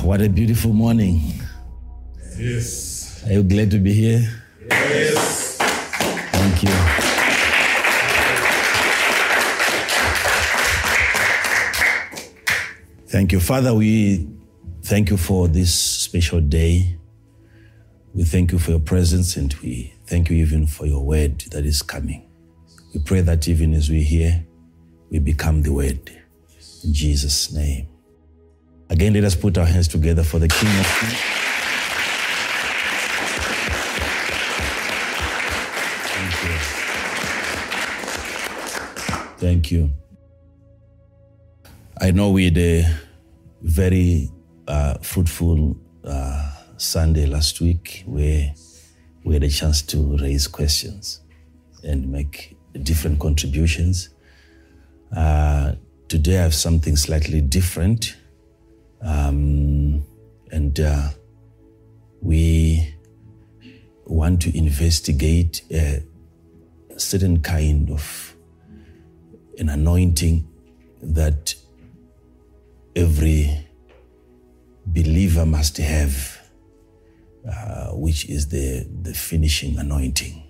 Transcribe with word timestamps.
Oh, 0.00 0.06
what 0.06 0.20
a 0.20 0.28
beautiful 0.28 0.72
morning. 0.72 1.20
Yes. 2.36 3.24
Are 3.26 3.32
you 3.32 3.42
glad 3.42 3.70
to 3.72 3.78
be 3.78 3.92
here? 3.92 4.28
Yes. 4.70 5.56
Thank 5.56 6.62
you. 6.62 6.70
Thank 13.08 13.32
you. 13.32 13.40
Father, 13.40 13.74
we 13.74 14.28
thank 14.82 15.10
you 15.10 15.16
for 15.16 15.48
this 15.48 15.74
special 15.74 16.40
day. 16.40 16.96
We 18.14 18.24
thank 18.24 18.52
you 18.52 18.58
for 18.58 18.70
your 18.72 18.80
presence 18.80 19.36
and 19.36 19.52
we 19.54 19.94
thank 20.06 20.30
you 20.30 20.36
even 20.36 20.66
for 20.66 20.86
your 20.86 21.04
word 21.04 21.40
that 21.50 21.64
is 21.64 21.82
coming. 21.82 22.28
We 22.94 23.00
pray 23.00 23.22
that 23.22 23.48
even 23.48 23.74
as 23.74 23.90
we 23.90 24.02
hear, 24.02 24.46
we 25.10 25.18
become 25.18 25.62
the 25.62 25.72
word. 25.72 26.10
In 26.84 26.92
Jesus' 26.94 27.52
name. 27.52 27.88
Again, 28.90 29.12
let 29.12 29.24
us 29.24 29.34
put 29.34 29.58
our 29.58 29.66
hands 29.66 29.86
together 29.86 30.22
for 30.22 30.38
the 30.38 30.48
King 30.48 30.68
of 30.80 30.86
Kings. 30.98 31.14
Thank 36.16 36.42
you. 36.42 36.58
Thank 39.36 39.70
you. 39.70 39.92
I 42.00 42.12
know 42.12 42.30
we 42.30 42.44
had 42.46 42.58
a 42.58 42.86
very 43.60 44.30
uh, 44.66 44.94
fruitful 45.02 45.76
uh, 46.04 46.52
Sunday 46.76 47.26
last 47.26 47.60
week 47.60 48.04
where 48.06 48.54
we 49.24 49.34
had 49.34 49.42
a 49.42 49.48
chance 49.50 49.82
to 49.82 50.16
raise 50.16 50.46
questions 50.46 51.20
and 51.84 52.10
make 52.10 52.56
different 52.82 53.18
contributions. 53.20 54.08
Uh, 55.14 55.72
today 56.08 56.38
I 56.38 56.42
have 56.42 56.54
something 56.54 56.96
slightly 56.96 57.40
different. 57.40 58.16
Um, 59.02 60.04
and 60.50 60.78
uh, 60.80 61.08
we 62.20 62.94
want 64.06 64.42
to 64.42 64.56
investigate 64.56 65.62
a 65.70 66.02
certain 66.96 67.40
kind 67.40 67.90
of 67.90 68.34
an 69.58 69.68
anointing 69.68 70.48
that 71.02 71.54
every 72.96 73.66
believer 74.86 75.44
must 75.46 75.76
have, 75.76 76.40
uh, 77.48 77.88
which 77.90 78.28
is 78.28 78.48
the, 78.48 78.88
the 79.02 79.14
finishing 79.14 79.78
anointing. 79.78 80.42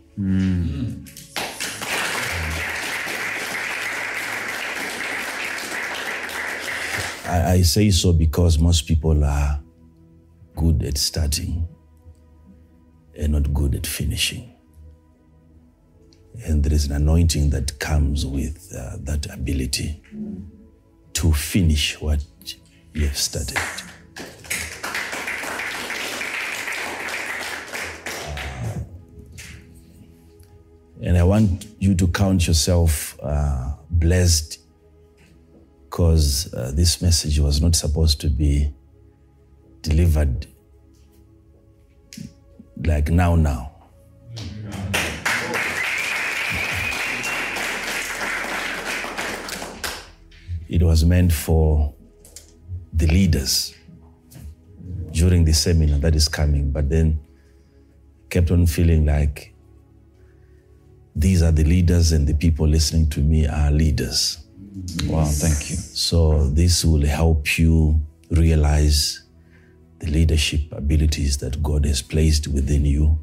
I, 7.29 7.53
I 7.53 7.63
say 7.63 7.91
so 7.91 8.13
because 8.15 8.59
most 8.59 8.87
people 8.87 9.23
are 9.23 9.61
good 10.57 10.83
at 10.83 10.97
starting 10.97 11.69
and 13.15 13.33
not 13.33 13.53
good 13.53 13.75
at 13.75 13.87
finishing. 13.87 14.55
And 16.45 16.65
there 16.65 16.73
is 16.73 16.87
an 16.87 16.93
anointing 16.93 17.51
that 17.51 17.79
comes 17.81 18.25
with 18.25 18.73
uh, 18.75 18.97
that 19.01 19.27
ability 19.27 20.03
to 21.15 21.33
finish 21.33 22.01
what 22.01 22.25
you 22.95 23.07
have 23.07 23.19
started. 23.19 23.59
And 31.03 31.19
I 31.19 31.25
want 31.25 31.67
you 31.79 31.95
to 31.95 32.09
count 32.09 32.47
yourself 32.47 33.19
uh, 33.23 33.73
blessed 33.91 34.61
because 35.99 36.55
uh, 36.55 36.71
this 36.77 37.03
message 37.03 37.41
was 37.41 37.61
not 37.61 37.75
supposed 37.75 38.21
to 38.21 38.29
be 38.29 38.73
delivered 39.83 40.47
like 42.85 43.11
now, 43.11 43.35
now. 43.35 43.73
It 50.69 50.85
was 50.85 51.05
meant 51.05 51.33
for 51.33 51.93
the 52.93 53.09
leaders 53.09 53.75
during 55.11 55.45
the 55.45 55.53
seminar 55.53 55.99
that 55.99 56.15
is 56.15 56.29
coming, 56.29 56.71
but 56.71 56.89
then 56.89 57.19
kept 58.31 58.53
on 58.53 58.67
feeling 58.67 59.05
like 59.05 59.53
these 61.17 61.43
are 61.43 61.51
the 61.51 61.65
leaders 61.65 62.13
and 62.13 62.25
the 62.25 62.35
people 62.35 62.69
listening 62.69 63.11
to 63.11 63.21
me 63.21 63.49
are 63.49 63.73
leaders. 63.73 64.45
Wow, 65.07 65.25
thank 65.25 65.71
you. 65.71 65.77
So 65.77 66.49
this 66.51 66.85
will 66.85 67.07
help 67.07 67.59
you 67.59 68.01
realize 68.31 69.23
the 69.99 70.07
leadership 70.11 70.61
abilities 70.73 71.39
that 71.39 71.63
God 71.63 71.85
has 71.87 72.03
placed 72.03 72.49
within 72.49 72.85
you. 72.85 73.19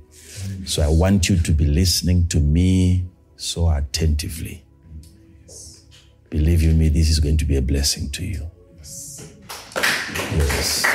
So 0.66 0.81
I 0.81 0.89
want 0.89 1.29
you 1.29 1.38
to 1.38 1.51
be 1.51 1.66
listening 1.66 2.27
to 2.29 2.39
me 2.39 3.05
so 3.38 3.69
attentively. 3.69 4.66
Believe 6.29 6.61
you 6.61 6.73
me, 6.73 6.89
this 6.89 7.09
is 7.09 7.19
going 7.19 7.38
to 7.38 7.45
be 7.45 7.55
a 7.55 7.61
blessing 7.61 8.09
to 8.11 8.25
you. 8.25 8.49
Yes. 10.37 10.85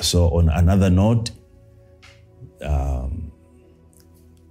So 0.00 0.28
on 0.30 0.48
another 0.50 0.90
note, 0.90 1.30
um, 2.62 3.32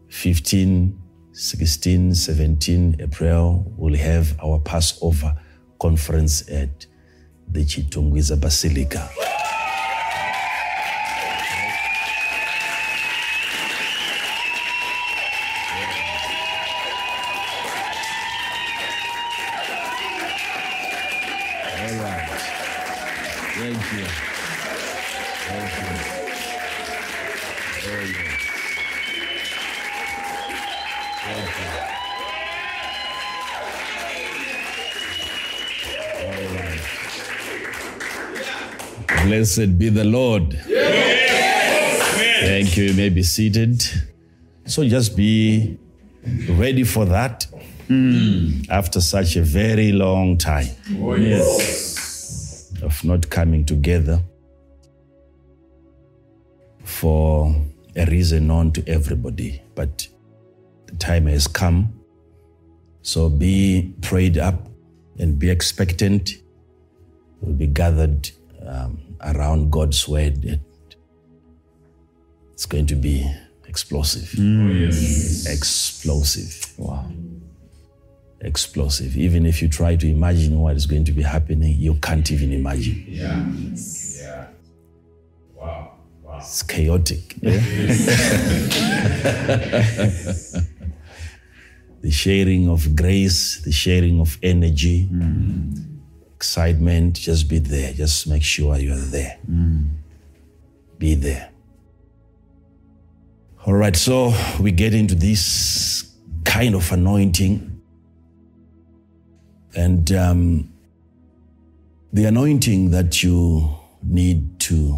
15, 0.10 1.02
16, 1.42 2.16
17 2.16 2.98
April, 3.00 3.64
we'll 3.78 3.96
have 3.96 4.38
our 4.44 4.60
Passover 4.60 5.34
conference 5.80 6.42
at 6.50 6.86
the 7.48 7.62
Chitungwiza 7.62 8.38
Basilica. 8.38 9.10
Blessed 39.26 39.78
be 39.78 39.90
the 39.90 40.04
Lord. 40.06 40.54
Thank 42.42 42.78
you. 42.78 42.86
You 42.86 42.94
may 42.94 43.10
be 43.10 43.22
seated. 43.24 43.84
So 44.66 44.88
just 44.88 45.16
be 45.18 45.78
ready 46.50 46.84
for 46.84 47.06
that 47.06 47.46
mm. 47.88 48.66
after 48.70 49.02
such 49.02 49.36
a 49.36 49.42
very 49.42 49.92
long 49.92 50.38
time 50.38 50.68
Oh, 51.00 51.16
yes. 51.16 52.72
of 52.82 53.04
not 53.04 53.30
coming 53.30 53.66
together 53.66 54.22
for 56.84 57.56
a 57.96 58.06
reason 58.06 58.48
known 58.48 58.72
to 58.74 58.88
everybody. 58.88 59.62
But 59.76 60.08
the 60.90 60.96
time 60.98 61.28
has 61.28 61.48
come. 61.48 61.94
So 63.02 63.30
be 63.30 63.94
prayed 64.02 64.38
up 64.38 64.68
and 65.18 65.38
be 65.40 65.50
expectant. 65.50 66.32
We'll 67.42 67.56
be 67.56 67.68
gathered 67.68 68.30
um, 68.66 69.00
around 69.22 69.72
God's 69.72 70.08
word. 70.08 70.60
It's 72.54 72.66
going 72.66 72.88
to 72.88 72.96
be 72.96 73.32
explosive. 73.68 74.34
Oh, 74.38 74.68
yes. 74.72 75.46
Explosive. 75.48 76.74
Wow. 76.78 77.10
Explosive. 78.42 79.16
Even 79.16 79.46
if 79.46 79.62
you 79.62 79.70
try 79.70 79.96
to 79.96 80.08
imagine 80.08 80.60
what 80.60 80.76
is 80.76 80.86
going 80.86 81.06
to 81.06 81.12
be 81.12 81.22
happening, 81.22 81.76
you 81.78 81.96
can't 81.96 82.30
even 82.32 82.52
imagine. 82.52 83.06
Yeah. 83.08 83.46
Yeah. 84.18 84.48
Wow. 85.56 85.94
Wow. 86.24 86.38
It's 86.40 86.64
chaotic. 86.64 87.36
yeah? 87.42 87.60
the 92.02 92.12
sharing 92.12 92.70
of 92.70 92.96
grace, 92.96 93.62
the 93.62 93.72
sharing 93.72 94.20
of 94.22 94.38
energy, 94.42 95.08
excitement, 96.36 97.16
just 97.16 97.50
be 97.50 97.60
there. 97.60 97.94
Just 97.94 98.28
make 98.28 98.44
sure 98.44 98.78
you're 98.78 98.96
there. 98.96 99.38
Be 100.98 101.16
there. 101.16 101.52
All 103.66 103.74
right, 103.74 103.96
so 103.96 104.34
we 104.60 104.72
get 104.72 104.94
into 104.94 105.16
this 105.16 106.10
kind 106.46 106.76
of 106.76 106.92
anointing. 106.92 107.82
And 109.76 110.12
um, 110.14 110.74
the 112.14 112.26
anointing 112.26 112.92
that 112.92 113.22
you 113.22 113.76
need 114.02 114.60
to 114.62 114.98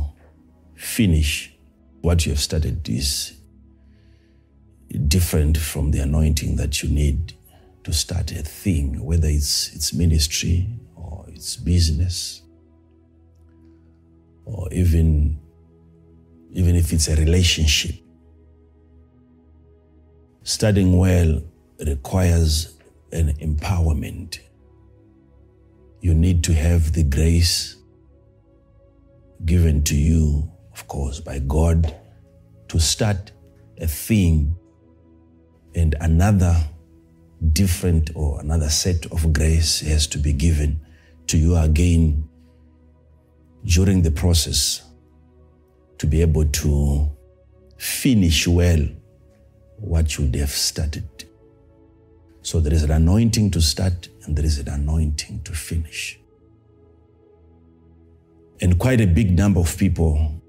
finish 0.76 1.52
what 2.02 2.26
you 2.26 2.32
have 2.32 2.40
started 2.40 2.88
is 2.88 3.34
different 4.92 5.58
from 5.58 5.92
the 5.92 6.00
anointing 6.00 6.56
that 6.58 6.84
you 6.84 6.90
need 6.90 7.34
to 7.84 7.94
start 7.94 8.32
a 8.32 8.44
thing, 8.44 9.04
whether 9.04 9.28
it's 9.28 9.74
it's 9.74 9.94
ministry 9.94 10.68
or 10.96 11.26
it's 11.30 11.56
business 11.56 12.42
or 14.46 14.72
even 14.72 15.40
even 16.54 16.76
if 16.76 16.92
it's 16.92 17.08
a 17.08 17.16
relationship. 17.16 17.96
Studying 20.44 20.98
well 20.98 21.42
requires 21.86 22.76
an 23.12 23.34
empowerment. 23.36 24.40
You 26.02 26.14
need 26.14 26.44
to 26.46 26.54
have 26.54 26.94
the 26.94 27.04
grace 27.04 27.78
given 29.46 29.84
to 29.84 29.96
you, 29.96 30.52
of 30.74 30.88
course, 30.88 31.20
by 31.20 31.40
God 31.40 31.96
to 32.70 32.80
start 32.80 33.32
a 33.78 33.88
thing 33.88 34.56
and 35.76 35.96
another 36.02 36.56
different 37.54 38.12
or 38.16 38.40
another 38.40 38.70
set 38.70 39.06
of 39.12 39.34
grace 39.34 39.82
has 39.82 40.08
to 40.08 40.18
be 40.18 40.34
given 40.34 40.80
to 41.28 41.38
you 41.38 41.56
again 41.56 42.28
during 43.66 44.02
the 44.02 44.12
process 44.12 44.84
to 45.98 46.08
be 46.08 46.22
able 46.22 46.46
to 46.46 47.10
finish 47.78 48.48
well 48.48 48.80
what 49.78 50.18
you 50.18 50.40
have 50.40 50.52
started. 50.52 51.08
So 52.44 52.60
there 52.60 52.74
is 52.74 52.84
an 52.84 52.92
anointing 52.92 53.52
to 53.52 53.62
start 53.62 54.10
and 54.24 54.36
there 54.36 54.46
is 54.46 54.60
an 54.60 54.70
anointing 54.70 55.42
to 55.44 55.54
finish. 55.54 56.20
And 58.62 58.78
quite 58.78 59.02
a 59.02 59.08
big 59.08 59.38
number 59.38 59.60
of 59.60 59.76
people 59.78 60.42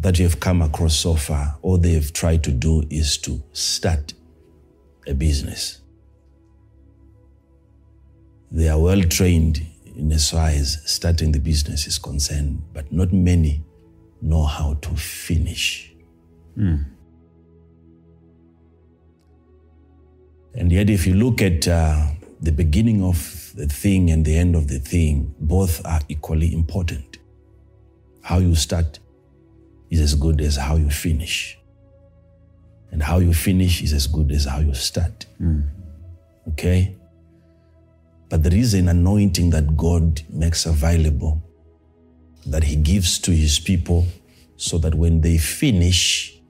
that 0.00 0.18
you 0.18 0.24
have 0.26 0.40
come 0.40 0.60
across 0.60 0.94
so 0.94 1.14
far, 1.14 1.56
all 1.62 1.78
they 1.78 1.92
have 1.92 2.12
tried 2.12 2.44
to 2.44 2.52
do 2.52 2.84
is 2.90 3.16
to 3.18 3.42
start 3.52 4.12
a 5.06 5.14
business. 5.14 5.80
They 8.50 8.68
are 8.68 8.78
well 8.78 9.02
trained 9.02 9.60
in 9.96 10.12
as 10.12 10.30
far 10.30 10.48
as 10.48 10.78
starting 10.84 11.32
the 11.32 11.40
business 11.40 11.86
is 11.86 11.98
concerned, 11.98 12.62
but 12.72 12.92
not 12.92 13.12
many 13.12 13.64
know 14.22 14.44
how 14.44 14.74
to 14.74 14.90
finish. 14.96 15.92
And 20.54 20.72
yet, 20.72 20.88
if 20.88 21.06
you 21.06 21.14
look 21.14 21.42
at 21.42 21.68
uh, 21.68 22.06
the 22.40 22.52
beginning 22.52 23.02
of 23.02 23.52
the 23.56 23.66
thing 23.66 24.10
and 24.10 24.24
the 24.24 24.36
end 24.36 24.54
of 24.54 24.68
the 24.68 24.78
thing, 24.78 25.34
both 25.40 25.84
are 25.84 26.00
equally 26.08 26.52
important. 26.54 27.18
How 28.22 28.38
you 28.38 28.54
start 28.54 28.98
is 29.90 30.00
as 30.00 30.14
good 30.14 30.40
as 30.40 30.56
how 30.56 30.76
you 30.76 30.90
finish. 30.90 31.55
And 32.90 33.02
how 33.02 33.18
you 33.18 33.34
finish 33.34 33.82
is 33.82 33.92
as 33.92 34.06
good 34.06 34.30
as 34.32 34.44
how 34.44 34.60
you 34.60 34.74
start. 34.74 35.26
Hmm. 35.38 35.62
Okay? 36.48 36.96
But 38.28 38.42
there 38.42 38.54
is 38.54 38.74
an 38.74 38.88
anointing 38.88 39.50
that 39.50 39.76
God 39.76 40.22
makes 40.30 40.66
available 40.66 41.42
that 42.46 42.64
He 42.64 42.76
gives 42.76 43.18
to 43.20 43.32
His 43.32 43.58
people 43.58 44.06
so 44.56 44.78
that 44.78 44.94
when 44.94 45.20
they 45.20 45.36
finish, 45.36 46.40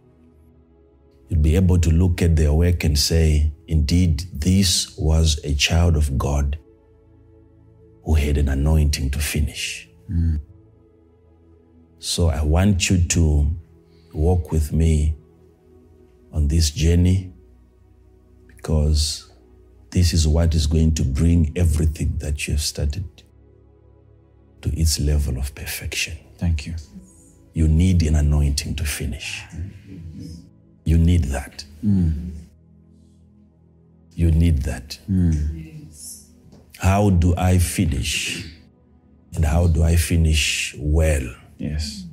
you'll 1.28 1.40
be 1.40 1.56
able 1.56 1.78
to 1.78 1.90
look 1.90 2.22
at 2.22 2.36
their 2.36 2.52
work 2.52 2.84
and 2.84 2.98
say, 2.98 3.52
indeed, 3.66 4.24
this 4.32 4.96
was 4.96 5.40
a 5.44 5.54
child 5.54 5.96
of 5.96 6.16
God 6.16 6.58
who 8.04 8.14
had 8.14 8.38
an 8.38 8.48
anointing 8.48 9.10
to 9.10 9.18
finish. 9.18 9.88
Hmm. 10.06 10.36
So 11.98 12.28
I 12.28 12.42
want 12.42 12.88
you 12.88 12.98
to 12.98 13.50
walk 14.12 14.52
with 14.52 14.72
me 14.72 15.16
on 16.36 16.48
this 16.48 16.70
journey 16.70 17.32
because 18.46 19.32
this 19.90 20.12
is 20.12 20.28
what 20.28 20.54
is 20.54 20.66
going 20.66 20.92
to 20.94 21.02
bring 21.02 21.50
everything 21.56 22.18
that 22.18 22.46
you 22.46 22.52
have 22.52 22.60
started 22.60 23.04
to 24.60 24.68
its 24.78 25.00
level 25.00 25.38
of 25.38 25.54
perfection. 25.54 26.14
Thank 26.36 26.66
you. 26.66 26.74
You 27.54 27.68
need 27.68 28.02
an 28.02 28.16
anointing 28.16 28.74
to 28.74 28.84
finish. 28.84 29.44
You 30.84 30.98
need 30.98 31.24
that. 31.24 31.64
Mm. 31.82 32.32
You 34.12 34.30
need 34.30 34.58
that. 34.62 34.98
Mm. 35.10 35.86
How 36.78 37.08
do 37.08 37.34
I 37.38 37.56
finish? 37.56 38.44
And 39.34 39.44
how 39.46 39.68
do 39.68 39.82
I 39.82 39.96
finish 39.96 40.74
well? 40.78 41.34
Yes. 41.56 42.04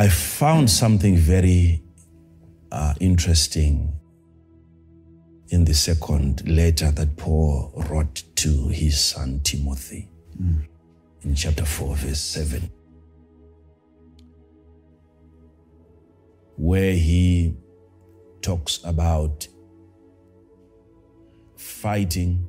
I 0.00 0.08
found 0.08 0.70
something 0.70 1.14
very 1.14 1.82
uh, 2.72 2.94
interesting 3.00 3.92
in 5.48 5.66
the 5.66 5.74
second 5.74 6.48
letter 6.48 6.90
that 6.90 7.18
Paul 7.18 7.70
wrote 7.90 8.22
to 8.36 8.68
his 8.68 8.98
son 8.98 9.40
Timothy 9.44 10.08
in 11.20 11.34
chapter 11.34 11.66
4, 11.66 11.96
verse 11.96 12.18
7, 12.18 12.70
where 16.56 16.94
he 16.94 17.58
talks 18.40 18.80
about 18.84 19.46
fighting 21.58 22.48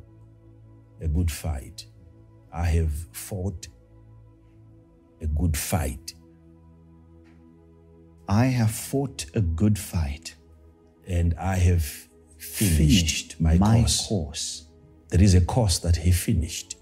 a 1.01 1.07
good 1.09 1.29
fight. 1.29 1.85
I 2.53 2.63
have 2.63 2.93
fought 3.11 3.67
a 5.19 5.27
good 5.27 5.57
fight. 5.57 6.13
I 8.31 8.45
have 8.45 8.71
fought 8.71 9.25
a 9.35 9.41
good 9.41 9.77
fight, 9.77 10.35
and 11.05 11.33
I 11.37 11.57
have 11.57 11.83
finished, 12.37 12.77
finished 12.77 13.41
my, 13.41 13.57
my 13.57 13.79
course. 13.79 14.07
course. 14.07 14.65
There 15.09 15.21
is 15.21 15.35
a 15.35 15.41
course 15.41 15.79
that 15.79 15.97
he 15.97 16.13
finished. 16.13 16.77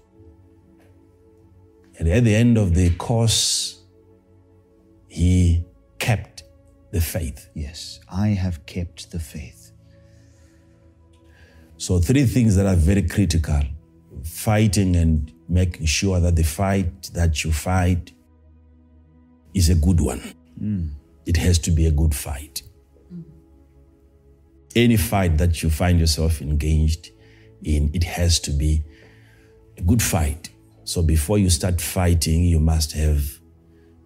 And 1.98 2.08
at 2.08 2.22
the 2.22 2.36
end 2.36 2.56
of 2.56 2.76
the 2.76 2.90
course, 2.90 3.82
he 5.08 5.64
kept 5.98 6.44
the 6.92 7.00
faith. 7.00 7.48
Yes, 7.54 7.98
I 8.08 8.28
have 8.28 8.64
kept 8.64 9.10
the 9.10 9.18
faith. 9.18 9.72
So, 11.78 11.98
three 11.98 12.26
things 12.26 12.54
that 12.54 12.66
are 12.66 12.76
very 12.76 13.02
critical 13.02 13.62
fighting 14.22 14.94
and 14.94 15.32
making 15.48 15.86
sure 15.86 16.20
that 16.20 16.36
the 16.36 16.44
fight 16.44 17.10
that 17.14 17.42
you 17.42 17.50
fight 17.50 18.12
is 19.52 19.68
a 19.68 19.74
good 19.74 20.00
one. 20.00 20.20
Hmm. 20.56 20.99
It 21.26 21.36
has 21.36 21.58
to 21.60 21.70
be 21.70 21.86
a 21.86 21.90
good 21.90 22.14
fight. 22.14 22.62
Any 24.76 24.96
fight 24.96 25.38
that 25.38 25.62
you 25.62 25.70
find 25.70 25.98
yourself 25.98 26.40
engaged 26.40 27.10
in, 27.62 27.90
it 27.92 28.04
has 28.04 28.38
to 28.40 28.52
be 28.52 28.84
a 29.76 29.82
good 29.82 30.02
fight. 30.02 30.50
So, 30.84 31.02
before 31.02 31.38
you 31.38 31.50
start 31.50 31.80
fighting, 31.80 32.44
you 32.44 32.60
must 32.60 32.92
have 32.92 33.22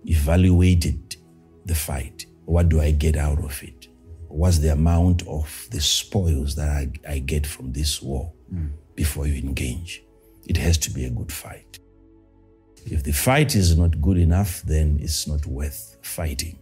evaluated 0.06 1.16
the 1.64 1.74
fight. 1.74 2.26
What 2.44 2.68
do 2.68 2.80
I 2.80 2.90
get 2.90 3.16
out 3.16 3.38
of 3.38 3.62
it? 3.62 3.88
What's 4.28 4.58
the 4.58 4.72
amount 4.72 5.26
of 5.28 5.68
the 5.70 5.80
spoils 5.80 6.56
that 6.56 6.68
I, 6.68 6.90
I 7.08 7.18
get 7.20 7.46
from 7.46 7.72
this 7.72 8.02
war 8.02 8.32
before 8.94 9.26
you 9.26 9.40
engage? 9.40 10.02
It 10.46 10.56
has 10.56 10.76
to 10.78 10.90
be 10.90 11.04
a 11.04 11.10
good 11.10 11.32
fight. 11.32 11.78
If 12.86 13.02
the 13.02 13.12
fight 13.12 13.54
is 13.54 13.78
not 13.78 14.00
good 14.02 14.18
enough, 14.18 14.62
then 14.62 14.98
it's 15.00 15.26
not 15.26 15.46
worth 15.46 15.96
fighting. 16.02 16.58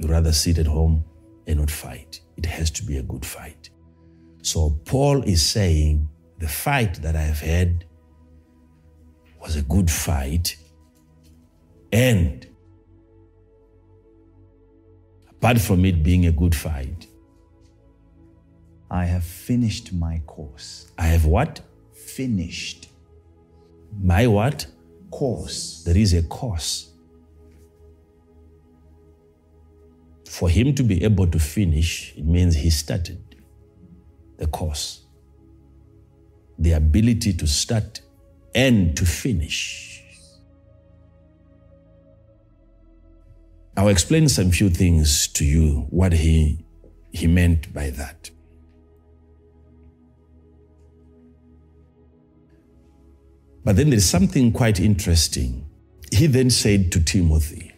You 0.00 0.08
rather 0.08 0.32
sit 0.32 0.56
at 0.56 0.66
home 0.66 1.04
and 1.46 1.58
not 1.58 1.70
fight. 1.70 2.22
It 2.38 2.46
has 2.46 2.70
to 2.70 2.84
be 2.84 2.96
a 2.96 3.02
good 3.02 3.24
fight. 3.24 3.68
So 4.40 4.80
Paul 4.86 5.22
is 5.24 5.42
saying 5.44 6.08
the 6.38 6.48
fight 6.48 7.02
that 7.02 7.14
I 7.14 7.20
have 7.20 7.40
had 7.40 7.84
was 9.42 9.56
a 9.56 9.62
good 9.62 9.90
fight. 9.90 10.56
And 11.92 12.46
apart 15.28 15.60
from 15.60 15.84
it 15.84 16.02
being 16.02 16.24
a 16.24 16.32
good 16.32 16.54
fight, 16.54 17.06
I 18.90 19.04
have 19.04 19.24
finished 19.24 19.92
my 19.92 20.22
course. 20.26 20.90
I 20.96 21.08
have 21.08 21.26
what? 21.26 21.60
Finished 21.92 22.88
My 24.00 24.26
what? 24.26 24.66
course. 25.10 25.82
There 25.84 25.96
is 25.96 26.14
a 26.14 26.22
course. 26.22 26.89
For 30.30 30.48
him 30.48 30.76
to 30.76 30.84
be 30.84 31.02
able 31.02 31.26
to 31.26 31.40
finish, 31.40 32.14
it 32.16 32.24
means 32.24 32.54
he 32.54 32.70
started 32.70 33.18
the 34.38 34.46
course. 34.46 35.02
The 36.56 36.70
ability 36.70 37.32
to 37.32 37.48
start 37.48 38.00
and 38.54 38.96
to 38.96 39.04
finish. 39.04 40.04
I'll 43.76 43.88
explain 43.88 44.28
some 44.28 44.52
few 44.52 44.70
things 44.70 45.26
to 45.32 45.44
you 45.44 45.88
what 45.90 46.12
he, 46.12 46.64
he 47.10 47.26
meant 47.26 47.74
by 47.74 47.90
that. 47.90 48.30
But 53.64 53.74
then 53.74 53.90
there's 53.90 54.04
something 54.04 54.52
quite 54.52 54.78
interesting. 54.78 55.68
He 56.12 56.28
then 56.28 56.50
said 56.50 56.92
to 56.92 57.02
Timothy, 57.02 57.69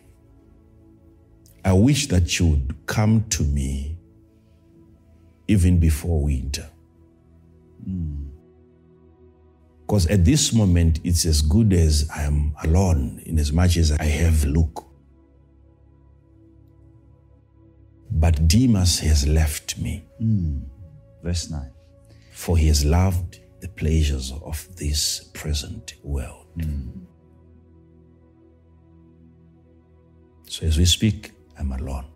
I 1.65 1.73
wish 1.73 2.09
that 2.09 2.39
you 2.39 2.47
would 2.47 2.87
come 2.87 3.25
to 3.31 3.43
me 3.45 3.97
even 5.49 5.79
before 5.79 6.23
winter. 6.25 6.69
Hmm. 7.85 8.29
Because 9.81 10.07
at 10.07 10.25
this 10.25 10.53
moment, 10.53 11.01
it's 11.05 11.25
as 11.27 11.43
good 11.43 11.73
as 11.73 12.09
I 12.15 12.23
am 12.23 12.55
alone, 12.65 13.23
in 13.27 13.39
as 13.39 13.53
much 13.53 13.77
as 13.77 13.93
I 13.93 14.05
have 14.05 14.45
Luke. 14.45 14.87
But 18.11 18.49
Demas 18.49 19.01
has 19.01 19.27
left 19.29 19.79
me, 19.79 20.05
hmm. 20.19 20.61
Verse 21.23 21.51
9. 21.51 21.71
for 22.33 22.57
he 22.59 22.67
has 22.69 22.85
loved 22.85 23.39
the 23.61 23.69
pleasures 23.69 24.33
of 24.43 24.67
this 24.77 25.31
present 25.35 25.95
world. 26.03 26.47
Hmm. 26.61 26.89
So 30.49 30.67
as 30.67 30.77
we 30.79 30.85
speak, 30.85 31.33
I'm 31.59 31.73
alone. 31.73 32.07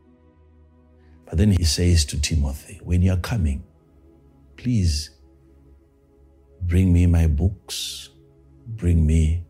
But 1.26 1.38
then 1.38 1.52
he 1.52 1.64
says 1.64 2.04
to 2.06 2.20
Timothy, 2.20 2.80
when 2.84 3.02
you're 3.02 3.16
coming, 3.18 3.64
please 4.56 5.10
bring 6.62 6.92
me 6.92 7.06
my 7.06 7.26
books, 7.26 8.10
bring 8.66 9.06
me 9.06 9.44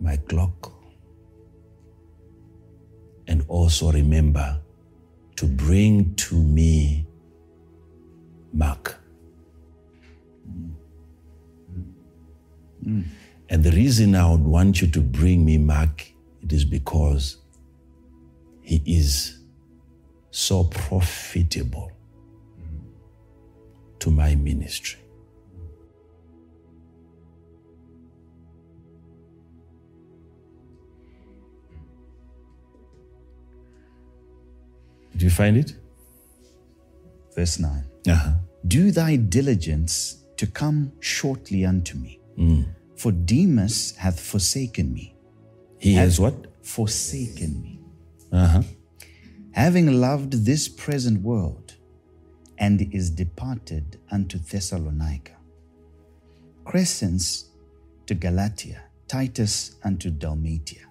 my 0.00 0.16
clock, 0.16 0.72
and 3.26 3.44
also 3.48 3.92
remember 3.92 4.60
to 5.36 5.46
bring 5.46 6.14
to 6.16 6.36
me 6.36 7.06
Mark. 8.52 8.96
And 13.50 13.64
the 13.64 13.72
reason 13.72 14.14
I 14.14 14.30
would 14.30 14.42
want 14.44 14.80
you 14.80 14.88
to 14.88 15.00
bring 15.00 15.44
me 15.44 15.58
Mark, 15.58 16.10
it 16.42 16.52
is 16.52 16.64
because 16.64 17.38
he 18.68 18.82
is 18.84 19.38
so 20.30 20.64
profitable 20.64 21.90
to 23.98 24.10
my 24.10 24.34
ministry. 24.34 25.00
Do 35.16 35.24
you 35.24 35.30
find 35.30 35.56
it? 35.56 35.74
Verse 37.34 37.58
9. 37.58 37.84
Uh-huh. 38.06 38.32
Do 38.66 38.90
thy 38.90 39.16
diligence 39.16 40.24
to 40.36 40.46
come 40.46 40.92
shortly 41.00 41.64
unto 41.64 41.96
me. 41.96 42.20
For 42.96 43.12
Demas 43.12 43.96
hath 43.96 44.20
forsaken 44.20 44.92
me. 44.92 45.16
He 45.78 45.94
has 45.94 46.20
what? 46.20 46.34
Forsaken 46.62 47.62
me. 47.62 47.77
Uh-huh. 48.32 48.62
Having 49.52 50.00
loved 50.00 50.44
this 50.44 50.68
present 50.68 51.22
world, 51.22 51.74
and 52.58 52.82
is 52.92 53.10
departed 53.10 53.98
unto 54.10 54.38
Thessalonica. 54.38 55.36
Crescens 56.64 57.46
to 58.06 58.14
Galatia, 58.14 58.82
Titus 59.06 59.76
unto 59.84 60.10
Dalmatia. 60.10 60.86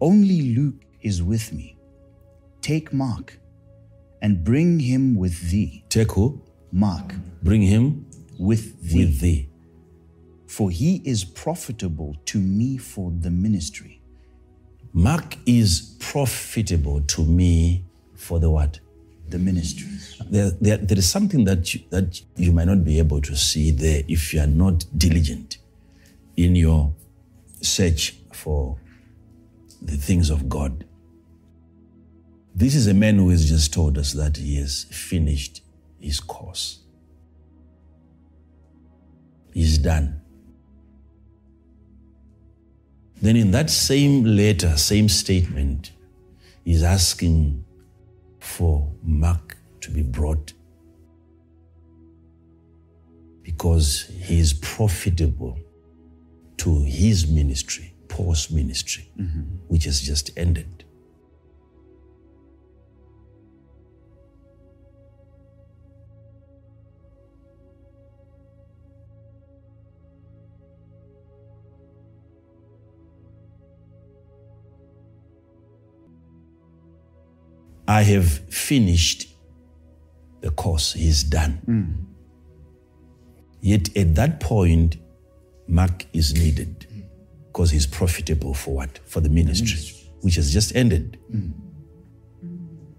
Only 0.00 0.54
Luke 0.54 0.84
is 1.00 1.22
with 1.22 1.52
me. 1.52 1.76
Take 2.60 2.92
Mark, 2.92 3.38
and 4.22 4.44
bring 4.44 4.78
him 4.80 5.14
with 5.16 5.50
thee. 5.50 5.84
Take 5.88 6.12
who? 6.12 6.40
Mark, 6.72 7.14
Bring 7.42 7.62
him 7.62 8.06
with 8.38 8.80
thee. 8.82 9.04
with 9.04 9.20
thee. 9.20 9.48
for 10.46 10.70
he 10.70 11.02
is 11.04 11.24
profitable 11.24 12.14
to 12.26 12.38
me 12.38 12.76
for 12.76 13.10
the 13.20 13.30
ministry. 13.30 14.00
Mark 14.96 15.36
is 15.44 15.96
profitable 15.98 17.00
to 17.00 17.24
me 17.24 17.84
for 18.14 18.38
the 18.38 18.48
what? 18.48 18.78
The 19.28 19.38
ministry. 19.40 19.88
There, 20.30 20.50
there, 20.60 20.76
there 20.76 20.98
is 20.98 21.08
something 21.08 21.44
that 21.46 21.74
you, 21.74 21.80
that 21.90 22.22
you 22.36 22.52
might 22.52 22.66
not 22.68 22.84
be 22.84 22.98
able 22.98 23.20
to 23.22 23.34
see 23.34 23.72
there 23.72 24.04
if 24.06 24.32
you 24.32 24.40
are 24.40 24.46
not 24.46 24.84
diligent 24.96 25.58
in 26.36 26.54
your 26.54 26.94
search 27.60 28.14
for 28.32 28.78
the 29.82 29.96
things 29.96 30.30
of 30.30 30.48
God. 30.48 30.84
This 32.54 32.76
is 32.76 32.86
a 32.86 32.94
man 32.94 33.16
who 33.16 33.30
has 33.30 33.48
just 33.48 33.74
told 33.74 33.98
us 33.98 34.12
that 34.12 34.36
he 34.36 34.56
has 34.58 34.84
finished 34.84 35.62
his 35.98 36.20
course. 36.20 36.78
He's 39.52 39.76
done. 39.78 40.20
Then, 43.22 43.36
in 43.36 43.50
that 43.52 43.70
same 43.70 44.24
letter, 44.24 44.76
same 44.76 45.08
statement, 45.08 45.92
he's 46.64 46.82
asking 46.82 47.64
for 48.38 48.92
Mark 49.02 49.56
to 49.80 49.90
be 49.90 50.02
brought 50.02 50.52
because 53.42 54.10
he 54.20 54.38
is 54.38 54.52
profitable 54.54 55.58
to 56.56 56.82
his 56.82 57.26
ministry, 57.26 57.94
Paul's 58.08 58.50
ministry, 58.50 59.10
mm-hmm. 59.18 59.42
which 59.68 59.84
has 59.84 60.00
just 60.00 60.30
ended. 60.36 60.83
I 77.94 78.02
have 78.02 78.26
finished 78.50 79.28
the 80.40 80.50
course, 80.50 80.94
he's 80.94 81.22
done. 81.22 81.52
Hmm. 81.64 81.92
Yet 83.60 83.96
at 83.96 84.16
that 84.16 84.40
point, 84.40 84.96
Mark 85.68 86.04
is 86.12 86.34
needed 86.34 86.88
because 87.46 87.70
he's 87.70 87.86
profitable 87.86 88.52
for 88.52 88.74
what? 88.74 88.98
For 89.04 89.20
the 89.20 89.28
ministry, 89.28 89.78
which 90.22 90.34
has 90.34 90.52
just 90.52 90.74
ended. 90.74 91.20
Hmm. 91.30 91.50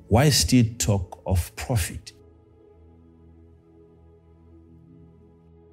Why 0.08 0.30
still 0.30 0.64
talk 0.78 1.22
of 1.26 1.54
profit? 1.58 2.14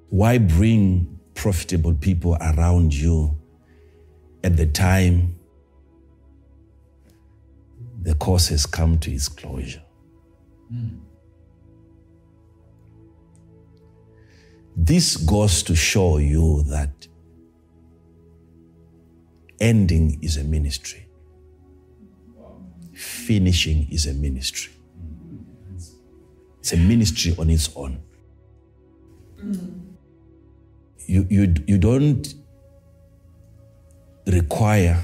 Why 0.09 0.37
bring 0.37 1.17
profitable 1.33 1.93
people 1.93 2.35
around 2.41 2.93
you 2.93 3.39
at 4.43 4.57
the 4.57 4.65
time 4.65 5.39
the 8.03 8.13
course 8.15 8.49
has 8.49 8.65
come 8.65 8.99
to 8.99 9.11
its 9.11 9.29
closure? 9.29 9.81
This 14.75 15.17
goes 15.17 15.63
to 15.63 15.75
show 15.75 16.17
you 16.17 16.63
that 16.63 17.07
ending 19.59 20.19
is 20.21 20.37
a 20.37 20.43
ministry, 20.43 21.07
finishing 22.93 23.87
is 23.91 24.07
a 24.07 24.13
ministry. 24.13 24.73
It's 26.59 26.73
a 26.73 26.77
ministry 26.77 27.35
on 27.37 27.49
its 27.49 27.69
own. 27.75 28.01
You, 31.05 31.27
you, 31.29 31.53
you 31.67 31.77
don't 31.77 32.33
require 34.25 35.03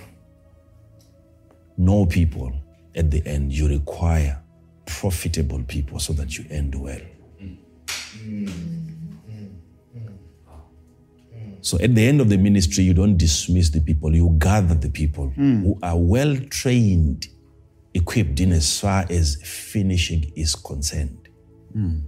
no 1.78 2.06
people 2.06 2.54
at 2.96 3.12
the 3.12 3.26
end, 3.26 3.54
you 3.54 3.68
require 3.68 4.42
profitable 4.86 5.64
people 5.64 6.00
so 6.00 6.14
that 6.14 6.38
you 6.38 6.46
end 6.50 6.76
well. 6.76 7.02
So 11.62 11.78
at 11.80 11.94
the 11.94 12.08
end 12.08 12.22
of 12.22 12.30
the 12.30 12.38
ministry, 12.38 12.84
you 12.84 12.94
don't 12.94 13.18
dismiss 13.18 13.70
the 13.70 13.82
people, 13.82 14.16
you 14.16 14.36
gather 14.38 14.76
the 14.76 14.90
people 14.90 15.28
hmm. 15.30 15.64
who 15.64 15.80
are 15.84 15.98
well 15.98 16.38
trained, 16.50 17.28
equipped 17.94 18.40
in 18.40 18.52
as 18.54 18.80
far 18.80 19.06
as 19.10 19.36
finishing 19.44 20.32
is 20.36 20.56
concerned. 20.56 21.28
Hmm. 21.74 22.00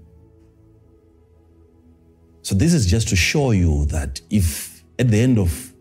So 2.44 2.56
this 2.56 2.74
is 2.74 2.86
just 2.86 3.10
to 3.10 3.16
show 3.16 3.52
you 3.52 3.86
that 3.88 4.22
if 4.30 4.84
at 4.98 5.10
the 5.10 5.20
end 5.20 5.38
of 5.38 5.74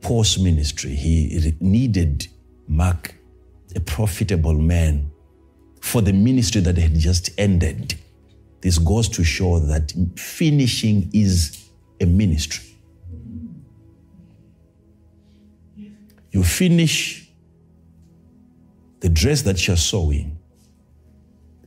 Paul's 0.00 0.38
ministry, 0.38 0.94
he 0.94 1.54
needed 1.60 2.28
Mark, 2.66 3.14
a 3.76 3.80
profitable 3.80 4.54
man, 4.54 5.10
for 5.80 6.02
the 6.02 6.12
ministry 6.12 6.60
that 6.62 6.76
had 6.76 6.94
just 6.94 7.30
ended, 7.38 7.94
this 8.60 8.78
goes 8.78 9.08
to 9.10 9.24
show 9.24 9.58
that 9.58 9.92
finishing 10.16 11.10
is 11.12 11.68
a 12.00 12.06
ministry. 12.06 12.64
You 16.30 16.42
finish 16.42 17.28
the 19.00 19.08
dress 19.08 19.42
that 19.42 19.66
you're 19.66 19.76
sewing 19.76 20.38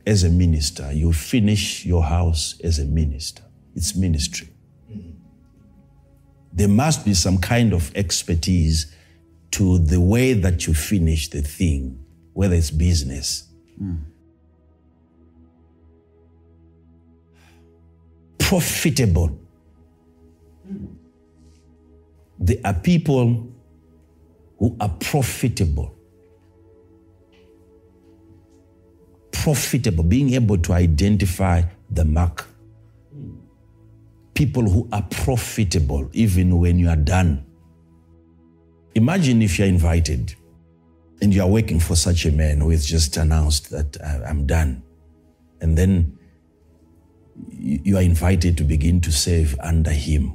as 0.06 0.24
a 0.24 0.28
minister, 0.28 0.92
you 0.92 1.12
finish 1.12 1.86
your 1.86 2.02
house 2.02 2.60
as 2.62 2.78
a 2.78 2.84
minister. 2.84 3.42
It's 3.74 3.94
ministry. 3.94 4.48
There 6.52 6.68
must 6.68 7.04
be 7.04 7.14
some 7.14 7.38
kind 7.38 7.72
of 7.72 7.90
expertise 7.96 8.94
to 9.52 9.78
the 9.78 10.00
way 10.00 10.32
that 10.32 10.66
you 10.66 10.74
finish 10.74 11.28
the 11.28 11.42
thing, 11.42 12.02
whether 12.32 12.54
it's 12.54 12.70
business. 12.70 13.44
Hmm. 13.78 13.96
Profitable. 18.38 19.38
There 22.38 22.56
are 22.64 22.74
people 22.74 23.46
who 24.58 24.76
are 24.80 24.88
profitable. 24.88 25.94
Profitable, 29.32 30.04
being 30.04 30.32
able 30.34 30.58
to 30.58 30.72
identify 30.72 31.62
the 31.90 32.04
mark. 32.04 32.46
Hmm. 33.12 33.34
People 34.32 34.62
who 34.62 34.88
are 34.92 35.02
profitable 35.02 36.08
even 36.14 36.58
when 36.58 36.78
you 36.78 36.88
are 36.88 36.96
done. 36.96 37.44
Imagine 38.94 39.42
if 39.42 39.58
you're 39.58 39.68
invited 39.68 40.34
and 41.20 41.32
you 41.32 41.42
are 41.42 41.48
working 41.48 41.80
for 41.80 41.96
such 41.96 42.26
a 42.26 42.32
man 42.32 42.60
who 42.60 42.70
has 42.70 42.84
just 42.84 43.16
announced 43.16 43.70
that 43.70 43.96
"I- 44.02 44.24
I'm 44.24 44.46
done. 44.46 44.82
And 45.60 45.78
then 45.78 46.18
you 47.48 47.96
are 47.96 48.02
invited 48.02 48.58
to 48.58 48.64
begin 48.64 49.00
to 49.00 49.12
serve 49.12 49.56
under 49.60 49.92
him. 49.92 50.34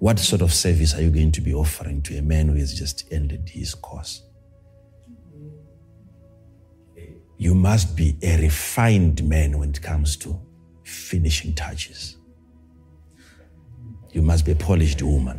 What 0.00 0.18
sort 0.18 0.42
of 0.42 0.52
service 0.52 0.94
are 0.94 1.02
you 1.02 1.10
going 1.10 1.32
to 1.32 1.40
be 1.40 1.54
offering 1.54 2.02
to 2.02 2.18
a 2.18 2.22
man 2.22 2.48
who 2.48 2.54
has 2.56 2.74
just 2.74 3.04
ended 3.10 3.48
his 3.48 3.74
course? 3.74 4.22
You 7.38 7.54
must 7.54 7.96
be 7.96 8.16
a 8.22 8.38
refined 8.40 9.26
man 9.26 9.58
when 9.58 9.70
it 9.70 9.80
comes 9.80 10.16
to 10.18 10.38
finishing 10.84 11.54
touches. 11.54 12.16
You 14.12 14.20
must 14.22 14.44
be 14.44 14.52
a 14.52 14.56
polished 14.56 15.02
woman. 15.02 15.38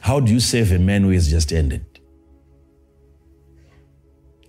How 0.00 0.20
do 0.20 0.32
you 0.32 0.40
save 0.40 0.72
a 0.72 0.78
man 0.78 1.02
who 1.02 1.10
has 1.10 1.28
just 1.28 1.52
ended? 1.52 1.84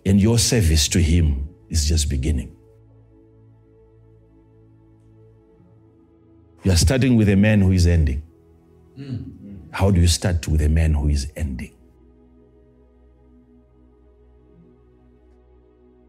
And 0.05 0.19
your 0.21 0.39
service 0.39 0.87
to 0.89 0.99
him 1.01 1.49
is 1.69 1.87
just 1.87 2.09
beginning. 2.09 2.55
You 6.63 6.71
are 6.71 6.77
starting 6.77 7.15
with 7.15 7.29
a 7.29 7.35
man 7.35 7.61
who 7.61 7.71
is 7.71 7.87
ending. 7.87 8.23
How 9.71 9.91
do 9.91 10.01
you 10.01 10.07
start 10.07 10.47
with 10.47 10.61
a 10.61 10.69
man 10.69 10.93
who 10.93 11.07
is 11.09 11.31
ending? 11.35 11.73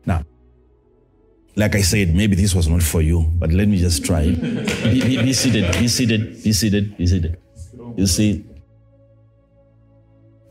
Now, 0.06 0.24
like 1.56 1.74
I 1.76 1.82
said, 1.82 2.14
maybe 2.14 2.34
this 2.34 2.54
was 2.54 2.68
not 2.68 2.82
for 2.82 3.00
you, 3.02 3.22
but 3.38 3.52
let 3.52 3.68
me 3.68 3.78
just 3.78 4.04
try. 4.04 4.24
be, 4.30 4.36
be- 5.02 5.22
be 5.22 5.32
seated, 5.32 5.72
be 5.78 5.88
seated, 5.88 6.42
be 6.42 6.52
seated, 6.52 6.96
be 6.96 7.06
seated. 7.06 7.38
You 7.96 8.06
see, 8.06 8.44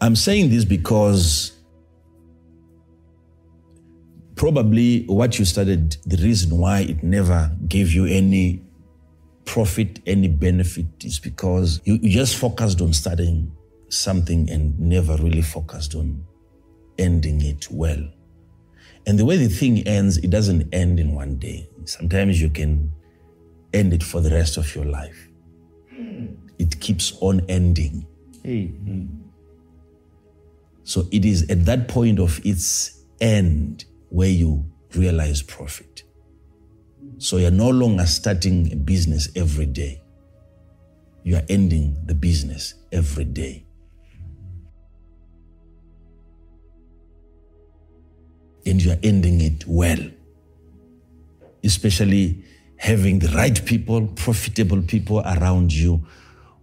I'm 0.02 0.16
saying 0.16 0.50
this 0.50 0.64
because 0.64 1.52
probably 4.36 5.04
what 5.08 5.38
you 5.38 5.44
studied, 5.44 5.98
the 6.06 6.16
reason 6.24 6.58
why 6.58 6.82
it 6.82 7.04
never 7.04 7.52
gave 7.68 7.92
you 7.92 8.06
any 8.06 8.64
profit, 9.44 10.00
any 10.06 10.30
benefit 10.30 10.86
is 11.04 11.20
because 11.20 11.82
you, 11.84 11.96
you 12.02 12.10
just 12.10 12.38
focused 12.38 12.80
on 12.82 12.94
studying 12.94 13.52
something 13.90 14.50
and 14.50 14.80
never 14.80 15.18
really 15.18 15.42
focused 15.42 15.96
on 15.96 16.24
ending 16.98 17.44
it 17.44 17.68
well. 17.70 18.02
And 19.06 19.20
the 19.20 19.26
way 19.26 19.36
the 19.36 19.50
thing 19.50 19.86
ends, 19.88 20.18
it 20.18 20.30
doesn't 20.30 20.74
end 20.74 21.00
in 21.00 21.14
one 21.14 21.38
day. 21.38 21.68
Sometimes 21.84 22.40
you 22.40 22.50
can 22.50 22.94
end 23.74 23.94
it 23.94 24.04
for 24.04 24.22
the 24.22 24.30
rest 24.30 24.56
of 24.56 24.74
your 24.74 24.86
life. 24.86 25.28
Hmm. 25.94 26.28
It 26.58 26.80
keeps 26.80 27.18
on 27.20 27.42
ending. 27.50 28.06
Hey, 28.44 28.68
hmm. 28.68 29.08
So 30.90 31.06
it 31.12 31.24
is 31.24 31.48
at 31.52 31.66
that 31.66 31.88
point 31.88 32.20
of 32.20 32.44
its 32.44 33.04
end 33.22 33.86
where 34.10 34.28
you 34.28 34.66
realize 34.96 35.44
profit. 35.44 36.02
So 37.20 37.38
you're 37.38 37.52
no 37.52 37.70
longer 37.70 38.08
starting 38.08 38.74
a 38.74 38.76
business 38.76 39.30
every 39.36 39.68
day. 39.68 40.02
You 41.22 41.36
are 41.36 41.44
ending 41.48 41.96
the 42.08 42.16
business 42.16 42.74
every 42.92 43.26
day. 43.26 43.68
And 48.66 48.82
you 48.84 48.90
are 48.94 49.00
ending 49.04 49.42
it 49.42 49.68
well. 49.68 50.00
Especially 51.64 52.44
having 52.78 53.20
the 53.20 53.28
right 53.28 53.64
people, 53.64 54.08
profitable 54.08 54.82
people 54.82 55.20
around 55.20 55.72
you 55.72 56.04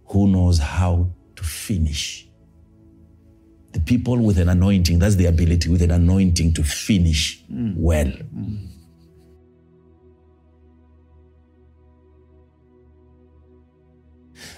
who 0.07 0.27
knows 0.27 0.59
how 0.59 1.11
to 1.37 1.43
finish. 1.45 2.26
People 3.85 4.17
with 4.19 4.37
an 4.39 4.49
anointing, 4.49 4.99
that's 4.99 5.15
the 5.15 5.25
ability 5.25 5.69
with 5.69 5.81
an 5.81 5.91
anointing 5.91 6.53
to 6.53 6.63
finish 6.63 7.43
well. 7.49 8.11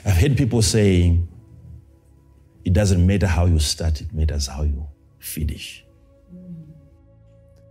I've 0.06 0.18
heard 0.18 0.38
people 0.38 0.62
saying, 0.62 1.28
it 2.64 2.74
doesn't 2.74 3.06
matter 3.06 3.28
how 3.28 3.46
you 3.46 3.60
start, 3.60 4.02
it 4.02 4.14
matters 4.14 4.48
how 4.48 4.64
you 4.64 4.88
finish. 5.20 5.86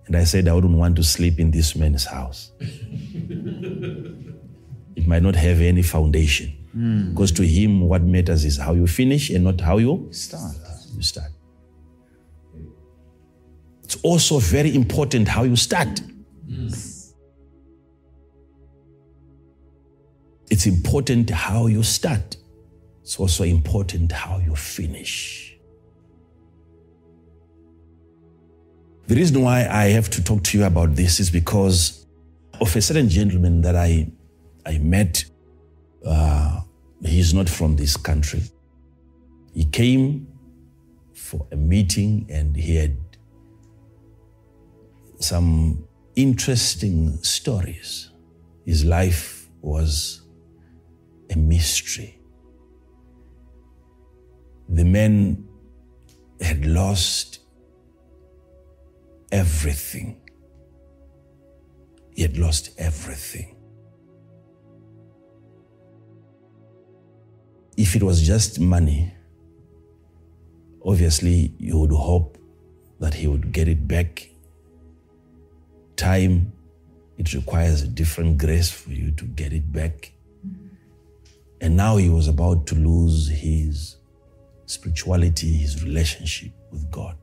And 0.06 0.16
I 0.16 0.24
said, 0.24 0.48
I 0.48 0.54
wouldn't 0.54 0.74
want 0.76 0.96
to 0.96 1.02
sleep 1.02 1.38
in 1.38 1.50
this 1.50 1.76
man's 1.76 2.06
house. 2.06 2.50
it 4.98 5.06
might 5.06 5.22
not 5.22 5.36
have 5.36 5.60
any 5.60 5.82
foundation. 5.82 6.54
Hmm. 6.72 7.10
Because 7.10 7.30
to 7.32 7.46
him, 7.46 7.82
what 7.82 8.02
matters 8.02 8.44
is 8.44 8.56
how 8.56 8.72
you 8.72 8.86
finish 8.86 9.28
and 9.30 9.44
not 9.44 9.60
how 9.60 9.76
you 9.78 10.08
start. 10.12 10.54
you 10.94 11.02
start. 11.02 11.30
It's 13.88 13.96
also 14.02 14.38
very 14.38 14.74
important 14.74 15.28
how 15.28 15.44
you 15.44 15.56
start. 15.56 16.02
It's 20.50 20.66
important 20.66 21.30
how 21.30 21.68
you 21.68 21.82
start. 21.82 22.36
It's 23.00 23.18
also 23.18 23.44
important 23.44 24.12
how 24.12 24.40
you 24.40 24.54
finish. 24.54 25.56
The 29.06 29.14
reason 29.14 29.40
why 29.40 29.66
I 29.66 29.84
have 29.86 30.10
to 30.10 30.22
talk 30.22 30.44
to 30.44 30.58
you 30.58 30.66
about 30.66 30.94
this 30.94 31.18
is 31.18 31.30
because 31.30 32.04
of 32.60 32.76
a 32.76 32.82
certain 32.82 33.08
gentleman 33.08 33.62
that 33.62 33.74
I, 33.74 34.12
I 34.66 34.76
met. 34.76 35.24
Uh, 36.04 36.60
he's 37.02 37.32
not 37.32 37.48
from 37.48 37.76
this 37.76 37.96
country. 37.96 38.42
He 39.54 39.64
came 39.64 40.28
for 41.14 41.46
a 41.52 41.56
meeting 41.56 42.26
and 42.28 42.54
he 42.54 42.76
had 42.76 43.07
some 45.18 45.86
interesting 46.16 47.22
stories. 47.22 48.10
His 48.64 48.84
life 48.84 49.48
was 49.60 50.22
a 51.30 51.36
mystery. 51.36 52.20
The 54.68 54.84
man 54.84 55.48
had 56.40 56.66
lost 56.66 57.40
everything. 59.32 60.20
He 62.14 62.22
had 62.22 62.36
lost 62.36 62.70
everything. 62.78 63.56
If 67.76 67.94
it 67.94 68.02
was 68.02 68.26
just 68.26 68.58
money, 68.58 69.14
obviously 70.84 71.54
you 71.58 71.78
would 71.78 71.92
hope 71.92 72.36
that 73.00 73.14
he 73.14 73.28
would 73.28 73.52
get 73.52 73.68
it 73.68 73.86
back. 73.86 74.28
Time, 75.98 76.52
it 77.18 77.34
requires 77.34 77.82
a 77.82 77.88
different 77.88 78.38
grace 78.38 78.70
for 78.70 78.92
you 78.92 79.10
to 79.10 79.24
get 79.24 79.52
it 79.52 79.70
back. 79.72 80.12
And 81.60 81.76
now 81.76 81.96
he 81.96 82.08
was 82.08 82.28
about 82.28 82.68
to 82.68 82.76
lose 82.76 83.28
his 83.28 83.96
spirituality, 84.66 85.52
his 85.54 85.82
relationship 85.82 86.52
with 86.70 86.88
God. 86.88 87.16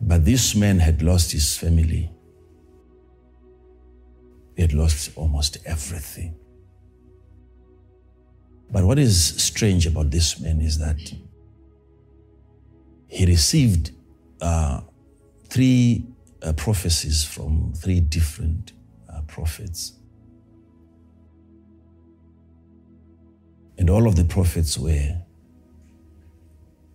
But 0.00 0.24
this 0.24 0.54
man 0.54 0.78
had 0.78 1.02
lost 1.02 1.32
his 1.32 1.54
family. 1.54 2.10
He 4.56 4.62
had 4.62 4.72
lost 4.72 5.10
almost 5.14 5.58
everything. 5.66 6.34
But 8.72 8.84
what 8.84 8.98
is 8.98 9.42
strange 9.42 9.86
about 9.86 10.10
this 10.10 10.40
man 10.40 10.62
is 10.62 10.78
that 10.78 10.98
he 13.10 13.26
received 13.26 13.90
uh, 14.40 14.80
three 15.48 16.06
uh, 16.42 16.52
prophecies 16.52 17.24
from 17.24 17.72
three 17.74 18.00
different 18.00 18.72
uh, 19.12 19.20
prophets. 19.22 19.94
And 23.76 23.90
all 23.90 24.06
of 24.06 24.14
the 24.14 24.24
prophets 24.24 24.78
were 24.78 25.16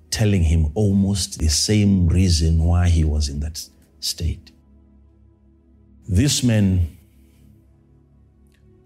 telling 0.10 0.44
him 0.44 0.72
almost 0.74 1.40
the 1.40 1.50
same 1.50 2.08
reason 2.08 2.64
why 2.64 2.88
he 2.88 3.04
was 3.04 3.28
in 3.28 3.42
that 3.42 3.68
state. 4.00 4.52
This 6.08 6.44
man, 6.44 6.98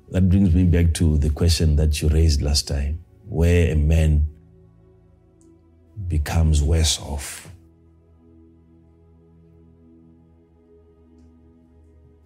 that 0.10 0.28
brings 0.30 0.56
me 0.56 0.64
back 0.64 0.94
to 0.96 1.20
the 1.20 1.30
question 1.30 1.76
that 1.76 2.02
you 2.02 2.08
raised 2.10 2.42
last 2.42 2.68
time, 2.68 3.04
where 3.28 3.72
a 3.72 3.76
man 3.76 4.29
becomes 6.10 6.62
worse 6.62 7.00
off. 7.00 7.48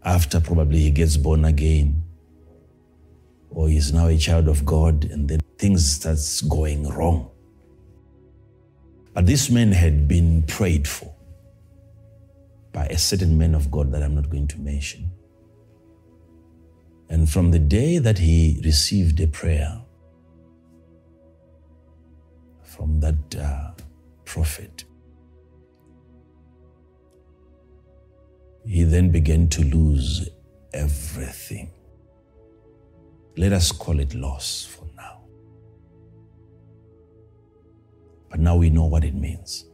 After 0.04 0.40
probably 0.40 0.80
he 0.80 0.92
gets 0.92 1.18
born 1.18 1.46
again, 1.46 2.04
or 3.50 3.70
he's 3.70 3.94
now 3.94 4.08
a 4.08 4.18
child 4.18 4.48
of 4.48 4.66
God, 4.66 5.06
and 5.06 5.30
then 5.30 5.40
things 5.58 5.86
starts 5.86 6.42
going 6.42 6.88
wrong. 6.90 7.30
But 9.14 9.28
this 9.28 9.50
man 9.50 9.72
had 9.72 10.08
been 10.08 10.44
prayed 10.44 10.88
for 10.88 11.14
by 12.72 12.88
a 12.88 12.98
certain 12.98 13.38
man 13.38 13.54
of 13.54 13.70
God 13.70 13.92
that 13.92 14.02
I'm 14.02 14.16
not 14.16 14.30
going 14.30 14.48
to 14.48 14.60
mention. 14.60 15.12
And 17.10 17.30
from 17.30 17.52
the 17.52 17.60
day 17.60 18.00
that 18.00 18.18
he 18.18 18.60
received 18.66 19.20
a 19.20 19.28
prayer 19.28 19.82
from 22.76 23.00
that 23.00 23.36
uh, 23.36 23.72
prophet, 24.26 24.86
he 28.66 28.84
then 28.84 29.12
began 29.12 29.48
to 29.50 29.64
lose 29.64 30.30
everything. 30.74 31.70
Let 33.38 33.54
us 33.54 33.72
call 33.72 34.00
it 34.00 34.16
loss 34.16 34.66
for 34.66 34.86
now. 34.96 35.22
But 38.30 38.40
now 38.40 38.56
we 38.56 38.70
know 38.70 38.86
what 38.86 39.04
it 39.04 39.14
means. 39.14 39.66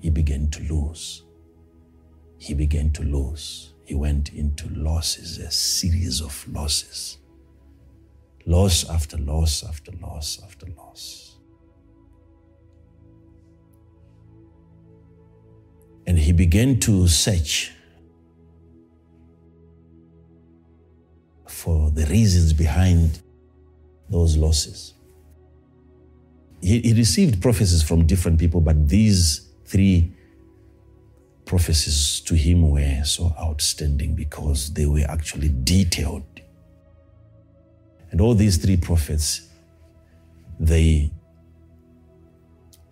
He 0.00 0.10
began 0.10 0.50
to 0.50 0.62
lose. 0.64 1.24
He 2.36 2.52
began 2.52 2.90
to 2.92 3.02
lose. 3.02 3.72
He 3.84 3.94
went 3.94 4.32
into 4.34 4.68
losses, 4.70 5.38
a 5.38 5.50
series 5.50 6.20
of 6.20 6.46
losses. 6.52 7.18
Loss 8.44 8.90
after 8.90 9.16
loss 9.18 9.64
after 9.64 9.92
loss 10.02 10.40
after 10.42 10.66
loss. 10.76 11.31
And 16.06 16.18
he 16.18 16.32
began 16.32 16.80
to 16.80 17.06
search 17.08 17.72
for 21.46 21.90
the 21.90 22.06
reasons 22.06 22.52
behind 22.52 23.20
those 24.10 24.36
losses. 24.36 24.94
He, 26.60 26.80
he 26.80 26.92
received 26.92 27.40
prophecies 27.40 27.82
from 27.82 28.06
different 28.06 28.38
people, 28.38 28.60
but 28.60 28.88
these 28.88 29.48
three 29.64 30.12
prophecies 31.44 32.20
to 32.20 32.34
him 32.34 32.70
were 32.70 33.02
so 33.04 33.34
outstanding 33.38 34.14
because 34.14 34.72
they 34.72 34.86
were 34.86 35.04
actually 35.08 35.50
detailed. 35.64 36.24
And 38.10 38.20
all 38.20 38.34
these 38.34 38.56
three 38.58 38.76
prophets, 38.76 39.48
they 40.60 41.10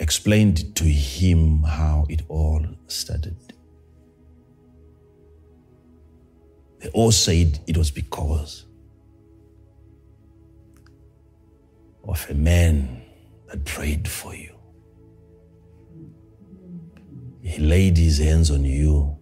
explained 0.01 0.75
to 0.77 0.85
him 0.85 1.63
how 1.63 2.07
it 2.09 2.23
all 2.29 2.65
started. 2.87 3.37
They 6.79 6.89
all 6.89 7.13
said 7.13 7.61
it 7.67 7.77
was 7.77 7.91
because 7.91 8.65
of 12.03 12.27
a 12.31 12.35
man 12.35 13.03
that 13.49 13.65
prayed 13.67 14.09
for 14.09 14.35
you. 14.35 14.55
He 17.43 17.61
laid 17.61 17.99
his 17.99 18.19
hands 18.19 18.51
on 18.51 18.65
you, 18.65 19.19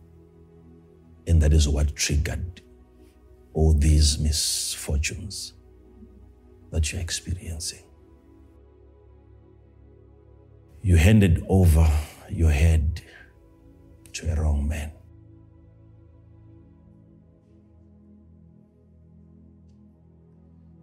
and 1.26 1.42
that 1.42 1.52
is 1.52 1.68
what 1.68 1.96
triggered 1.96 2.60
all 3.52 3.72
these 3.72 4.18
misfortunes 4.20 5.54
that 6.70 6.92
you're 6.92 7.00
experiencing. 7.00 7.87
You 10.82 10.96
handed 10.96 11.44
over 11.48 11.86
your 12.30 12.50
head 12.50 13.02
to 14.14 14.32
a 14.32 14.34
wrong 14.40 14.66
man. 14.68 14.92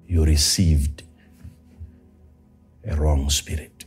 You 0.07 0.23
received 0.25 1.03
a 2.85 2.95
wrong 2.95 3.29
spirit. 3.29 3.85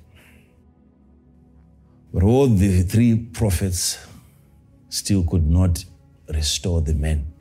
But 2.13 2.23
all 2.23 2.49
the 2.49 2.83
three 2.83 3.17
prophets 3.17 3.99
still 4.89 5.25
could 5.25 5.47
not 5.49 5.85
restore 6.29 6.81
the 6.81 6.95
man 6.95 7.33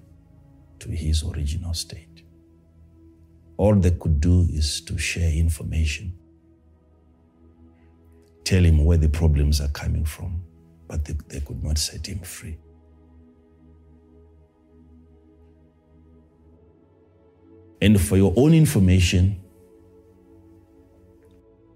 to 0.80 0.90
his 0.90 1.24
original 1.24 1.74
state. 1.74 2.24
All 3.58 3.74
they 3.76 3.92
could 3.92 4.22
do 4.22 4.42
is 4.52 4.82
to 4.82 4.98
share 4.98 5.32
information, 5.32 6.14
tell 8.48 8.64
him 8.64 8.86
where 8.86 8.98
the 8.98 9.10
problems 9.10 9.60
are 9.60 9.68
coming 9.70 10.06
from, 10.06 10.42
but 10.88 11.04
they, 11.04 11.14
they 11.28 11.42
could 11.42 11.62
not 11.62 11.78
set 11.78 12.08
him 12.08 12.20
free. 12.20 12.58
And 17.82 18.00
for 18.00 18.16
your 18.16 18.34
own 18.38 18.54
information, 18.54 19.38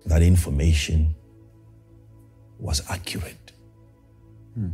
that 0.06 0.22
information 0.22 1.14
was 2.58 2.82
accurate. 2.90 3.52
Hmm. 4.54 4.70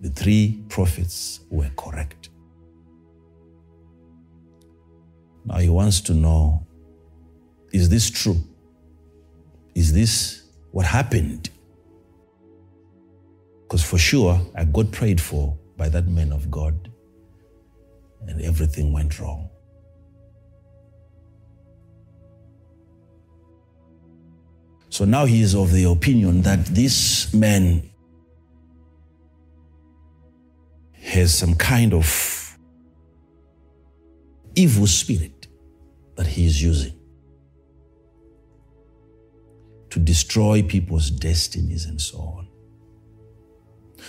The 0.00 0.08
three 0.08 0.64
prophets 0.70 1.40
were 1.50 1.70
correct. 1.76 2.30
Now 5.44 5.58
he 5.58 5.68
wants 5.68 6.00
to 6.02 6.14
know 6.14 6.66
is 7.72 7.90
this 7.90 8.10
true? 8.10 8.36
Is 9.74 9.92
this 9.92 10.41
what 10.72 10.86
happened? 10.86 11.50
Because 13.62 13.84
for 13.84 13.98
sure, 13.98 14.40
I 14.54 14.64
got 14.64 14.90
prayed 14.90 15.20
for 15.20 15.56
by 15.76 15.88
that 15.90 16.06
man 16.06 16.32
of 16.32 16.50
God, 16.50 16.90
and 18.26 18.40
everything 18.42 18.92
went 18.92 19.18
wrong. 19.20 19.48
So 24.88 25.06
now 25.06 25.24
he 25.24 25.40
is 25.40 25.54
of 25.54 25.72
the 25.72 25.84
opinion 25.84 26.42
that 26.42 26.66
this 26.66 27.32
man 27.32 27.88
has 31.00 31.34
some 31.34 31.54
kind 31.54 31.94
of 31.94 32.58
evil 34.54 34.86
spirit 34.86 35.46
that 36.16 36.26
he 36.26 36.46
is 36.46 36.62
using 36.62 37.01
to 39.92 39.98
destroy 39.98 40.62
people's 40.62 41.10
destinies 41.10 41.84
and 41.84 42.00
so 42.00 42.18
on. 42.18 42.48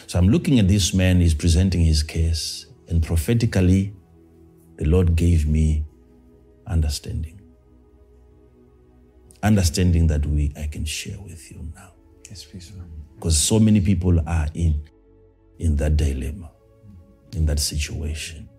So 0.07 0.17
I'm 0.17 0.29
looking 0.29 0.59
at 0.59 0.67
this 0.67 0.93
man, 0.93 1.19
he's 1.19 1.33
presenting 1.33 1.81
his 1.81 2.03
case, 2.03 2.65
and 2.87 3.03
prophetically, 3.03 3.93
the 4.77 4.85
Lord 4.85 5.15
gave 5.15 5.47
me 5.47 5.85
understanding 6.65 7.41
understanding 9.43 10.07
that 10.07 10.25
we 10.25 10.53
I 10.57 10.67
can 10.67 10.85
share 10.85 11.19
with 11.19 11.51
you 11.51 11.69
now. 11.75 11.91
Yes, 12.29 12.45
please. 12.45 12.71
Because 13.15 13.37
so 13.37 13.59
many 13.59 13.81
people 13.81 14.19
are 14.27 14.47
in 14.53 14.81
in 15.59 15.75
that 15.75 15.97
dilemma, 15.97 16.49
in 17.33 17.45
that 17.45 17.59
situation 17.59 18.49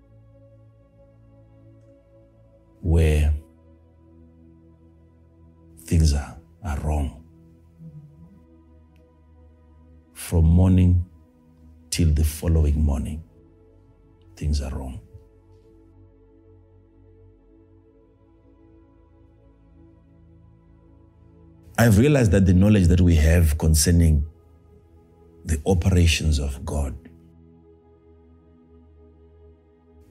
where 2.83 3.33
things 5.87 6.13
are, 6.13 6.37
are 6.65 6.79
wrong. 6.81 7.23
From 10.13 10.45
morning 10.47 11.05
till 11.91 12.13
the 12.13 12.25
following 12.25 12.83
morning, 12.83 13.23
things 14.37 14.61
are 14.61 14.71
wrong. 14.71 15.01
I've 21.77 21.99
realized 21.99 22.31
that 22.31 22.47
the 22.47 22.55
knowledge 22.55 22.87
that 22.87 23.01
we 23.01 23.17
have 23.17 23.59
concerning 23.59 24.25
the 25.45 25.61
operations 25.67 26.39
of 26.39 26.65
God 26.65 26.97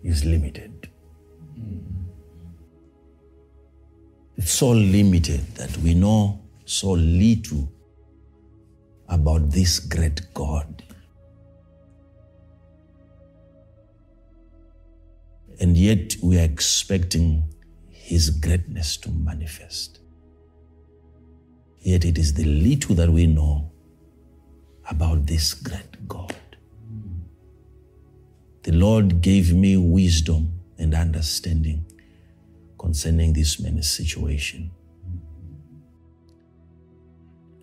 is 0.03 0.25
limited. 0.25 0.89
Hmm. 1.55 1.79
It's 4.37 4.51
so 4.51 4.71
limited 4.71 5.39
that 5.55 5.75
we 5.77 5.93
know 5.93 6.42
so 6.73 6.91
little 6.91 7.71
about 9.07 9.51
this 9.51 9.79
great 9.79 10.33
God. 10.33 10.83
And 15.59 15.77
yet 15.77 16.15
we 16.23 16.39
are 16.39 16.43
expecting 16.43 17.43
His 17.89 18.31
greatness 18.31 18.97
to 18.97 19.11
manifest. 19.11 19.99
Yet 21.81 22.05
it 22.05 22.17
is 22.17 22.33
the 22.33 22.45
little 22.45 22.95
that 22.95 23.09
we 23.09 23.27
know 23.27 23.71
about 24.89 25.27
this 25.27 25.53
great 25.53 26.07
God. 26.07 26.35
The 28.63 28.71
Lord 28.71 29.21
gave 29.21 29.53
me 29.53 29.77
wisdom 29.77 30.59
and 30.79 30.95
understanding 30.95 31.85
concerning 32.79 33.33
this 33.33 33.59
man's 33.59 33.89
situation. 33.89 34.71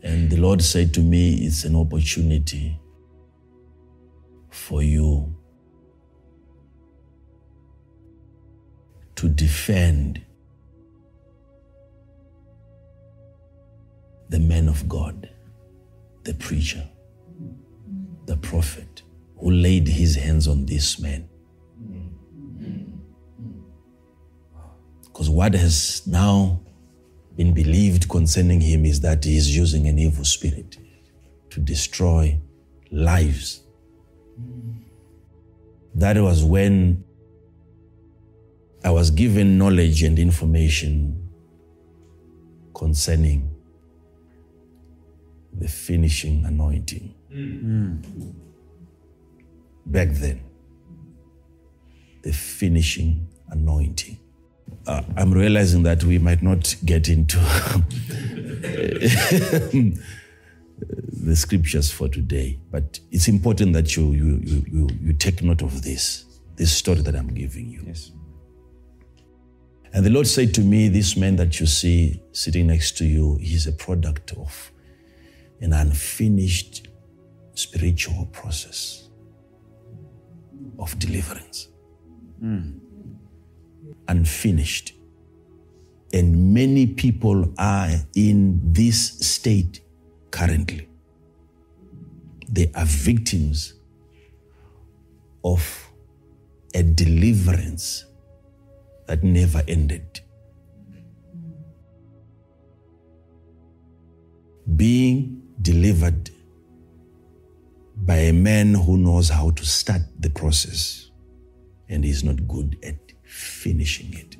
And 0.02 0.30
the 0.30 0.36
Lord 0.36 0.62
said 0.62 0.94
to 0.94 1.00
me, 1.00 1.34
It's 1.34 1.64
an 1.64 1.76
opportunity 1.76 2.78
for 4.50 4.82
you 4.82 5.34
to 9.16 9.28
defend 9.28 10.22
the 14.30 14.38
man 14.38 14.68
of 14.68 14.88
God, 14.88 15.28
the 16.24 16.32
preacher, 16.34 16.88
the 18.26 18.36
prophet 18.36 19.02
who 19.38 19.50
laid 19.50 19.88
his 19.88 20.16
hands 20.16 20.46
on 20.46 20.66
this 20.66 20.98
man. 21.00 21.28
Mm. 21.82 22.08
Mm. 22.58 22.98
Mm. 23.42 23.62
Because 25.04 25.28
what 25.28 25.54
has 25.54 26.06
now 26.06 26.60
been 27.40 27.55
believed 27.55 28.07
concerning 28.07 28.61
him 28.61 28.85
is 28.85 29.00
that 29.00 29.24
he 29.24 29.35
is 29.35 29.57
using 29.57 29.87
an 29.88 29.98
evil 29.98 30.26
spirit 30.26 30.76
to 31.48 31.59
destroy 31.59 32.38
lives. 32.90 33.62
That 35.94 36.18
was 36.18 36.44
when 36.44 37.03
I 38.85 38.90
was 38.90 39.11
given 39.11 39.57
knowledge 39.57 40.03
and 40.03 40.18
information 40.18 41.31
concerning 42.74 43.50
the 45.55 45.68
finishing 45.68 46.44
anointing. 46.44 47.14
Back 49.87 50.11
then, 50.11 50.42
the 52.20 52.33
finishing 52.35 53.29
anointing. 53.48 54.18
Uh, 54.87 55.02
I'm 55.16 55.33
realizing 55.33 55.83
that 55.85 56.02
we 56.04 56.18
might 56.18 56.42
not 56.42 56.74
get 56.85 57.09
into 57.09 57.38
the 60.78 61.37
scriptures 61.37 61.90
for 61.90 62.09
today, 62.09 62.59
but 62.70 62.98
it's 63.11 63.28
important 63.28 63.72
that 63.74 63.96
you, 63.96 64.12
you, 64.12 64.40
you, 64.42 64.64
you, 64.70 64.88
you 65.02 65.12
take 65.12 65.42
note 65.42 65.62
of 65.62 65.83
this, 65.83 66.24
this 66.56 66.72
story 66.72 67.02
that 67.02 67.14
I'm 67.14 67.28
giving 67.28 67.68
you. 67.68 67.83
Yes. 67.87 68.11
And 69.92 70.04
the 70.06 70.11
Lord 70.11 70.26
said 70.26 70.54
to 70.54 70.61
me, 70.61 70.88
This 70.88 71.16
man 71.16 71.37
that 71.37 71.59
you 71.61 71.66
see 71.66 72.22
sitting 72.33 72.68
next 72.68 72.96
to 72.98 73.04
you, 73.04 73.37
he's 73.40 73.66
a 73.66 73.72
product 73.72 74.33
of 74.33 74.72
an 75.61 75.72
unfinished 75.72 76.88
spiritual 77.54 78.26
process 78.33 79.09
of 80.78 80.98
deliverance. 80.98 81.68
Unfinished. 84.11 84.94
And 86.12 86.53
many 86.53 86.88
people 86.88 87.55
are 87.57 87.90
in 88.16 88.61
this 88.73 89.20
state 89.20 89.81
currently. 90.33 90.88
They 92.49 92.73
are 92.75 92.85
victims 92.85 93.75
of 95.44 95.92
a 96.75 96.83
deliverance 96.83 98.05
that 99.07 99.23
never 99.23 99.62
ended. 99.68 100.20
Being 104.77 105.42
delivered 105.62 106.31
by 107.96 108.16
a 108.16 108.33
man 108.33 108.75
who 108.75 108.96
knows 108.96 109.29
how 109.29 109.51
to 109.51 109.64
start 109.64 110.03
the 110.18 110.31
process 110.31 111.11
and 111.88 112.05
is 112.05 112.25
not 112.25 112.49
good 112.49 112.77
at 112.83 113.10
finishing 113.40 114.14
it. 114.14 114.37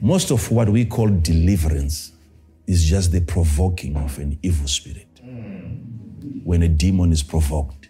Most 0.00 0.30
of 0.30 0.50
what 0.52 0.68
we 0.68 0.84
call 0.84 1.08
deliverance 1.08 2.12
is 2.66 2.84
just 2.84 3.10
the 3.12 3.20
provoking 3.20 3.96
of 3.96 4.18
an 4.18 4.38
evil 4.42 4.68
spirit. 4.68 5.08
When 6.44 6.62
a 6.62 6.68
demon 6.68 7.10
is 7.10 7.24
provoked 7.24 7.88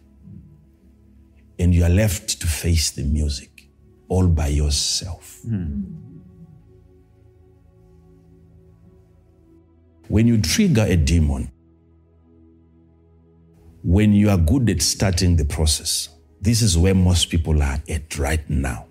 and 1.59 1.75
you 1.75 1.85
are 1.85 1.91
left 1.91 2.41
to 2.41 2.47
face 2.47 2.91
the 2.91 3.03
music 3.03 3.69
all 4.09 4.29
by 4.29 4.49
yourself. 4.49 5.41
Hmm. 5.43 6.16
When 10.09 10.27
you 10.27 10.41
trigger 10.41 10.83
a 10.83 10.97
demon, 10.97 11.51
when 13.83 14.13
you 14.13 14.31
are 14.31 14.39
good 14.39 14.71
at 14.71 14.83
starting 14.83 15.37
the 15.37 15.45
process, 15.45 16.09
this 16.41 16.63
is 16.63 16.79
where 16.79 16.95
most 16.95 17.31
people 17.31 17.63
are 17.63 17.81
at 17.89 18.19
right 18.19 18.49
now 18.49 18.87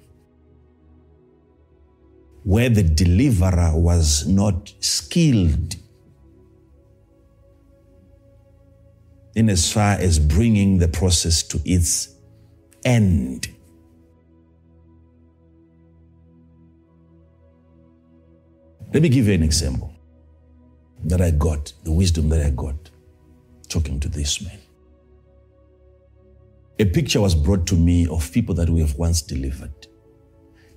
where 2.45 2.69
the 2.69 2.83
deliverer 2.83 3.71
was 3.73 4.27
not 4.27 4.71
skilled 4.79 5.75
in 9.33 9.49
as 9.49 9.73
far 9.73 9.93
as 9.93 10.19
bringing 10.19 10.77
the 10.77 10.87
process 10.87 11.41
to 11.41 11.59
its 11.65 12.15
end. 12.85 13.47
Let 18.93 19.01
me 19.01 19.09
give 19.09 19.27
you 19.27 19.33
an 19.33 19.41
example 19.41 19.94
that 21.05 21.21
I 21.21 21.31
got, 21.31 21.71
the 21.83 21.91
wisdom 21.91 22.29
that 22.29 22.45
I 22.45 22.49
got 22.49 22.75
talking 23.69 23.99
to 23.99 24.09
this 24.09 24.41
man. 24.41 24.59
A 26.77 26.85
picture 26.85 27.21
was 27.21 27.35
brought 27.35 27.65
to 27.67 27.75
me 27.75 28.07
of 28.07 28.31
people 28.31 28.53
that 28.55 28.69
we 28.69 28.81
have 28.81 28.95
once 28.95 29.21
delivered 29.21 29.87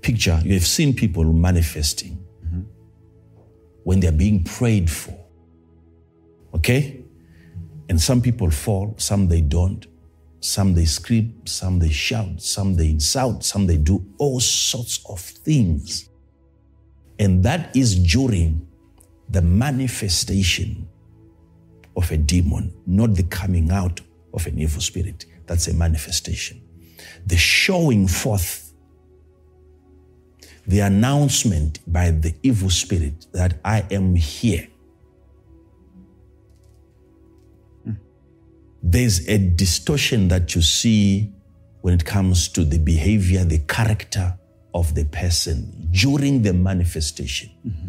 picture, 0.01 0.41
you 0.45 0.55
have 0.55 0.67
seen 0.67 0.95
people 0.95 1.25
manifesting 1.25 2.25
when 3.85 4.01
they're 4.01 4.12
being 4.12 4.45
prayed 4.45 4.91
for. 4.91 5.19
Okay? 6.55 7.03
And 7.88 8.01
some 8.01 8.21
people 8.21 8.51
fall, 8.51 8.95
some 8.99 9.29
they 9.29 9.41
don't. 9.41 9.87
Some 10.41 10.75
they 10.75 10.85
scream, 10.85 11.43
some 11.47 11.81
they 11.81 11.91
shout, 11.91 12.41
some 12.43 12.77
they 12.77 12.91
insult, 12.91 13.45
some 13.45 13.67
they 13.67 13.77
do 13.77 14.05
all 14.19 14.38
sorts 14.41 15.01
of 15.09 15.21
things. 15.21 16.09
And 17.19 17.43
that 17.43 17.75
is 17.75 17.99
during 17.99 18.67
the 19.31 19.43
manifestation 19.43 20.88
of 21.97 22.11
a 22.11 22.17
demon, 22.17 22.73
not 22.87 23.14
the 23.14 23.25
coming 23.25 23.71
out 23.71 24.01
of 24.33 24.47
an 24.47 24.59
evil 24.59 24.81
spirit. 24.81 25.27
That's 25.47 25.69
a 25.69 25.75
manifestation. 25.75 26.62
The 27.27 27.37
showing 27.37 28.07
forth 28.07 28.73
the 30.67 30.81
announcement 30.81 31.81
by 31.91 32.11
the 32.11 32.35
evil 32.43 32.71
spirit 32.71 33.27
that 33.33 33.59
I 33.64 33.85
am 33.91 34.14
here. 34.14 34.69
There's 38.83 39.27
a 39.29 39.38
distortion 39.38 40.29
that 40.29 40.55
you 40.55 40.62
see 40.62 41.33
when 41.81 41.95
it 41.95 42.05
comes 42.05 42.49
to 42.49 42.64
the 42.64 42.79
behavior, 42.79 43.45
the 43.45 43.59
character 43.59 44.38
of 44.73 44.95
the 44.95 45.05
person 45.07 45.88
during 45.91 46.43
the 46.43 46.53
manifestation. 46.53 47.51
Mm-hmm. 47.67 47.88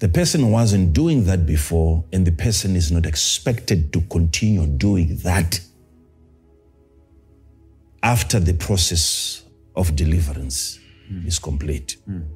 The 0.00 0.08
person 0.08 0.50
wasn't 0.50 0.94
doing 0.94 1.24
that 1.24 1.44
before, 1.44 2.04
and 2.10 2.26
the 2.26 2.32
person 2.32 2.74
is 2.74 2.90
not 2.90 3.04
expected 3.04 3.92
to 3.92 4.00
continue 4.02 4.66
doing 4.66 5.16
that 5.18 5.60
after 8.02 8.40
the 8.40 8.54
process 8.54 9.42
of 9.76 9.94
deliverance 9.94 10.80
mm. 11.12 11.26
is 11.26 11.38
complete. 11.38 11.98
Mm. 12.08 12.26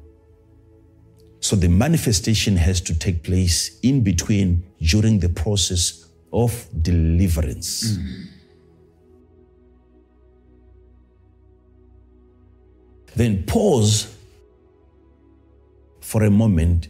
So 1.39 1.55
the 1.55 1.67
manifestation 1.67 2.55
has 2.57 2.81
to 2.81 2.97
take 2.97 3.23
place 3.23 3.79
in 3.81 4.01
between 4.01 4.63
during 4.79 5.19
the 5.19 5.29
process 5.29 6.05
of 6.31 6.67
deliverance. 6.83 7.97
Mm. 7.97 8.27
Then 13.15 13.43
pause 13.43 14.15
for 16.01 16.21
a 16.23 16.29
moment 16.29 16.89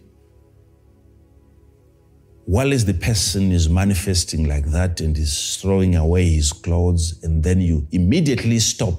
while 2.46 2.72
as 2.72 2.86
the 2.86 2.94
person 2.94 3.52
is 3.52 3.68
manifesting 3.70 4.48
like 4.48 4.68
that 4.68 5.02
and 5.02 5.18
is 5.18 5.58
throwing 5.58 5.96
away 5.96 6.30
his 6.30 6.54
clothes, 6.54 7.20
and 7.24 7.44
then 7.44 7.60
you 7.60 7.88
immediately 7.92 8.60
stop 8.60 8.94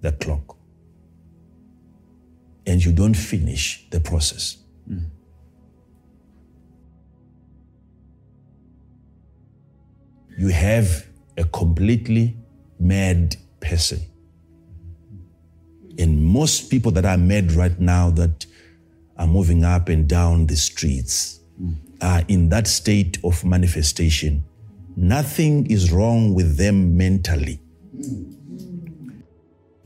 the 0.00 0.10
clock 0.12 0.56
and 2.66 2.84
you 2.84 2.92
don't 2.92 3.14
finish 3.14 3.86
the 3.90 4.00
process. 4.00 4.58
You 10.36 10.48
have 10.48 11.06
a 11.36 11.44
completely 11.44 12.36
mad 12.78 13.36
person. 13.60 14.00
And 15.98 16.22
most 16.24 16.70
people 16.70 16.92
that 16.92 17.04
are 17.04 17.16
mad 17.16 17.52
right 17.52 17.78
now 17.80 18.10
that 18.10 18.46
are 19.16 19.26
moving 19.26 19.64
up 19.64 19.88
and 19.88 20.08
down 20.08 20.46
the 20.46 20.56
streets 20.56 21.40
are 22.00 22.22
in 22.28 22.48
that 22.50 22.66
state 22.66 23.18
of 23.24 23.44
manifestation. 23.44 24.44
Nothing 24.96 25.70
is 25.70 25.92
wrong 25.92 26.34
with 26.34 26.56
them 26.56 26.96
mentally. 26.96 27.60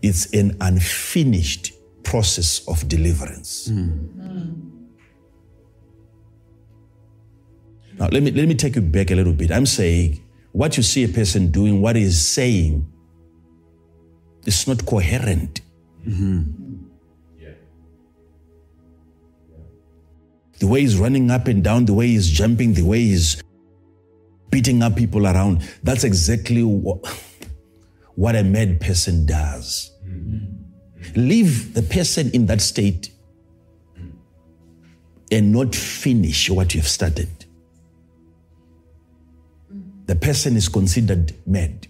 It's 0.02 0.32
an 0.34 0.56
unfinished 0.60 1.72
process 2.02 2.66
of 2.66 2.88
deliverance. 2.88 3.68
Now, 7.98 8.08
let 8.10 8.22
me, 8.22 8.30
let 8.30 8.48
me 8.48 8.54
take 8.54 8.74
you 8.76 8.82
back 8.82 9.10
a 9.10 9.14
little 9.14 9.32
bit. 9.32 9.50
I'm 9.52 9.66
saying 9.66 10.20
what 10.52 10.76
you 10.76 10.82
see 10.82 11.04
a 11.04 11.08
person 11.08 11.50
doing, 11.50 11.80
what 11.80 11.94
he's 11.96 12.20
saying, 12.20 12.86
is 14.46 14.66
not 14.66 14.84
coherent. 14.84 15.60
Yeah. 16.04 16.40
The 20.62 20.68
way 20.68 20.82
he's 20.82 20.96
running 20.96 21.28
up 21.28 21.48
and 21.48 21.64
down, 21.64 21.86
the 21.86 21.92
way 21.92 22.06
he's 22.06 22.30
jumping, 22.30 22.74
the 22.74 22.82
way 22.82 23.00
he's 23.00 23.42
beating 24.48 24.80
up 24.80 24.94
people 24.94 25.26
around, 25.26 25.68
that's 25.82 26.04
exactly 26.04 26.62
what, 26.62 27.04
what 28.14 28.36
a 28.36 28.44
mad 28.44 28.80
person 28.80 29.26
does. 29.26 29.90
Leave 31.16 31.74
the 31.74 31.82
person 31.82 32.30
in 32.30 32.46
that 32.46 32.60
state 32.60 33.10
and 35.32 35.50
not 35.50 35.74
finish 35.74 36.48
what 36.48 36.76
you've 36.76 36.86
started. 36.86 37.44
The 40.06 40.14
person 40.14 40.54
is 40.54 40.68
considered 40.68 41.34
mad. 41.44 41.88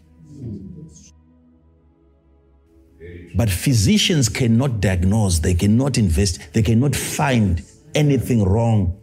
But 3.35 3.51
physicians 3.51 4.31
cannot 4.31 4.81
diagnose, 4.81 5.41
they 5.41 5.53
cannot 5.53 5.99
invest, 5.99 6.55
they 6.55 6.63
cannot 6.63 6.97
find 6.97 7.63
anything 7.95 8.45
wrong 8.45 8.99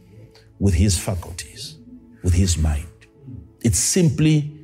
with 0.60 0.73
his 0.73 0.97
faculties, 0.97 1.78
with 2.23 2.34
his 2.34 2.58
mind. 2.58 2.86
It's 3.62 3.80
simply 3.80 4.60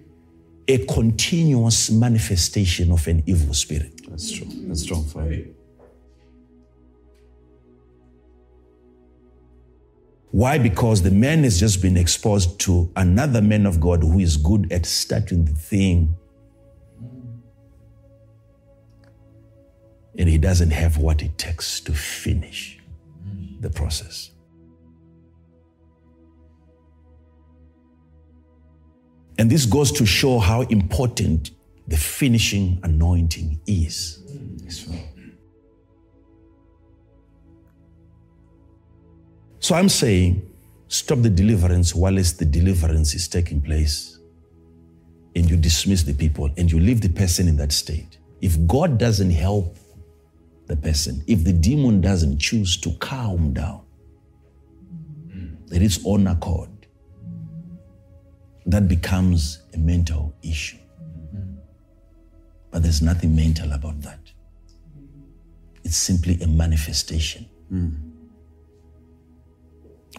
a 0.67 0.85
continuous 0.85 1.91
manifestation 1.91 2.91
of 2.91 3.07
an 3.07 3.23
evil 3.25 3.53
spirit. 3.53 4.01
That's 4.09 4.31
true. 4.31 4.47
That's 4.67 4.81
strong 4.81 5.05
for 5.05 5.31
you. 5.31 5.55
Why? 10.31 10.57
Because 10.57 11.01
the 11.01 11.11
man 11.11 11.43
has 11.43 11.59
just 11.59 11.81
been 11.81 11.95
exposed 11.95 12.59
to 12.61 12.91
another 12.95 13.41
man 13.41 13.65
of 13.65 13.79
God 13.79 14.03
who 14.03 14.19
is 14.19 14.35
good 14.35 14.71
at 14.71 14.85
starting 14.85 15.45
the 15.45 15.53
thing. 15.53 16.15
And 20.17 20.27
he 20.27 20.37
doesn't 20.37 20.71
have 20.71 20.97
what 20.97 21.21
it 21.21 21.37
takes 21.37 21.79
to 21.81 21.93
finish 21.93 22.74
the 23.65 23.71
process. 23.71 24.31
And 29.37 29.49
this 29.49 29.65
goes 29.65 29.91
to 29.93 30.05
show 30.05 30.39
how 30.39 30.61
important 30.61 31.51
the 31.87 31.97
finishing 31.97 32.79
anointing 32.83 33.59
is. 33.67 34.23
So 39.59 39.73
I'm 39.73 39.89
saying, 39.89 40.47
stop 40.87 41.19
the 41.21 41.29
deliverance 41.29 41.95
whilst 41.95 42.37
the 42.37 42.45
deliverance 42.45 43.15
is 43.15 43.27
taking 43.27 43.61
place. 43.61 44.19
And 45.35 45.49
you 45.49 45.57
dismiss 45.57 46.03
the 46.03 46.13
people 46.13 46.49
and 46.55 46.71
you 46.71 46.79
leave 46.79 47.01
the 47.01 47.09
person 47.09 47.47
in 47.47 47.57
that 47.57 47.71
state. 47.71 48.19
If 48.41 48.65
God 48.67 48.97
doesn't 48.99 49.31
help 49.31 49.75
the 50.67 50.75
person, 50.75 51.23
if 51.27 51.43
the 51.43 51.53
demon 51.53 52.01
doesn't 52.01 52.39
choose 52.39 52.77
to 52.77 52.91
calm 52.93 53.53
down, 53.53 53.81
there 55.67 55.81
is 55.81 55.99
own 56.05 56.27
accord. 56.27 56.69
That 58.65 58.87
becomes 58.87 59.61
a 59.73 59.77
mental 59.77 60.33
issue. 60.41 60.77
But 62.71 62.83
there's 62.83 63.01
nothing 63.01 63.35
mental 63.35 63.71
about 63.71 64.01
that. 64.01 64.19
It's 65.83 65.97
simply 65.97 66.41
a 66.41 66.47
manifestation 66.47 67.47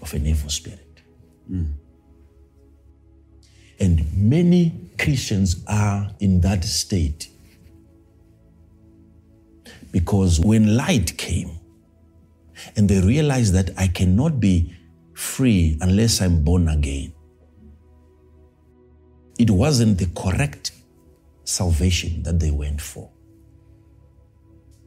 of 0.01 0.15
an 0.15 0.27
evil 0.27 0.51
spirit. 0.51 1.03
And 3.79 4.13
many 4.17 4.91
Christians 4.99 5.65
are 5.67 6.15
in 6.21 6.41
that 6.43 6.65
state 6.65 7.31
because 9.93 10.41
when 10.41 10.77
light 10.77 11.17
came 11.19 11.51
and 12.77 12.89
they 12.89 13.01
realized 13.01 13.55
that 13.55 13.71
I 13.79 13.89
cannot 13.89 14.41
be 14.41 14.75
free 15.15 15.79
unless 15.81 16.23
I'm 16.23 16.45
born 16.45 16.69
again, 16.69 17.13
it 19.39 19.51
wasn't 19.51 19.99
the 19.99 20.07
correct 20.17 20.73
salvation 21.45 22.23
that 22.25 22.41
they 22.41 22.51
went 22.51 22.81
for. 22.81 23.11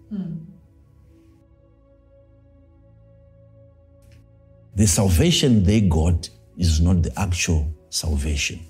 Hmm. 0.10 0.36
The 4.76 4.88
salvation 4.88 5.64
they 5.66 5.82
got 5.82 6.30
is 6.58 6.82
not 6.82 7.04
the 7.04 7.14
actual 7.20 7.74
salvation. 7.90 8.62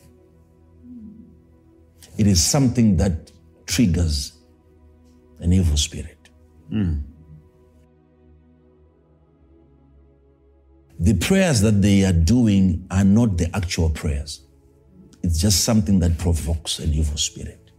It 2.17 2.27
is 2.27 2.43
something 2.43 2.97
that 2.97 3.31
triggers 3.67 4.33
an 5.39 5.53
evil 5.53 5.77
spirit. 5.77 6.18
Mm. 6.71 7.03
The 10.99 11.13
prayers 11.13 11.61
that 11.61 11.81
they 11.81 12.03
are 12.03 12.13
doing 12.13 12.85
are 12.91 13.05
not 13.05 13.37
the 13.37 13.49
actual 13.55 13.89
prayers. 13.89 14.41
It's 15.23 15.39
just 15.39 15.63
something 15.63 15.99
that 15.99 16.17
provokes 16.17 16.79
an 16.79 16.93
evil 16.93 17.17
spirit. 17.17 17.71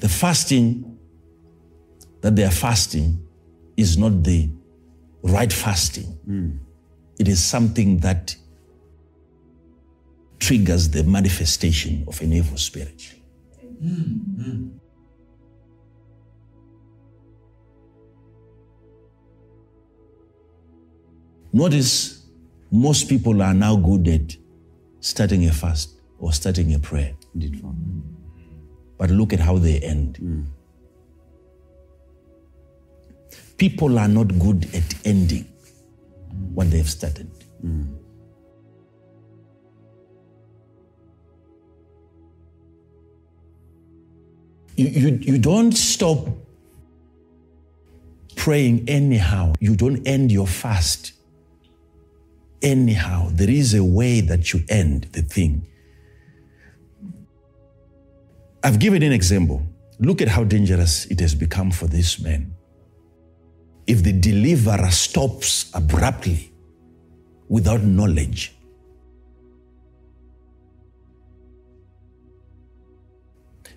The 0.00 0.08
fasting 0.08 0.98
that 2.20 2.36
they 2.36 2.44
are 2.44 2.50
fasting 2.50 3.26
is 3.76 3.98
not 3.98 4.22
the 4.22 4.50
right 5.22 5.52
fasting. 5.52 6.18
Mm. 6.28 6.58
It 7.18 7.28
is 7.28 7.42
something 7.42 7.98
that 7.98 8.34
triggers 10.38 10.90
the 10.90 11.04
manifestation 11.04 12.04
of 12.06 12.20
an 12.20 12.32
evil 12.32 12.58
spirit. 12.58 13.14
Mm, 13.82 14.78
Notice 21.54 22.24
most 22.72 23.08
people 23.08 23.40
are 23.40 23.54
now 23.54 23.76
good 23.76 24.08
at 24.08 24.36
starting 24.98 25.46
a 25.46 25.52
fast 25.52 25.90
or 26.18 26.32
starting 26.32 26.74
a 26.74 26.80
prayer. 26.80 27.14
Indeed, 27.32 27.60
Father. 27.60 27.76
But 28.98 29.10
look 29.10 29.32
at 29.32 29.38
how 29.38 29.58
they 29.58 29.78
end. 29.78 30.18
People 33.56 34.00
are 34.00 34.08
not 34.08 34.36
good 34.36 34.68
at 34.74 34.94
ending 35.06 35.44
what 36.54 36.72
they've 36.72 36.90
started. 36.90 37.30
You, 44.76 44.88
you, 44.88 45.08
you 45.22 45.38
don't 45.38 45.70
stop 45.70 46.26
praying 48.34 48.88
anyhow. 48.88 49.52
You 49.60 49.76
don't 49.76 50.04
end 50.04 50.32
your 50.32 50.48
fast 50.48 51.12
anyhow. 52.64 53.28
There 53.30 53.50
is 53.50 53.74
a 53.74 53.84
way 53.84 54.20
that 54.22 54.52
you 54.52 54.64
end 54.68 55.04
the 55.12 55.22
thing. 55.22 55.66
I've 58.64 58.78
given 58.80 59.02
an 59.02 59.12
example. 59.12 59.64
Look 60.00 60.22
at 60.22 60.28
how 60.28 60.42
dangerous 60.42 61.04
it 61.06 61.20
has 61.20 61.34
become 61.34 61.70
for 61.70 61.86
this 61.86 62.18
man. 62.18 62.54
If 63.86 64.02
the 64.02 64.12
deliverer 64.12 64.90
stops 64.90 65.70
abruptly 65.74 66.50
without 67.48 67.82
knowledge, 67.82 68.54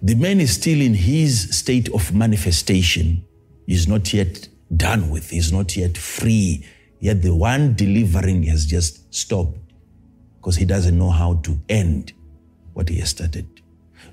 the 0.02 0.16
man 0.16 0.40
is 0.40 0.54
still 0.54 0.80
in 0.80 0.94
his 0.94 1.56
state 1.56 1.90
of 1.90 2.16
manifestation. 2.16 3.26
He's 3.66 3.88
not 3.88 4.14
yet 4.14 4.48
done 4.76 5.10
with, 5.10 5.30
he's 5.30 5.52
not 5.52 5.76
yet 5.76 5.98
free. 5.98 6.66
Yet 7.00 7.22
the 7.22 7.34
one 7.36 7.76
delivering 7.76 8.44
has 8.44 8.66
just 8.66 9.14
stopped 9.14 9.60
because 10.38 10.56
he 10.56 10.66
doesn't 10.66 10.98
know 10.98 11.12
how 11.12 11.36
to 11.44 11.60
end 11.70 12.14
what 12.74 12.90
he 12.90 13.00
has 13.00 13.10
started. 13.10 13.46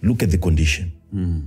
Look 0.03 0.23
at 0.23 0.31
the 0.31 0.39
condition. 0.39 0.93
Hmm. 1.11 1.41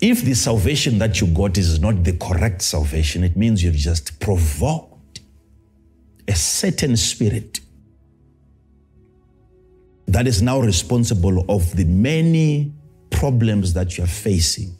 If 0.00 0.22
the 0.22 0.34
salvation 0.34 0.98
that 0.98 1.20
you 1.20 1.26
got 1.26 1.58
is 1.58 1.78
not 1.78 2.02
the 2.02 2.14
correct 2.14 2.62
salvation, 2.62 3.22
it 3.22 3.36
means 3.36 3.62
you've 3.62 3.74
just 3.74 4.18
provoked 4.18 5.20
a 6.26 6.34
certain 6.34 6.96
spirit 6.96 7.60
that 10.06 10.26
is 10.26 10.40
now 10.40 10.60
responsible 10.60 11.44
of 11.50 11.76
the 11.76 11.84
many 11.84 12.72
problems 13.10 13.74
that 13.74 13.98
you're 13.98 14.06
facing. 14.06 14.76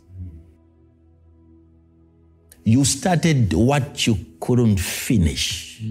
You 2.65 2.85
started 2.85 3.53
what 3.53 4.07
you 4.07 4.19
couldn't 4.41 4.79
finish. 4.79 5.83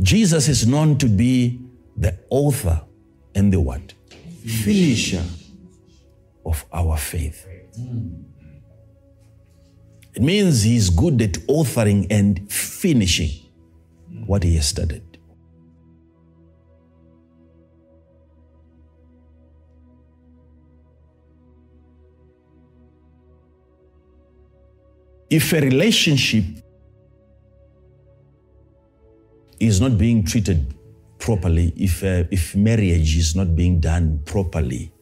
Jesus 0.00 0.48
is 0.48 0.66
known 0.66 0.98
to 0.98 1.06
be 1.06 1.60
the 1.96 2.18
author 2.30 2.82
and 3.34 3.52
the 3.52 3.60
what? 3.60 3.94
Finisher. 4.44 5.22
Of 6.44 6.64
our 6.72 6.98
faith. 6.98 7.46
It 10.14 10.22
means 10.22 10.62
he's 10.62 10.90
good 10.90 11.22
at 11.22 11.32
authoring 11.48 12.06
and 12.10 12.52
finishing 12.52 13.30
what 14.26 14.42
he 14.42 14.56
has 14.56 14.68
started. 14.68 15.13
If 25.34 25.52
a 25.52 25.60
relationship 25.60 26.44
is 29.58 29.80
not 29.80 29.98
being 29.98 30.24
treated 30.24 30.72
properly, 31.18 31.72
if, 31.74 32.04
uh, 32.04 32.22
if 32.30 32.54
marriage 32.54 33.16
is 33.16 33.34
not 33.34 33.56
being 33.56 33.80
done 33.80 34.20
properly, 34.26 34.92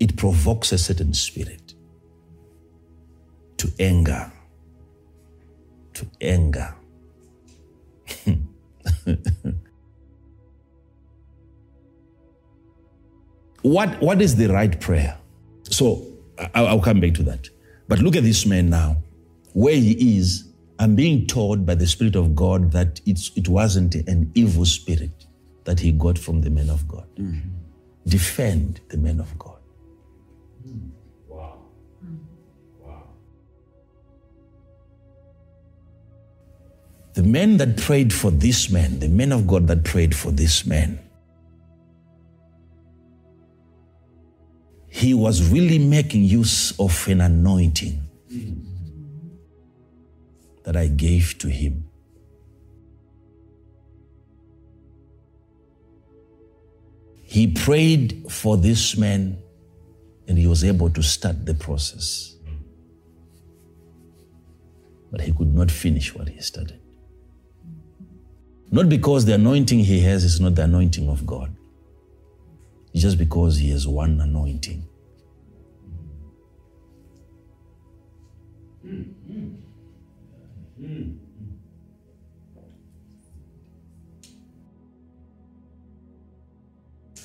it 0.00 0.16
provokes 0.16 0.72
a 0.72 0.78
certain 0.78 1.14
spirit 1.14 1.74
to 3.58 3.70
anger. 3.78 4.32
To 5.94 6.06
anger. 6.20 6.74
what, 13.62 14.02
what 14.02 14.20
is 14.20 14.34
the 14.34 14.48
right 14.48 14.80
prayer? 14.80 15.16
So 15.70 16.04
I'll, 16.52 16.66
I'll 16.66 16.80
come 16.80 16.98
back 16.98 17.14
to 17.14 17.22
that. 17.22 17.48
But 17.86 18.00
look 18.00 18.16
at 18.16 18.24
this 18.24 18.44
man 18.44 18.68
now. 18.68 18.96
Where 19.52 19.74
he 19.74 20.18
is, 20.18 20.48
I'm 20.78 20.96
being 20.96 21.26
told 21.26 21.66
by 21.66 21.74
the 21.74 21.86
Spirit 21.86 22.16
of 22.16 22.34
God 22.34 22.72
that 22.72 23.00
it's, 23.06 23.30
it 23.36 23.48
wasn't 23.48 23.94
an 23.94 24.32
evil 24.34 24.64
spirit 24.64 25.26
that 25.64 25.80
he 25.80 25.92
got 25.92 26.18
from 26.18 26.40
the 26.40 26.50
man 26.50 26.70
of 26.70 26.88
God. 26.88 27.06
Mm. 27.16 27.40
Defend 28.06 28.80
the 28.88 28.96
man 28.96 29.20
of 29.20 29.38
God. 29.38 29.58
Wow. 31.28 31.58
Wow. 32.80 33.04
The 37.14 37.22
men 37.22 37.58
that 37.58 37.76
prayed 37.76 38.12
for 38.12 38.30
this 38.30 38.70
man, 38.70 38.98
the 38.98 39.08
men 39.08 39.30
of 39.30 39.46
God 39.46 39.68
that 39.68 39.84
prayed 39.84 40.16
for 40.16 40.32
this 40.32 40.66
man, 40.66 40.98
he 44.88 45.14
was 45.14 45.48
really 45.48 45.78
making 45.78 46.24
use 46.24 46.78
of 46.78 47.08
an 47.08 47.20
anointing 47.20 48.02
mm. 48.30 48.61
That 50.64 50.76
I 50.76 50.86
gave 50.86 51.38
to 51.38 51.48
him. 51.48 51.84
He 57.22 57.46
prayed 57.46 58.26
for 58.28 58.56
this 58.56 58.96
man 58.96 59.38
and 60.28 60.38
he 60.38 60.46
was 60.46 60.64
able 60.64 60.90
to 60.90 61.02
start 61.02 61.46
the 61.46 61.54
process. 61.54 62.36
But 65.10 65.22
he 65.22 65.32
could 65.32 65.54
not 65.54 65.70
finish 65.70 66.14
what 66.14 66.28
he 66.28 66.40
started. 66.40 66.78
Not 68.70 68.88
because 68.88 69.24
the 69.24 69.34
anointing 69.34 69.80
he 69.80 70.00
has 70.00 70.24
is 70.24 70.40
not 70.40 70.54
the 70.54 70.64
anointing 70.64 71.08
of 71.08 71.26
God, 71.26 71.54
it's 72.92 73.02
just 73.02 73.18
because 73.18 73.56
he 73.56 73.70
has 73.70 73.86
one 73.86 74.20
anointing. 74.20 74.86
Mm. 80.82 81.16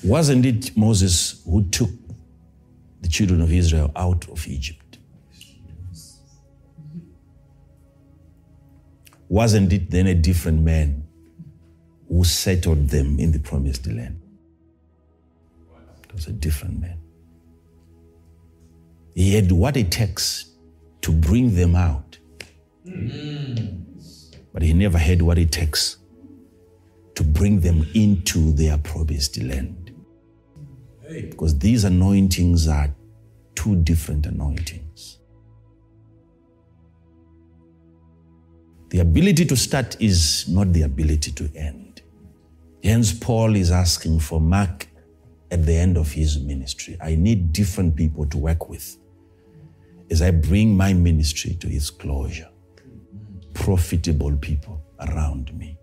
Wasn't 0.04 0.46
it 0.46 0.76
Moses 0.76 1.42
who 1.44 1.68
took 1.68 1.90
the 3.00 3.08
children 3.08 3.40
of 3.40 3.52
Israel 3.52 3.90
out 3.96 4.28
of 4.28 4.46
Egypt? 4.46 4.98
Wasn't 9.28 9.72
it 9.72 9.90
then 9.90 10.06
a 10.06 10.14
different 10.14 10.62
man 10.62 11.06
who 12.08 12.24
settled 12.24 12.88
them 12.88 13.18
in 13.18 13.32
the 13.32 13.38
promised 13.38 13.86
land? 13.86 14.20
It 16.04 16.14
was 16.14 16.26
a 16.28 16.32
different 16.32 16.80
man. 16.80 16.98
He 19.14 19.34
had 19.34 19.52
what 19.52 19.76
it 19.76 19.90
takes 19.90 20.52
to 21.02 21.12
bring 21.12 21.54
them 21.54 21.74
out, 21.74 22.18
Mm. 22.88 23.84
but 24.52 24.62
he 24.62 24.72
never 24.72 24.98
had 24.98 25.22
what 25.22 25.38
it 25.38 25.52
takes 25.52 25.98
to 27.14 27.22
bring 27.24 27.60
them 27.60 27.86
into 27.94 28.52
their 28.52 28.78
promised 28.78 29.40
land. 29.42 29.92
Because 31.08 31.58
these 31.58 31.84
anointings 31.84 32.68
are 32.68 32.94
two 33.54 33.76
different 33.76 34.26
anointings. 34.26 35.18
The 38.90 39.00
ability 39.00 39.44
to 39.46 39.56
start 39.56 40.00
is 40.00 40.48
not 40.48 40.72
the 40.72 40.82
ability 40.82 41.32
to 41.32 41.50
end. 41.54 42.02
Hence, 42.82 43.12
Paul 43.12 43.56
is 43.56 43.70
asking 43.70 44.20
for 44.20 44.40
Mark 44.40 44.86
at 45.50 45.66
the 45.66 45.74
end 45.74 45.96
of 45.96 46.12
his 46.12 46.38
ministry. 46.38 46.96
I 47.00 47.14
need 47.14 47.52
different 47.52 47.96
people 47.96 48.26
to 48.26 48.38
work 48.38 48.68
with 48.68 48.96
as 50.10 50.22
I 50.22 50.30
bring 50.30 50.76
my 50.76 50.92
ministry 50.92 51.54
to 51.60 51.68
its 51.68 51.90
closure. 51.90 52.48
Profitable 53.54 54.36
people 54.36 54.82
around 55.00 55.56
me. 55.56 55.78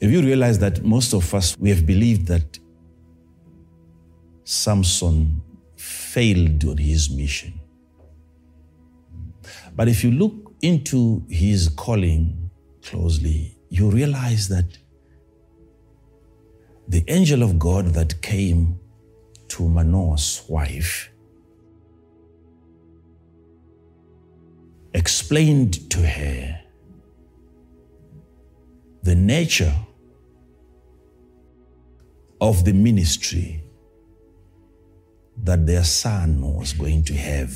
Have 0.00 0.10
you 0.10 0.20
realized 0.20 0.60
that 0.60 0.82
most 0.82 1.14
of 1.14 1.32
us, 1.32 1.56
we 1.58 1.70
have 1.70 1.86
believed 1.86 2.26
that 2.26 2.58
Samson 4.42 5.40
failed 5.76 6.64
on 6.64 6.76
his 6.76 7.08
mission? 7.08 7.60
But 9.76 9.88
if 9.88 10.02
you 10.02 10.10
look 10.10 10.54
into 10.60 11.24
his 11.28 11.68
calling 11.68 12.50
closely, 12.82 13.56
you 13.68 13.90
realize 13.90 14.48
that 14.48 14.66
the 16.88 17.04
angel 17.06 17.42
of 17.42 17.58
God 17.58 17.94
that 17.94 18.20
came 18.22 18.78
to 19.48 19.68
Manoah's 19.68 20.42
wife 20.48 21.11
explained 24.94 25.90
to 25.90 25.98
her 26.06 26.60
the 29.02 29.14
nature 29.14 29.74
of 32.40 32.64
the 32.64 32.72
ministry 32.72 33.62
that 35.44 35.66
their 35.66 35.84
son 35.84 36.40
was 36.40 36.72
going 36.72 37.04
to 37.04 37.14
have. 37.14 37.54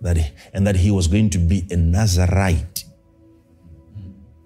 That, 0.00 0.32
and 0.52 0.66
that 0.66 0.76
he 0.76 0.90
was 0.90 1.08
going 1.08 1.30
to 1.30 1.38
be 1.38 1.66
a 1.70 1.76
Nazarite. 1.76 2.84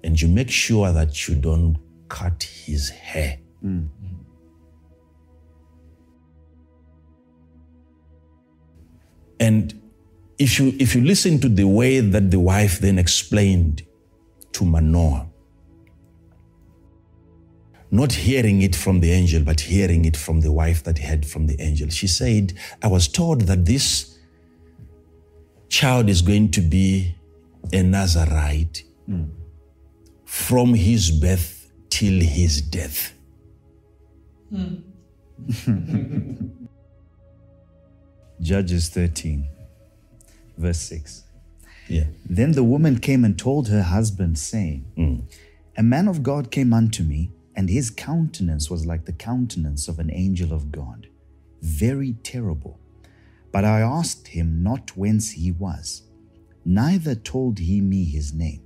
And 0.02 0.20
you 0.20 0.28
make 0.28 0.50
sure 0.50 0.92
that 0.92 1.28
you 1.28 1.34
don't 1.34 1.76
cut 2.08 2.42
his 2.42 2.88
hair. 2.88 3.38
And 9.40 9.80
if 10.40 10.58
you 10.58 10.74
if 10.80 10.94
you 10.94 11.02
listen 11.04 11.38
to 11.38 11.48
the 11.50 11.64
way 11.64 12.00
that 12.00 12.30
the 12.30 12.40
wife 12.40 12.78
then 12.78 12.98
explained 12.98 13.82
to 14.52 14.64
Manoah, 14.64 15.28
not 17.90 18.12
hearing 18.12 18.62
it 18.62 18.74
from 18.74 19.00
the 19.00 19.12
angel, 19.12 19.44
but 19.44 19.60
hearing 19.60 20.06
it 20.06 20.16
from 20.16 20.40
the 20.40 20.50
wife 20.50 20.82
that 20.84 20.98
heard 20.98 21.26
from 21.26 21.46
the 21.46 21.60
angel. 21.60 21.90
She 21.90 22.06
said, 22.06 22.54
I 22.82 22.86
was 22.86 23.06
told 23.06 23.42
that 23.42 23.66
this 23.66 24.18
child 25.68 26.08
is 26.08 26.22
going 26.22 26.50
to 26.52 26.62
be 26.62 27.14
a 27.72 27.82
Nazarite 27.82 28.82
from 30.24 30.72
his 30.72 31.10
birth 31.10 31.70
till 31.90 32.18
his 32.18 32.62
death. 32.62 33.12
Hmm. 34.48 34.76
Judges 38.40 38.88
13, 38.88 39.46
verse 40.60 40.78
6. 40.80 41.24
Yeah. 41.88 42.04
Then 42.24 42.52
the 42.52 42.64
woman 42.64 43.00
came 43.00 43.24
and 43.24 43.36
told 43.38 43.68
her 43.68 43.82
husband, 43.82 44.38
saying, 44.38 44.84
mm. 44.96 45.22
A 45.76 45.82
man 45.82 46.08
of 46.08 46.22
God 46.22 46.50
came 46.50 46.72
unto 46.72 47.02
me, 47.02 47.32
and 47.56 47.68
his 47.68 47.90
countenance 47.90 48.70
was 48.70 48.86
like 48.86 49.06
the 49.06 49.12
countenance 49.12 49.88
of 49.88 49.98
an 49.98 50.10
angel 50.12 50.52
of 50.52 50.70
God, 50.70 51.08
very 51.62 52.14
terrible. 52.22 52.78
But 53.52 53.64
I 53.64 53.80
asked 53.80 54.28
him 54.28 54.62
not 54.62 54.96
whence 54.96 55.32
he 55.32 55.50
was, 55.50 56.02
neither 56.64 57.14
told 57.14 57.58
he 57.58 57.80
me 57.80 58.04
his 58.04 58.32
name. 58.32 58.62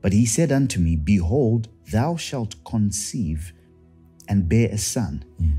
But 0.00 0.12
he 0.12 0.26
said 0.26 0.52
unto 0.52 0.80
me, 0.80 0.96
Behold, 0.96 1.68
thou 1.90 2.16
shalt 2.16 2.62
conceive 2.64 3.52
and 4.28 4.48
bear 4.48 4.68
a 4.70 4.78
son, 4.78 5.24
mm. 5.40 5.58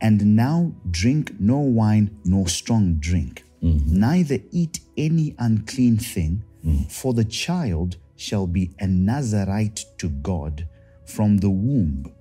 and 0.00 0.36
now 0.36 0.72
drink 0.90 1.40
no 1.40 1.58
wine 1.58 2.18
nor 2.24 2.46
strong 2.48 2.94
drink, 2.94 3.44
neither 3.62 4.38
eat 4.50 4.80
any 4.96 5.34
unclean 5.38 5.98
thing, 5.98 6.42
for 6.88 7.14
the 7.14 7.24
child 7.24 7.96
shall 8.16 8.46
be 8.46 8.70
a 8.78 8.86
Nazarite 8.86 9.84
to 9.98 10.08
God 10.08 10.66
from 11.06 11.38
the 11.38 11.50
womb 11.50 12.12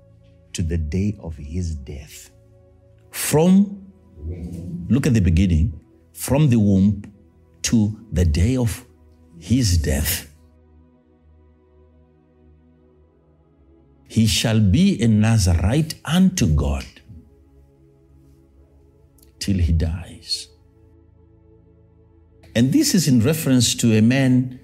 to 0.54 0.62
the 0.62 0.78
day 0.78 1.18
of 1.20 1.36
his 1.38 1.76
death. 1.76 2.32
From, 3.12 3.86
look 4.90 5.08
at 5.08 5.14
the 5.14 5.22
beginning, 5.22 5.80
from 6.14 6.50
the 6.50 6.60
womb 6.60 7.04
to 7.64 8.06
the 8.12 8.26
day 8.26 8.58
of 8.58 8.86
his 9.38 9.78
death. 9.78 10.26
He 14.08 14.26
shall 14.26 14.60
be 14.60 15.02
a 15.02 15.08
Nazarite 15.08 15.96
unto 16.04 16.48
God 16.48 16.86
till 19.40 19.58
he 19.58 19.72
dies. 19.72 20.49
And 22.60 22.74
this 22.74 22.94
is 22.94 23.08
in 23.08 23.22
reference 23.22 23.74
to 23.76 23.96
a 23.98 24.02
man 24.02 24.60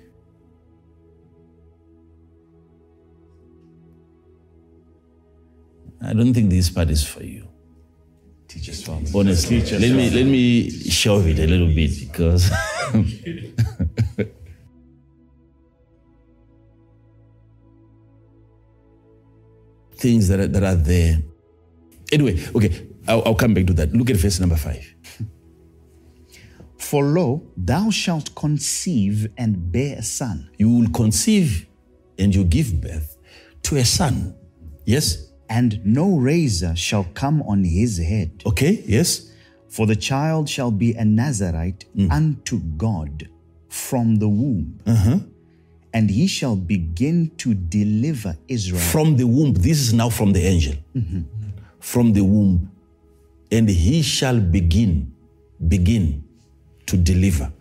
I 6.01 6.11
don't 6.11 6.33
think 6.33 6.49
this 6.49 6.69
part 6.69 6.89
is 6.89 7.05
for 7.05 7.23
you. 7.23 7.47
Teach 8.49 8.67
us, 8.69 8.83
Father. 8.83 9.05
Honestly, 9.15 9.61
let 9.61 9.91
me 9.91 10.09
let 10.09 10.25
me 10.25 10.69
show 10.69 11.19
it 11.21 11.39
a 11.39 11.47
little 11.47 11.67
bit 11.67 11.97
because 12.01 12.49
things 19.95 20.27
that 20.27 20.41
are, 20.41 20.47
that 20.47 20.63
are 20.63 20.75
there. 20.75 21.23
Anyway, 22.11 22.45
okay, 22.53 22.87
I'll, 23.07 23.23
I'll 23.25 23.35
come 23.35 23.53
back 23.53 23.67
to 23.67 23.73
that. 23.73 23.93
Look 23.93 24.09
at 24.09 24.17
verse 24.17 24.41
number 24.41 24.57
five. 24.57 24.94
For 26.85 27.03
lo, 27.03 27.41
thou 27.57 27.89
shalt 27.89 28.35
conceive 28.35 29.27
and 29.39 29.71
bear 29.71 29.97
a 29.97 30.03
son, 30.03 30.51
You 30.59 30.69
will 30.69 30.89
conceive 30.91 31.65
and 32.19 32.33
you 32.35 32.43
give 32.43 32.79
birth 32.79 33.17
to 33.63 33.77
a 33.77 33.83
son. 33.83 34.35
Yes. 34.85 35.31
and 35.49 35.83
no 35.83 36.15
razor 36.17 36.75
shall 36.75 37.05
come 37.15 37.41
on 37.43 37.63
his 37.63 37.97
head. 37.97 38.29
Okay. 38.45 38.83
Yes. 38.85 39.31
For 39.67 39.87
the 39.87 39.95
child 39.95 40.47
shall 40.47 40.69
be 40.69 40.93
a 40.93 41.03
Nazarite 41.03 41.85
unto 42.11 42.59
God 42.77 43.29
from 43.67 44.17
the 44.17 44.27
womb. 44.27 44.79
Uh-huh. 44.85 45.19
And 45.91 46.09
he 46.11 46.27
shall 46.27 46.55
begin 46.55 47.31
to 47.37 47.55
deliver 47.55 48.37
Israel. 48.47 48.81
From 48.81 49.17
the 49.17 49.25
womb. 49.25 49.53
This 49.53 49.79
is 49.79 49.91
now 49.91 50.09
from 50.09 50.33
the 50.33 50.43
angel. 50.53 50.75
From 51.79 52.13
the 52.13 52.23
womb. 52.23 52.69
And 53.51 53.67
he 53.69 54.03
shall 54.03 54.39
begin, 54.39 55.11
begin 55.67 56.24
to 56.87 56.97
deliver. 56.97 57.51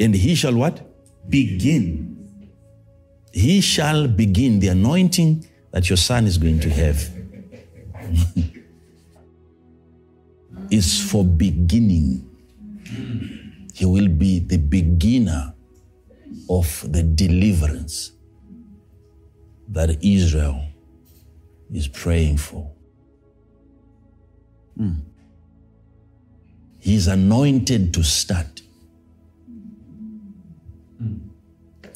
And 0.00 0.14
he 0.14 0.34
shall 0.34 0.54
what? 0.54 0.80
Begin. 1.28 2.16
He 3.32 3.60
shall 3.60 4.08
begin 4.08 4.60
the 4.60 4.68
anointing 4.68 5.46
that 5.70 5.88
your 5.90 5.96
son 5.96 6.26
is 6.26 6.38
going 6.38 6.60
to 6.60 6.70
have. 6.70 7.10
is 10.70 11.00
for 11.10 11.24
beginning. 11.24 12.24
He 13.74 13.84
will 13.84 14.08
be 14.08 14.40
the 14.40 14.58
beginner 14.58 15.54
of 16.50 16.84
the 16.90 17.02
deliverance 17.02 18.12
that 19.68 20.02
Israel 20.02 20.64
is 21.72 21.86
praying 21.86 22.38
for. 22.38 22.70
Hmm. 24.76 24.92
He's 26.88 27.06
anointed 27.06 27.92
to 27.92 28.02
start 28.02 28.62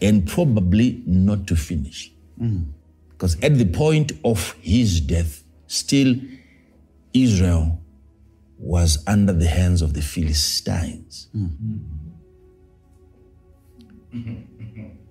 and 0.03 0.27
probably 0.27 1.03
not 1.07 1.47
to 1.47 1.57
finish. 1.57 2.13
Because 3.09 3.43
at 3.43 3.57
the 3.57 3.65
point 3.65 4.13
of 4.23 4.53
his 4.61 5.01
death, 5.01 5.45
still 5.67 6.15
Israel 7.15 7.81
was 8.59 9.03
under 9.07 9.33
the 9.33 9.49
hands 9.49 9.81
of 9.81 9.95
the 9.95 10.03
Philistines. 10.03 11.29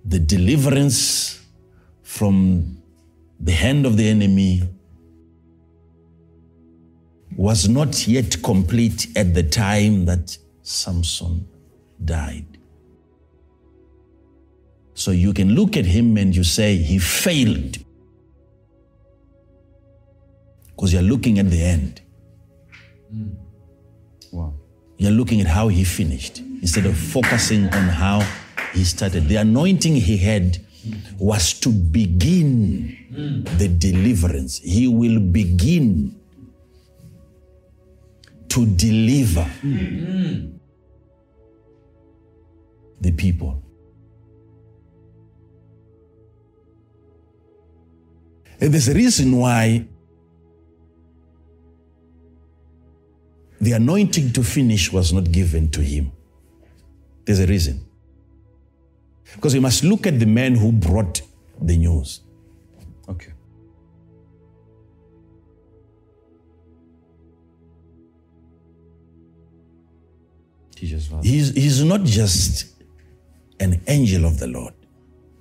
The 0.05 0.19
deliverance 0.19 1.43
from 2.03 2.77
the 3.39 3.53
hand 3.53 3.87
of 3.87 3.97
the 3.97 4.07
enemy 4.07 4.61
was 7.35 7.69
not 7.69 8.07
yet 8.07 8.41
complete 8.43 9.07
at 9.15 9.33
the 9.33 9.43
time 9.43 10.05
that 10.05 10.37
Samson 10.61 11.47
died. 12.03 12.45
So 14.93 15.11
you 15.11 15.33
can 15.33 15.55
look 15.55 15.77
at 15.77 15.85
him 15.85 16.17
and 16.17 16.35
you 16.35 16.43
say 16.43 16.77
he 16.77 16.99
failed. 16.99 17.77
Because 20.75 20.93
you're 20.93 21.01
looking 21.01 21.39
at 21.39 21.49
the 21.49 21.63
end. 21.63 22.01
Hmm. 23.09 23.29
Wow. 24.31 24.53
You're 24.97 25.11
looking 25.11 25.41
at 25.41 25.47
how 25.47 25.69
he 25.69 25.83
finished 25.83 26.39
instead 26.61 26.85
of 26.85 26.95
focusing 26.97 27.65
on 27.69 27.87
how 27.89 28.19
he 28.73 28.83
started. 28.83 29.27
The 29.27 29.37
anointing 29.37 29.95
he 29.95 30.17
had 30.17 30.59
was 31.17 31.53
to 31.61 31.69
begin 31.69 32.97
hmm. 33.09 33.57
the 33.57 33.67
deliverance. 33.67 34.59
He 34.59 34.87
will 34.87 35.19
begin 35.19 36.20
to 38.51 38.65
deliver 38.65 39.49
the 42.99 43.11
people. 43.13 43.63
And 48.59 48.73
there's 48.73 48.89
a 48.89 48.93
reason 48.93 49.37
why 49.37 49.87
the 53.61 53.71
anointing 53.71 54.33
to 54.33 54.43
finish 54.43 54.91
was 54.91 55.13
not 55.13 55.31
given 55.31 55.69
to 55.71 55.81
him. 55.81 56.11
There's 57.25 57.39
a 57.39 57.47
reason. 57.47 57.85
Because 59.33 59.53
we 59.53 59.61
must 59.61 59.85
look 59.85 60.05
at 60.05 60.19
the 60.19 60.25
man 60.25 60.55
who 60.55 60.73
brought 60.73 61.21
the 61.61 61.77
news. 61.77 62.21
Teach 70.81 70.95
us, 70.95 71.11
He's, 71.21 71.53
he's 71.53 71.83
not 71.83 72.03
just 72.05 72.73
an 73.59 73.79
angel 73.85 74.25
of 74.25 74.39
the 74.39 74.47
Lord. 74.47 74.73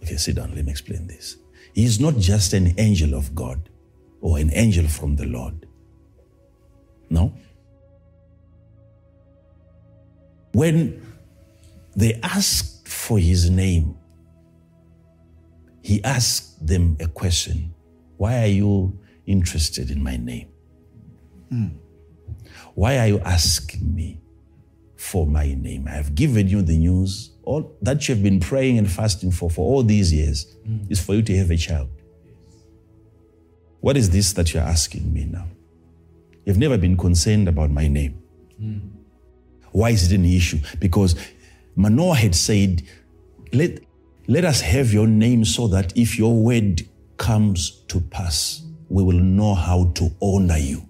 Okay, 0.02 0.18
sit 0.18 0.36
down. 0.36 0.54
Let 0.54 0.66
me 0.66 0.70
explain 0.70 1.06
this. 1.06 1.38
He's 1.72 1.98
not 1.98 2.18
just 2.18 2.52
an 2.52 2.74
angel 2.78 3.14
of 3.14 3.34
God 3.34 3.70
or 4.20 4.36
an 4.36 4.50
angel 4.52 4.86
from 4.86 5.16
the 5.16 5.24
Lord. 5.24 5.66
No. 7.08 7.32
When 10.52 11.00
they 11.96 12.20
asked 12.22 12.86
for 12.86 13.18
his 13.18 13.48
name, 13.48 13.96
he 15.80 16.04
asked 16.04 16.66
them 16.66 16.98
a 17.00 17.06
question 17.06 17.74
Why 18.18 18.42
are 18.42 18.52
you 18.52 19.00
interested 19.24 19.90
in 19.90 20.02
my 20.02 20.18
name? 20.18 20.48
Hmm. 21.48 21.68
Why 22.74 22.98
are 22.98 23.06
you 23.06 23.20
asking 23.20 23.94
me 23.94 24.20
for 25.00 25.26
my 25.26 25.54
name? 25.54 25.88
I 25.88 25.92
have 25.92 26.14
given 26.14 26.46
you 26.46 26.60
the 26.60 26.76
news. 26.76 27.30
All 27.44 27.74
that 27.80 28.06
you 28.06 28.14
have 28.14 28.22
been 28.22 28.38
praying 28.38 28.76
and 28.76 28.90
fasting 28.90 29.32
for 29.32 29.50
for 29.50 29.66
all 29.66 29.82
these 29.82 30.12
years 30.12 30.56
mm. 30.68 30.90
is 30.90 31.00
for 31.00 31.14
you 31.14 31.22
to 31.22 31.36
have 31.38 31.50
a 31.50 31.56
child. 31.56 31.88
What 33.80 33.96
is 33.96 34.10
this 34.10 34.34
that 34.34 34.52
you're 34.52 34.62
asking 34.62 35.12
me 35.12 35.24
now? 35.24 35.46
You've 36.44 36.58
never 36.58 36.76
been 36.76 36.98
concerned 36.98 37.48
about 37.48 37.70
my 37.70 37.88
name. 37.88 38.22
Mm. 38.62 38.90
Why 39.72 39.90
is 39.90 40.12
it 40.12 40.14
an 40.14 40.26
issue? 40.26 40.58
Because 40.78 41.14
Manoah 41.76 42.16
had 42.16 42.34
said, 42.34 42.82
let, 43.54 43.78
let 44.28 44.44
us 44.44 44.60
have 44.60 44.92
your 44.92 45.06
name 45.06 45.46
so 45.46 45.66
that 45.68 45.96
if 45.96 46.18
your 46.18 46.34
word 46.34 46.82
comes 47.16 47.84
to 47.88 48.00
pass, 48.00 48.62
we 48.90 49.02
will 49.02 49.18
know 49.18 49.54
how 49.54 49.92
to 49.94 50.10
honor 50.20 50.58
you. 50.58 50.86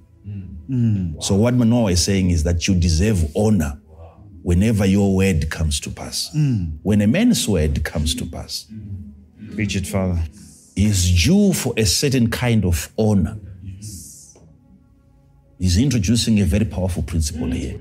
Mm. 0.70 1.22
So, 1.22 1.34
what 1.34 1.54
Manoah 1.54 1.90
is 1.90 2.04
saying 2.04 2.30
is 2.30 2.44
that 2.44 2.68
you 2.68 2.74
deserve 2.76 3.24
honor 3.36 3.79
whenever 4.42 4.86
your 4.86 5.14
word 5.14 5.50
comes 5.50 5.80
to 5.80 5.90
pass. 5.90 6.30
Mm. 6.34 6.78
When 6.82 7.00
a 7.00 7.06
man's 7.06 7.46
word 7.48 7.84
comes 7.84 8.14
to 8.16 8.26
pass, 8.26 8.66
Preach 9.54 9.76
it, 9.76 9.86
Father. 9.86 10.22
is 10.76 11.24
due 11.24 11.52
for 11.52 11.74
a 11.76 11.84
certain 11.84 12.30
kind 12.30 12.64
of 12.64 12.90
honor. 12.96 13.38
He's 15.58 15.76
introducing 15.76 16.40
a 16.40 16.44
very 16.44 16.64
powerful 16.64 17.02
principle 17.02 17.50
here. 17.50 17.78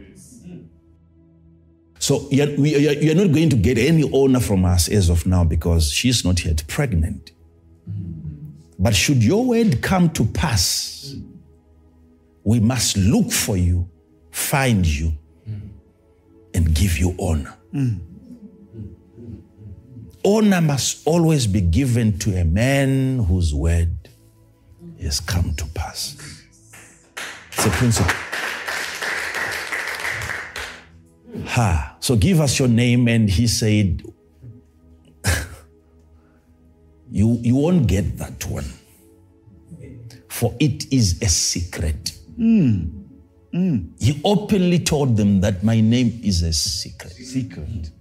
So 2.00 2.28
you're 2.32 2.50
you're 2.50 3.16
not 3.16 3.32
going 3.32 3.50
to 3.50 3.56
get 3.56 3.78
any 3.78 4.10
honor 4.14 4.40
from 4.40 4.66
us 4.66 4.90
as 4.90 5.10
of 5.10 5.26
now 5.26 5.44
because 5.44 5.92
she's 5.92 6.26
not 6.26 6.44
yet 6.44 6.64
pregnant. 6.68 7.32
But 8.78 8.96
should 8.96 9.22
your 9.24 9.46
word 9.46 9.82
come 9.82 10.10
to 10.12 10.26
pass, 10.26 11.14
we 12.44 12.60
must 12.62 12.96
look 12.98 13.32
for 13.32 13.58
you, 13.58 13.90
find 14.32 14.86
you, 14.86 15.14
and 16.54 16.74
give 16.74 16.98
you 16.98 17.16
honor. 17.20 17.56
Honor 20.26 20.62
must 20.62 21.08
always 21.08 21.48
be 21.48 21.62
given 21.62 22.18
to 22.20 22.36
a 22.36 22.44
man 22.44 23.20
whose 23.20 23.54
word 23.54 24.10
has 25.02 25.20
come 25.20 25.54
to 25.56 25.66
pass. 25.68 26.18
It's 27.54 27.66
a 27.66 27.70
principle. 27.70 28.12
Ha. 31.46 31.98
So 32.00 32.16
give 32.16 32.40
us 32.42 32.60
your 32.60 32.68
name. 32.68 33.08
And 33.08 33.30
he 33.30 33.48
said, 33.48 34.04
you, 37.12 37.40
you 37.42 37.56
won't 37.56 37.88
get 37.88 38.18
that 38.18 38.46
one. 38.46 38.66
For 40.28 40.56
it 40.60 40.92
is 40.92 41.22
a 41.22 41.28
secret. 41.28 42.18
Hmm. 42.36 42.99
Mm. 43.54 43.90
He 44.00 44.22
openly 44.24 44.80
told 44.80 45.18
them 45.18 45.42
that 45.42 45.64
my 45.64 45.82
name 45.82 46.20
is 46.24 46.44
a 46.44 46.54
secret. 46.54 47.14
Secret. 47.14 47.92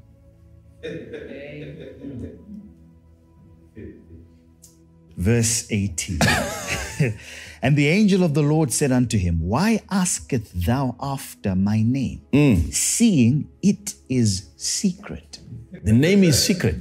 Verse 5.17 5.67
18. 5.71 6.19
and 7.63 7.77
the 7.77 7.89
angel 7.89 8.23
of 8.23 8.35
the 8.35 8.43
Lord 8.43 8.73
said 8.73 8.93
unto 8.93 9.19
him, 9.19 9.41
Why 9.41 9.81
askest 9.91 10.65
thou 10.65 10.97
after 11.01 11.57
my 11.57 11.83
name, 11.83 12.23
mm. 12.33 12.73
seeing 12.73 13.49
it 13.63 13.95
is 14.09 14.51
secret? 14.57 15.41
The 15.83 15.93
name 15.93 16.25
is 16.25 16.43
secret. 16.43 16.77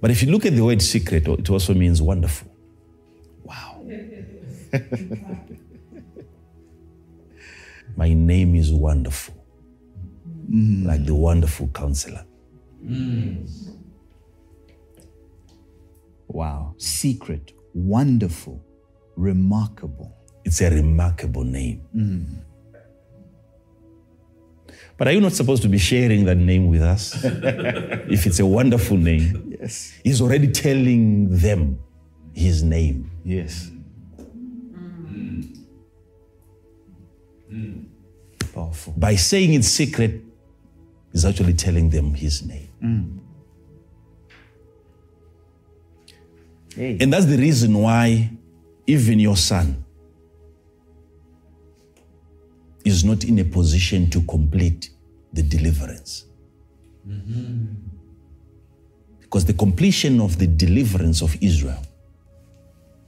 But 0.00 0.10
if 0.10 0.22
you 0.22 0.30
look 0.32 0.44
at 0.44 0.56
the 0.56 0.64
word 0.64 0.82
secret, 0.82 1.28
it 1.28 1.48
also 1.48 1.74
means 1.74 2.02
wonderful. 2.02 2.51
My 7.96 8.12
name 8.14 8.54
is 8.54 8.72
wonderful. 8.72 9.34
Mm. 10.50 10.86
Like 10.86 11.04
the 11.06 11.14
wonderful 11.14 11.68
counselor. 11.68 12.24
Wow. 16.28 16.74
Secret, 16.78 17.52
wonderful, 17.74 18.64
remarkable. 19.16 20.14
It's 20.44 20.60
a 20.60 20.70
remarkable 20.70 21.44
name. 21.44 21.82
Mm. 21.94 22.42
But 24.96 25.08
are 25.08 25.12
you 25.12 25.20
not 25.20 25.32
supposed 25.32 25.62
to 25.62 25.68
be 25.68 25.78
sharing 25.78 26.24
that 26.26 26.36
name 26.36 26.68
with 26.68 26.82
us? 26.82 27.14
if 27.24 28.26
it's 28.26 28.38
a 28.40 28.46
wonderful 28.46 28.96
name, 28.96 29.54
Yes. 29.60 29.92
he's 30.04 30.20
already 30.20 30.48
telling 30.48 31.28
them 31.30 31.78
his 32.34 32.62
name. 32.62 33.10
Yes. 33.24 33.71
Powerful. 38.54 38.94
By 38.96 39.16
saying 39.16 39.54
it's 39.54 39.68
secret, 39.68 40.20
he's 41.12 41.24
actually 41.24 41.54
telling 41.54 41.90
them 41.90 42.14
his 42.14 42.42
name. 42.42 42.68
Hey. 46.74 46.98
And 47.00 47.12
that's 47.12 47.26
the 47.26 47.36
reason 47.36 47.74
why 47.74 48.30
even 48.86 49.20
your 49.20 49.36
son 49.36 49.84
is 52.84 53.04
not 53.04 53.24
in 53.24 53.38
a 53.38 53.44
position 53.44 54.10
to 54.10 54.20
complete 54.22 54.90
the 55.32 55.42
deliverance. 55.42 56.26
Because 59.20 59.44
the 59.44 59.52
completion 59.54 60.20
of 60.20 60.38
the 60.38 60.46
deliverance 60.46 61.22
of 61.22 61.36
Israel 61.40 61.82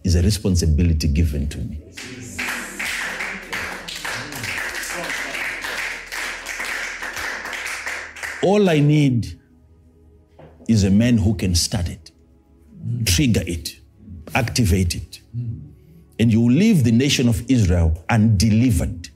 is 0.05 0.15
a 0.15 0.23
responsibility 0.23 1.09
given 1.09 1.49
to 1.49 1.59
me. 1.59 1.81
All 8.45 8.69
I 8.69 8.81
need 8.81 9.41
is 10.69 10.85
a 10.85 10.91
man 10.91 11.19
who 11.19 11.35
can 11.35 11.55
start 11.55 11.89
it 11.89 12.11
trigger 13.05 13.43
it, 13.47 13.77
activate 14.35 14.95
it, 14.95 15.21
and 16.19 16.33
you 16.33 16.41
will 16.41 16.53
leave 16.53 16.85
the 16.85 16.93
nation 16.93 17.29
of 17.29 17.43
Israel 17.51 18.05
undelivered. 18.09 19.09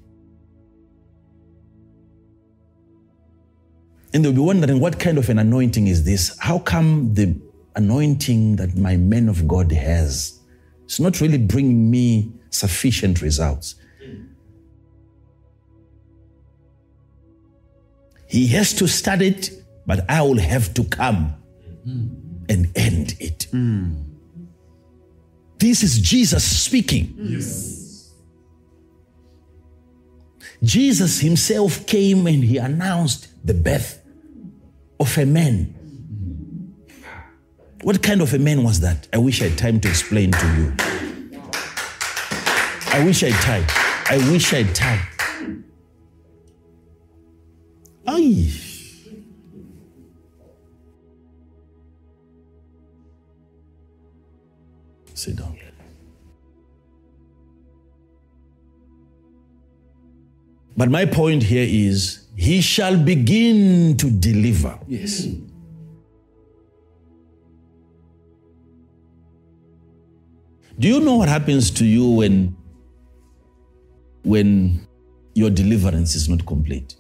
And 4.13 4.25
they'll 4.25 4.33
be 4.33 4.41
wondering, 4.41 4.81
what 4.81 4.99
kind 4.99 5.19
of 5.19 5.29
an 5.29 5.39
anointing 5.39 5.87
is 5.87 6.05
this? 6.05 6.37
How 6.39 6.59
come 6.59 7.13
the 7.15 7.39
anointing 7.77 8.57
that 8.57 8.77
my 8.77 8.97
man 8.97 9.29
of 9.29 9.47
God 9.47 9.71
has 9.73 10.41
is 10.89 10.99
not 10.99 11.21
really 11.21 11.39
bringing 11.39 11.91
me 11.91 12.33
sufficient 12.51 13.21
results? 13.21 13.75
He 18.29 18.47
has 18.49 18.73
to 18.75 18.87
start 18.87 19.23
it, 19.23 19.51
but 19.87 20.05
I 20.09 20.23
will 20.23 20.39
have 20.39 20.75
to 20.75 20.85
come 20.85 21.35
and 22.49 22.71
end 22.77 23.17
it. 23.21 23.47
This 25.59 25.83
is 25.83 25.99
Jesus 25.99 26.45
speaking. 26.45 27.15
Jesus 30.63 31.21
himself 31.21 31.87
came 31.87 32.27
and 32.27 32.45
he 32.45 32.59
announced 32.59 33.29
the 33.45 33.55
birth 33.55 34.03
of 35.01 35.17
a 35.17 35.25
man. 35.25 35.75
What 37.83 38.03
kind 38.03 38.21
of 38.21 38.35
a 38.35 38.39
man 38.39 38.65
was 38.65 38.81
that? 38.81 39.07
I 39.13 39.19
wish 39.19 39.41
I 39.41 39.49
had 39.49 39.59
time 39.59 39.81
to 39.81 39.89
explain 39.89 40.33
to 40.33 40.47
you. 40.57 40.75
I 42.93 43.05
wish 43.05 43.23
I 43.23 43.31
had 43.31 43.43
time. 43.43 43.65
I 44.11 44.19
wish 44.33 44.53
I 44.53 44.63
had 44.63 44.75
time. 44.75 45.01
Aye. 48.09 48.51
Sit 55.15 55.37
down. 55.37 55.59
But 60.79 60.91
my 60.91 61.07
point 61.07 61.43
here 61.43 61.67
is 61.69 62.29
he 62.37 62.61
shall 62.61 62.97
begin 62.97 63.97
to 63.97 64.09
deliver. 64.09 64.79
Yes. 64.87 65.27
Do 70.79 70.87
you 70.87 71.01
know 71.01 71.17
what 71.17 71.29
happens 71.29 71.73
to 71.73 71.85
you 71.85 72.09
when 72.09 72.57
when 74.23 74.87
your 75.35 75.51
deliverance 75.51 76.15
is 76.15 76.29
not 76.29 76.47
complete? 76.47 76.95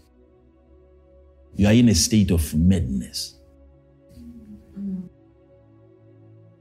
You 1.59 1.66
are 1.66 1.72
in 1.72 1.88
a 1.88 1.94
state 1.94 2.30
of 2.30 2.54
madness. 2.54 3.34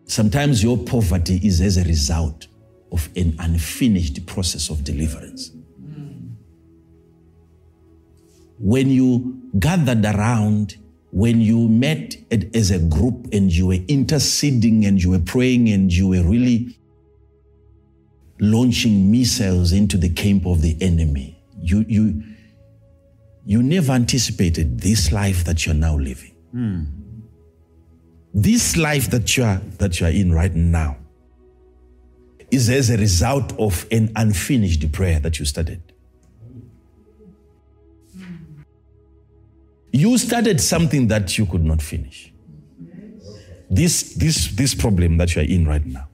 Sometimes 0.05 0.63
your 0.63 0.75
poverty 0.75 1.39
is 1.43 1.61
as 1.61 1.77
a 1.77 1.83
result 1.83 2.47
of 2.91 3.07
an 3.15 3.35
unfinished 3.37 4.25
process 4.25 4.71
of 4.71 4.83
deliverance. 4.83 5.51
When 8.57 8.89
you 8.89 9.39
gathered 9.59 10.03
around, 10.03 10.77
when 11.11 11.41
you 11.41 11.69
met 11.69 12.15
as 12.55 12.71
a 12.71 12.79
group 12.79 13.27
and 13.31 13.53
you 13.53 13.67
were 13.67 13.79
interceding 13.87 14.83
and 14.85 15.01
you 15.01 15.11
were 15.11 15.19
praying 15.19 15.69
and 15.69 15.93
you 15.93 16.07
were 16.07 16.23
really 16.23 16.75
launching 18.39 19.11
missiles 19.11 19.73
into 19.73 19.95
the 19.95 20.09
camp 20.09 20.47
of 20.47 20.63
the 20.63 20.75
enemy, 20.81 21.39
you, 21.61 21.85
you, 21.87 22.23
you 23.47 23.63
never 23.63 23.93
anticipated 23.93 24.81
this 24.81 25.13
life 25.13 25.45
that 25.45 25.65
you're 25.65 25.73
now 25.73 25.97
living. 25.97 26.35
This 28.33 28.75
life 28.75 29.09
that 29.11 29.37
you 29.37 29.43
are 29.45 29.61
that 29.77 29.99
you 29.99 30.05
are 30.05 30.11
in 30.11 30.33
right 30.33 30.53
now 30.53 30.97
is 32.51 32.69
as 32.69 32.89
a 32.89 32.97
result 32.97 33.57
of 33.57 33.87
an 33.89 34.11
unfinished 34.17 34.91
prayer 34.91 35.21
that 35.21 35.39
you 35.39 35.45
started. 35.45 35.81
You 39.93 40.17
started 40.17 40.59
something 40.59 41.07
that 41.07 41.37
you 41.37 41.45
could 41.45 41.63
not 41.63 41.81
finish. 41.81 42.33
This 43.69 44.13
this 44.15 44.49
this 44.55 44.75
problem 44.75 45.15
that 45.17 45.35
you 45.35 45.41
are 45.41 45.45
in 45.45 45.65
right 45.65 45.85
now. 45.85 46.09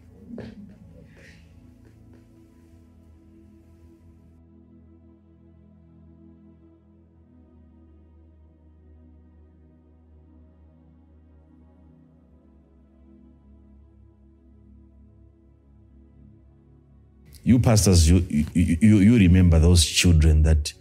You 17.44 17.60
pastors, 17.60 18.10
you, 18.10 18.26
you, 18.30 18.46
you, 18.54 18.98
you 18.98 19.18
remember 19.18 19.60
those 19.60 19.86
children 19.86 20.44
that 20.44 20.74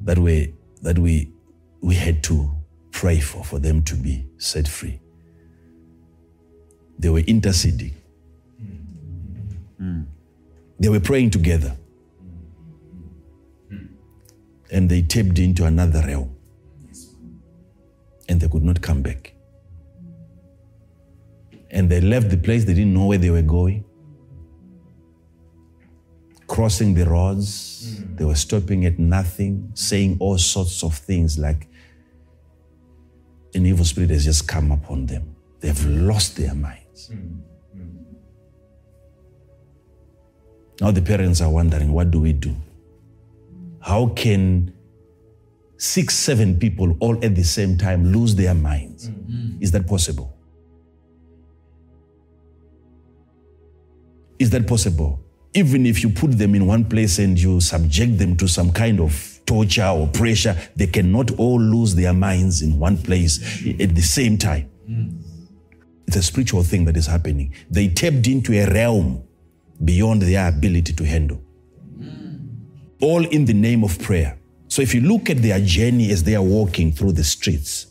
that 0.00 0.18
were 0.18 0.46
that 0.82 0.98
we 0.98 1.32
we 1.80 1.94
had 1.94 2.22
to 2.24 2.50
pray 2.90 3.20
for 3.20 3.44
for 3.44 3.58
them 3.58 3.82
to 3.84 3.94
be 3.94 4.26
set 4.38 4.66
free. 4.66 5.00
They 6.98 7.08
were 7.10 7.20
interceding. 7.20 7.94
They 10.78 10.88
were 10.88 11.00
praying 11.00 11.30
together. 11.30 11.76
And 14.72 14.88
they 14.88 15.02
tapped 15.02 15.38
into 15.38 15.64
another 15.64 16.02
realm. 16.04 16.34
And 18.28 18.40
they 18.40 18.48
could 18.48 18.64
not 18.64 18.80
come 18.80 19.00
back. 19.02 19.34
And 21.70 21.88
they 21.88 22.00
left 22.00 22.30
the 22.30 22.36
place, 22.36 22.64
they 22.64 22.74
didn't 22.74 22.94
know 22.94 23.06
where 23.06 23.18
they 23.18 23.30
were 23.30 23.42
going. 23.42 23.84
Crossing 26.52 26.92
the 26.92 27.06
roads. 27.06 27.48
Mm. 27.86 28.18
They 28.18 28.24
were 28.26 28.34
stopping 28.34 28.84
at 28.84 28.98
nothing, 28.98 29.70
saying 29.72 30.18
all 30.20 30.36
sorts 30.36 30.84
of 30.84 30.94
things 30.94 31.38
like 31.38 31.66
an 33.54 33.64
evil 33.64 33.86
spirit 33.86 34.10
has 34.10 34.26
just 34.26 34.46
come 34.46 34.70
upon 34.70 35.06
them. 35.06 35.34
They've 35.60 35.86
lost 35.86 36.36
their 36.36 36.54
minds. 36.54 37.08
Mm. 37.08 37.40
Mm. 37.74 38.04
Now 40.82 40.90
the 40.90 41.00
parents 41.00 41.40
are 41.40 41.48
wondering, 41.48 41.90
what 41.90 42.10
do 42.10 42.20
we 42.20 42.34
do? 42.34 42.54
How 43.80 44.08
can 44.08 44.74
six, 45.78 46.14
seven 46.14 46.58
people 46.58 46.98
all 47.00 47.16
at 47.24 47.34
the 47.34 47.44
same 47.44 47.78
time 47.78 48.12
lose 48.12 48.34
their 48.34 48.54
minds? 48.54 49.10
Is 49.58 49.70
that 49.70 49.86
possible? 49.86 50.36
Is 54.38 54.50
that 54.50 54.66
possible? 54.66 55.21
Even 55.54 55.84
if 55.84 56.02
you 56.02 56.08
put 56.10 56.38
them 56.38 56.54
in 56.54 56.66
one 56.66 56.84
place 56.84 57.18
and 57.18 57.38
you 57.38 57.60
subject 57.60 58.18
them 58.18 58.36
to 58.36 58.48
some 58.48 58.72
kind 58.72 59.00
of 59.00 59.40
torture 59.44 59.86
or 59.86 60.06
pressure, 60.08 60.56
they 60.76 60.86
cannot 60.86 61.30
all 61.38 61.60
lose 61.60 61.94
their 61.94 62.14
minds 62.14 62.62
in 62.62 62.78
one 62.78 62.96
place 62.96 63.38
at 63.80 63.94
the 63.94 64.00
same 64.00 64.38
time. 64.38 64.68
It's 66.06 66.16
a 66.16 66.22
spiritual 66.22 66.62
thing 66.62 66.84
that 66.86 66.96
is 66.96 67.06
happening. 67.06 67.54
They 67.70 67.88
tapped 67.88 68.26
into 68.26 68.52
a 68.54 68.66
realm 68.72 69.22
beyond 69.84 70.22
their 70.22 70.48
ability 70.48 70.94
to 70.94 71.04
handle. 71.04 71.42
All 73.00 73.24
in 73.26 73.44
the 73.44 73.54
name 73.54 73.84
of 73.84 73.98
prayer. 73.98 74.38
So 74.68 74.80
if 74.80 74.94
you 74.94 75.02
look 75.02 75.28
at 75.28 75.38
their 75.42 75.60
journey 75.60 76.10
as 76.12 76.22
they 76.22 76.34
are 76.34 76.42
walking 76.42 76.92
through 76.92 77.12
the 77.12 77.24
streets, 77.24 77.88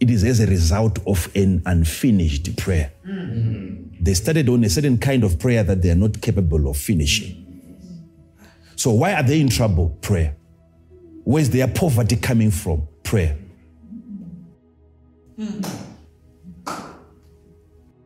it 0.00 0.10
is 0.10 0.24
as 0.24 0.40
a 0.40 0.46
result 0.46 0.98
of 1.06 1.28
an 1.36 1.62
unfinished 1.66 2.56
prayer. 2.56 2.92
They 4.00 4.14
started 4.14 4.48
on 4.48 4.64
a 4.64 4.68
certain 4.70 4.98
kind 4.98 5.24
of 5.24 5.38
prayer 5.38 5.62
that 5.64 5.82
they 5.82 5.90
are 5.90 5.94
not 5.96 6.20
capable 6.20 6.68
of 6.68 6.76
finishing. 6.76 7.44
So 8.76 8.92
why 8.92 9.14
are 9.14 9.22
they 9.22 9.40
in 9.40 9.48
trouble? 9.48 9.90
Prayer. 10.00 10.36
Where's 11.24 11.50
their 11.50 11.68
poverty 11.68 12.16
coming 12.16 12.50
from? 12.50 12.86
Prayer. 13.02 13.36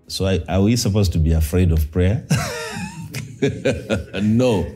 So 0.08 0.26
I- 0.26 0.42
are 0.48 0.62
we 0.62 0.76
supposed 0.76 1.12
to 1.12 1.18
be 1.18 1.32
afraid 1.32 1.72
of 1.72 1.90
prayer? 1.90 2.26
no. 4.22 4.66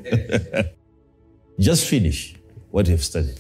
Just 1.59 1.87
finish 1.87 2.37
what 2.71 2.89
you've 2.89 3.05
studied. 3.05 3.39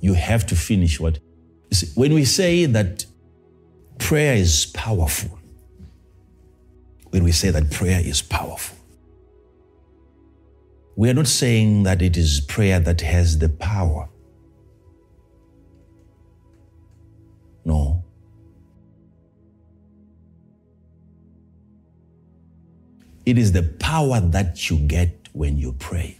You 0.00 0.14
have 0.14 0.46
to 0.46 0.56
finish 0.56 1.00
what. 1.00 1.18
see, 1.72 1.88
when 1.94 2.14
we 2.14 2.24
say 2.24 2.66
that 2.66 3.04
prayer 3.98 4.34
is 4.34 4.66
powerful, 4.66 5.38
when 7.10 7.24
we 7.24 7.32
say 7.32 7.50
that 7.50 7.70
prayer 7.70 8.00
is 8.00 8.22
powerful, 8.22 8.76
we 10.96 11.10
are 11.10 11.14
not 11.14 11.26
saying 11.26 11.82
that 11.84 12.02
it 12.02 12.16
is 12.16 12.40
prayer 12.40 12.80
that 12.80 13.00
has 13.00 13.38
the 13.38 13.48
power. 13.48 14.08
No. 17.64 18.02
It 23.26 23.36
is 23.36 23.52
the 23.52 23.62
power 23.62 24.20
that 24.20 24.70
you 24.70 24.78
get 24.78 25.28
when 25.34 25.58
you 25.58 25.74
pray. 25.74 26.16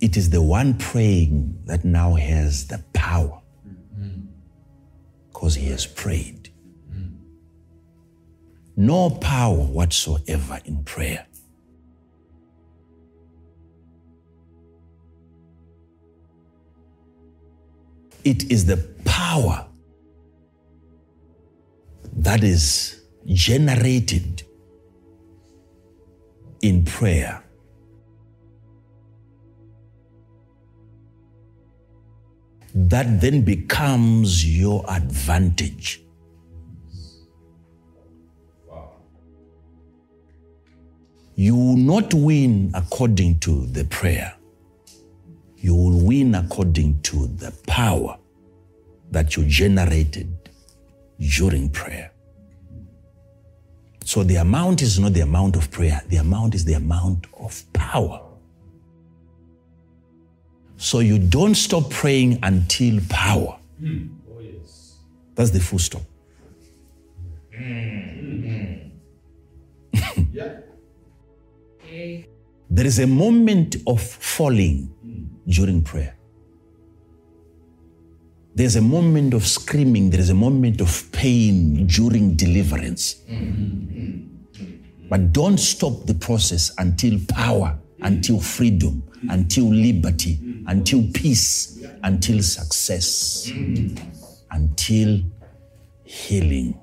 It 0.00 0.16
is 0.16 0.30
the 0.30 0.42
one 0.42 0.78
praying 0.78 1.60
that 1.66 1.84
now 1.84 2.14
has 2.14 2.66
the 2.66 2.82
power 2.94 3.41
because 5.42 5.56
he 5.56 5.70
has 5.70 5.84
prayed. 5.84 6.50
No 8.76 9.10
power 9.10 9.56
whatsoever 9.56 10.60
in 10.64 10.84
prayer. 10.84 11.26
It 18.22 18.52
is 18.52 18.66
the 18.66 18.76
power 19.04 19.66
that 22.18 22.44
is 22.44 23.02
generated 23.26 24.44
in 26.62 26.84
prayer. 26.84 27.41
That 32.74 33.20
then 33.20 33.42
becomes 33.42 34.44
your 34.58 34.84
advantage. 34.88 36.02
You 41.34 41.56
will 41.56 41.76
not 41.76 42.12
win 42.14 42.70
according 42.74 43.40
to 43.40 43.66
the 43.66 43.84
prayer. 43.84 44.34
You 45.56 45.74
will 45.74 46.00
win 46.00 46.34
according 46.34 47.02
to 47.02 47.26
the 47.26 47.52
power 47.66 48.18
that 49.10 49.36
you 49.36 49.44
generated 49.44 50.50
during 51.18 51.70
prayer. 51.70 52.12
So 54.04 54.24
the 54.24 54.36
amount 54.36 54.82
is 54.82 54.98
not 54.98 55.12
the 55.12 55.20
amount 55.20 55.56
of 55.56 55.70
prayer, 55.70 56.02
the 56.08 56.16
amount 56.16 56.54
is 56.54 56.64
the 56.64 56.74
amount 56.74 57.26
of 57.38 57.64
power. 57.72 58.31
So 60.82 60.98
you 60.98 61.16
don't 61.16 61.54
stop 61.54 61.90
praying 61.90 62.40
until 62.42 62.98
power. 63.08 63.56
Oh, 63.80 64.40
yes. 64.40 64.96
That's 65.36 65.50
the 65.50 65.60
full 65.60 65.78
stop. 65.78 66.02
Yeah. 70.32 70.56
There 72.74 72.86
is 72.86 72.98
a 72.98 73.06
moment 73.06 73.76
of 73.86 74.00
falling 74.00 74.90
during 75.46 75.82
prayer. 75.82 76.16
There's 78.54 78.76
a 78.76 78.80
moment 78.80 79.34
of 79.34 79.46
screaming, 79.46 80.08
there 80.10 80.20
is 80.20 80.30
a 80.30 80.34
moment 80.34 80.80
of 80.80 81.12
pain 81.12 81.86
during 81.86 82.34
deliverance. 82.34 83.16
But 85.08 85.32
don't 85.32 85.58
stop 85.58 86.06
the 86.06 86.14
process 86.14 86.72
until 86.78 87.20
power, 87.28 87.78
until 88.00 88.40
freedom, 88.40 89.02
until 89.28 89.66
liberty, 89.66 90.51
until 90.66 91.04
peace, 91.12 91.84
until 92.02 92.42
success, 92.42 93.50
until 94.50 95.20
healing. 96.04 96.78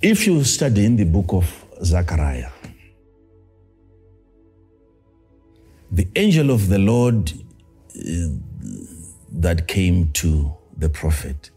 If 0.00 0.28
you 0.28 0.44
study 0.44 0.84
in 0.84 0.96
the 0.96 1.04
book 1.04 1.32
of 1.32 1.64
Zechariah, 1.82 2.50
the 5.90 6.06
angel 6.14 6.50
of 6.50 6.68
the 6.68 6.78
Lord 6.78 7.32
uh, 7.32 8.28
that 9.32 9.66
came 9.66 10.12
to 10.12 10.52
the 10.76 10.88
prophet, 10.88 11.50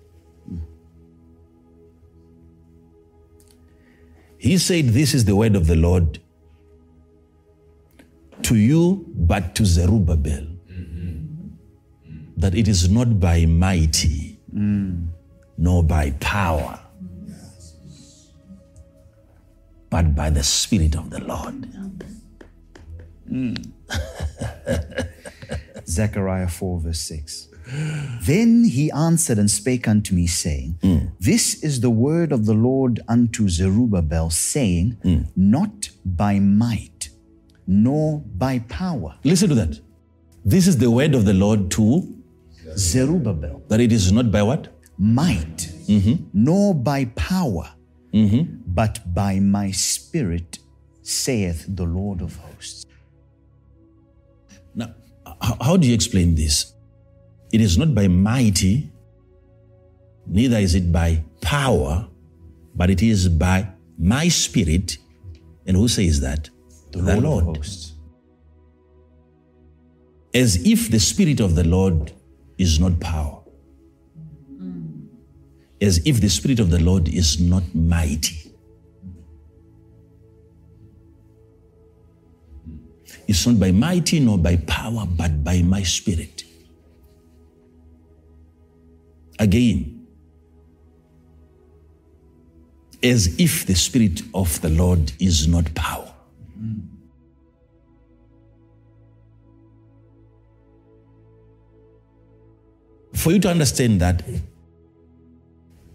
he 4.41 4.57
said, 4.57 4.89
This 4.89 5.13
is 5.13 5.25
the 5.25 5.35
word 5.35 5.55
of 5.55 5.67
the 5.67 5.75
Lord 5.75 6.19
to 8.43 8.55
you, 8.55 9.05
but 9.15 9.53
to 9.55 9.65
Zerubbabel, 9.65 10.47
that 12.37 12.55
it 12.55 12.67
is 12.67 12.89
not 12.89 13.19
by 13.19 13.45
mighty, 13.45 14.39
nor 14.51 15.83
by 15.83 16.11
power 16.19 16.79
but 19.91 20.15
by 20.15 20.29
the 20.29 20.41
Spirit 20.41 20.95
of 20.95 21.09
the 21.11 21.19
Lord. 21.19 21.67
Hmm. 23.27 23.53
Zechariah 25.85 26.47
4, 26.47 26.79
verse 26.79 27.01
6. 27.01 27.49
Then 28.21 28.65
he 28.65 28.91
answered 28.91 29.37
and 29.37 29.49
spake 29.49 29.87
unto 29.87 30.13
me, 30.15 30.27
saying, 30.27 30.77
hmm. 30.81 30.97
This 31.19 31.63
is 31.63 31.81
the 31.81 31.89
word 31.89 32.31
of 32.31 32.45
the 32.45 32.53
Lord 32.53 32.99
unto 33.07 33.47
Zerubbabel, 33.49 34.29
saying, 34.29 34.97
hmm. 35.03 35.21
Not 35.35 35.89
by 36.05 36.39
might, 36.39 37.09
nor 37.67 38.19
by 38.19 38.59
power. 38.59 39.15
Listen 39.23 39.49
to 39.49 39.55
that. 39.55 39.79
This 40.43 40.67
is 40.67 40.77
the 40.77 40.91
word 40.91 41.13
of 41.15 41.25
the 41.25 41.33
Lord 41.33 41.71
to 41.71 42.13
Zerubbabel, 42.75 43.63
that 43.67 43.79
it 43.79 43.91
is 43.91 44.11
not 44.11 44.31
by 44.31 44.43
what? 44.43 44.69
might, 45.01 45.57
mm-hmm. 45.87 46.23
nor 46.31 46.75
by 46.75 47.05
power, 47.15 47.73
mm-hmm. 48.13 48.55
but 48.67 49.01
by 49.15 49.39
my 49.39 49.71
spirit, 49.71 50.59
saith 51.01 51.65
the 51.67 51.83
Lord 51.83 52.21
of 52.21 52.35
hosts. 52.35 52.85
Now, 54.75 54.93
how, 55.41 55.57
how 55.59 55.77
do 55.77 55.87
you 55.87 55.95
explain 55.95 56.35
this? 56.35 56.73
It 57.51 57.61
is 57.61 57.77
not 57.77 57.93
by 57.93 58.07
mighty, 58.07 58.89
neither 60.25 60.57
is 60.57 60.75
it 60.75 60.91
by 60.91 61.23
power, 61.41 62.07
but 62.75 62.89
it 62.89 63.01
is 63.01 63.27
by 63.27 63.67
my 63.97 64.27
spirit. 64.29 64.97
And 65.65 65.75
who 65.77 65.87
says 65.87 66.21
that? 66.21 66.49
The 66.91 67.19
Lord, 67.21 67.47
of 67.47 67.55
hosts. 67.57 67.93
as 70.33 70.65
if 70.65 70.89
the 70.89 70.99
Spirit 70.99 71.39
of 71.39 71.55
the 71.55 71.63
Lord 71.63 72.11
is 72.57 72.79
not 72.79 72.99
power, 72.99 73.39
as 75.81 76.05
if 76.05 76.21
the 76.21 76.29
Spirit 76.29 76.59
of 76.59 76.69
the 76.69 76.79
Lord 76.79 77.07
is 77.09 77.39
not 77.39 77.63
mighty. 77.73 78.37
It's 83.27 83.45
not 83.47 83.59
by 83.59 83.71
mighty 83.71 84.19
nor 84.19 84.37
by 84.37 84.57
power, 84.57 85.05
but 85.05 85.43
by 85.43 85.61
my 85.61 85.83
Spirit. 85.83 86.43
Again, 89.41 90.05
as 93.01 93.39
if 93.39 93.65
the 93.65 93.73
Spirit 93.73 94.21
of 94.35 94.61
the 94.61 94.69
Lord 94.69 95.13
is 95.19 95.47
not 95.47 95.73
power. 95.73 96.13
For 103.15 103.31
you 103.31 103.39
to 103.39 103.49
understand 103.49 103.99
that, 103.99 104.21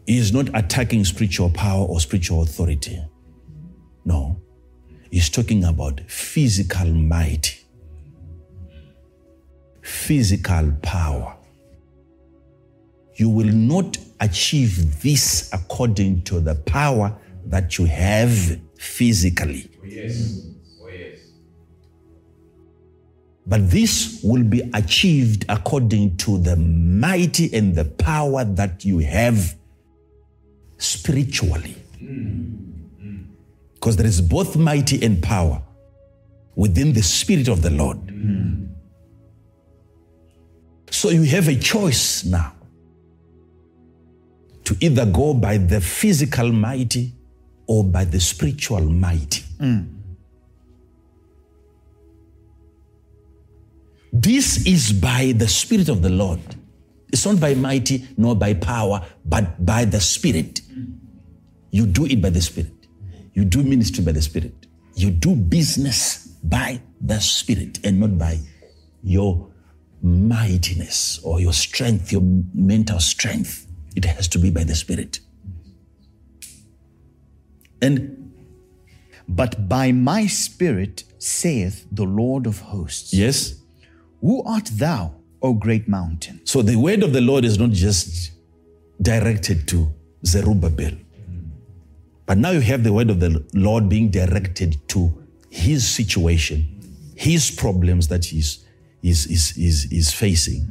he 0.06 0.18
is 0.18 0.32
not 0.32 0.48
attacking 0.52 1.04
spiritual 1.04 1.50
power 1.50 1.86
or 1.86 2.00
spiritual 2.00 2.42
authority. 2.42 3.00
No. 4.04 4.40
He's 5.12 5.28
talking 5.30 5.62
about 5.62 6.00
physical 6.08 6.86
might, 6.88 7.64
physical 9.82 10.72
power. 10.82 11.35
You 13.16 13.30
will 13.30 13.52
not 13.52 13.96
achieve 14.20 15.02
this 15.02 15.50
according 15.52 16.22
to 16.22 16.40
the 16.40 16.54
power 16.54 17.16
that 17.46 17.78
you 17.78 17.86
have 17.86 18.60
physically. 18.78 19.70
Yes. 19.84 20.46
Yes. 20.86 21.18
But 23.46 23.70
this 23.70 24.20
will 24.22 24.42
be 24.42 24.70
achieved 24.74 25.46
according 25.48 26.18
to 26.18 26.38
the 26.38 26.56
mighty 26.56 27.52
and 27.54 27.74
the 27.74 27.86
power 27.86 28.44
that 28.44 28.84
you 28.84 28.98
have 28.98 29.56
spiritually. 30.76 31.76
Because 33.74 33.96
there 33.96 34.06
is 34.06 34.20
both 34.20 34.56
mighty 34.56 35.02
and 35.02 35.22
power 35.22 35.62
within 36.54 36.92
the 36.92 37.02
Spirit 37.02 37.48
of 37.48 37.62
the 37.62 37.70
Lord. 37.70 37.98
So 40.90 41.10
you 41.10 41.22
have 41.24 41.48
a 41.48 41.56
choice 41.56 42.24
now 42.24 42.55
to 44.66 44.76
either 44.80 45.06
go 45.06 45.32
by 45.32 45.56
the 45.56 45.80
physical 45.80 46.50
mighty 46.52 47.12
or 47.66 47.84
by 47.84 48.04
the 48.04 48.20
spiritual 48.20 48.80
mighty. 48.80 49.42
Hmm. 49.58 49.82
This 54.12 54.66
is 54.66 54.92
by 54.92 55.34
the 55.36 55.46
Spirit 55.46 55.88
of 55.88 56.02
the 56.02 56.08
Lord. 56.08 56.40
It's 57.12 57.24
not 57.24 57.38
by 57.38 57.54
mighty 57.54 58.08
nor 58.16 58.34
by 58.34 58.54
power, 58.54 59.06
but 59.24 59.64
by 59.64 59.84
the 59.84 60.00
Spirit. 60.00 60.62
You 61.70 61.86
do 61.86 62.06
it 62.06 62.20
by 62.20 62.30
the 62.30 62.40
Spirit. 62.40 62.72
You 63.34 63.44
do 63.44 63.62
ministry 63.62 64.02
by 64.02 64.12
the 64.12 64.22
Spirit. 64.22 64.66
You 64.94 65.10
do 65.10 65.36
business 65.36 66.26
by 66.42 66.80
the 67.00 67.20
Spirit 67.20 67.78
and 67.84 68.00
not 68.00 68.18
by 68.18 68.40
your 69.02 69.48
mightiness 70.02 71.20
or 71.22 71.40
your 71.40 71.52
strength, 71.52 72.10
your 72.10 72.22
mental 72.54 72.98
strength. 72.98 73.65
It 73.96 74.04
has 74.04 74.28
to 74.28 74.38
be 74.38 74.50
by 74.50 74.64
the 74.64 74.74
Spirit. 74.74 75.20
And 77.82 78.32
But 79.28 79.68
by 79.68 79.90
my 79.92 80.26
spirit, 80.28 81.02
saith 81.18 81.86
the 81.90 82.04
Lord 82.04 82.46
of 82.46 82.60
hosts. 82.60 83.12
yes, 83.12 83.54
Who 84.20 84.42
art 84.44 84.66
thou, 84.72 85.14
O 85.42 85.52
great 85.54 85.88
mountain? 85.88 86.40
So 86.44 86.62
the 86.62 86.76
word 86.76 87.02
of 87.02 87.12
the 87.12 87.20
Lord 87.20 87.44
is 87.44 87.58
not 87.58 87.70
just 87.70 88.30
directed 89.02 89.66
to 89.68 89.92
Zerubbabel, 90.24 90.92
but 92.24 92.38
now 92.38 92.50
you 92.50 92.60
have 92.60 92.82
the 92.84 92.92
word 92.92 93.10
of 93.10 93.18
the 93.20 93.44
Lord 93.52 93.88
being 93.88 94.10
directed 94.10 94.76
to 94.88 95.12
his 95.50 95.86
situation, 95.88 96.66
his 97.16 97.50
problems 97.50 98.08
that 98.08 98.26
he's, 98.26 98.64
he's, 99.02 99.24
he's, 99.24 99.50
he's, 99.56 99.82
he's 99.90 100.12
facing. 100.12 100.62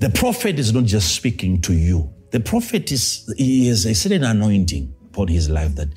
The 0.00 0.10
prophet 0.10 0.58
is 0.58 0.72
not 0.72 0.84
just 0.84 1.14
speaking 1.14 1.60
to 1.62 1.72
you. 1.72 2.12
The 2.30 2.40
prophet 2.40 2.92
is 2.92 3.32
he 3.36 3.66
has 3.68 3.84
a 3.84 3.94
certain 3.94 4.22
anointing 4.22 4.94
upon 5.06 5.28
his 5.28 5.50
life 5.50 5.74
that 5.74 5.88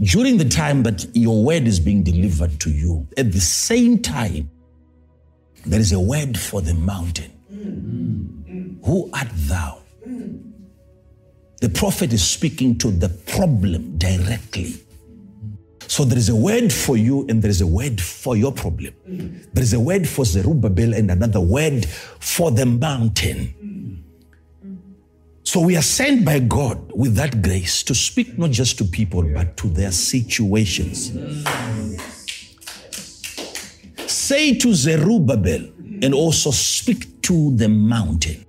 during 0.00 0.38
the 0.38 0.48
time 0.48 0.82
that 0.84 1.06
your 1.14 1.44
word 1.44 1.66
is 1.66 1.78
being 1.78 2.02
delivered 2.02 2.58
to 2.60 2.70
you, 2.70 3.06
at 3.16 3.32
the 3.32 3.40
same 3.40 3.98
time, 3.98 4.50
there 5.66 5.80
is 5.80 5.92
a 5.92 6.00
word 6.00 6.38
for 6.38 6.60
the 6.60 6.74
mountain. 6.74 7.30
Who 8.84 9.10
art 9.12 9.28
thou? 9.32 9.78
The 11.60 11.68
prophet 11.68 12.12
is 12.12 12.22
speaking 12.22 12.76
to 12.78 12.90
the 12.90 13.08
problem 13.08 13.96
directly. 13.98 14.83
So 15.94 16.04
there 16.04 16.18
is 16.18 16.28
a 16.28 16.34
word 16.34 16.72
for 16.72 16.96
you 16.96 17.24
and 17.28 17.40
there 17.40 17.52
is 17.52 17.60
a 17.60 17.68
word 17.68 18.00
for 18.00 18.36
your 18.36 18.50
problem. 18.50 18.92
There 19.52 19.62
is 19.62 19.74
a 19.74 19.78
word 19.78 20.08
for 20.08 20.24
Zerubbabel 20.24 20.92
and 20.92 21.08
another 21.08 21.40
word 21.40 21.86
for 21.86 22.50
the 22.50 22.66
mountain. 22.66 24.02
So 25.44 25.60
we 25.60 25.76
are 25.76 25.82
sent 25.82 26.24
by 26.24 26.40
God 26.40 26.90
with 26.96 27.14
that 27.14 27.42
grace 27.42 27.84
to 27.84 27.94
speak 27.94 28.36
not 28.36 28.50
just 28.50 28.76
to 28.78 28.84
people 28.84 29.22
but 29.22 29.56
to 29.58 29.68
their 29.68 29.92
situations. 29.92 31.12
Say 34.08 34.58
to 34.58 34.74
Zerubbabel 34.74 35.62
and 36.02 36.12
also 36.12 36.50
speak 36.50 37.22
to 37.22 37.54
the 37.54 37.68
mountain. 37.68 38.44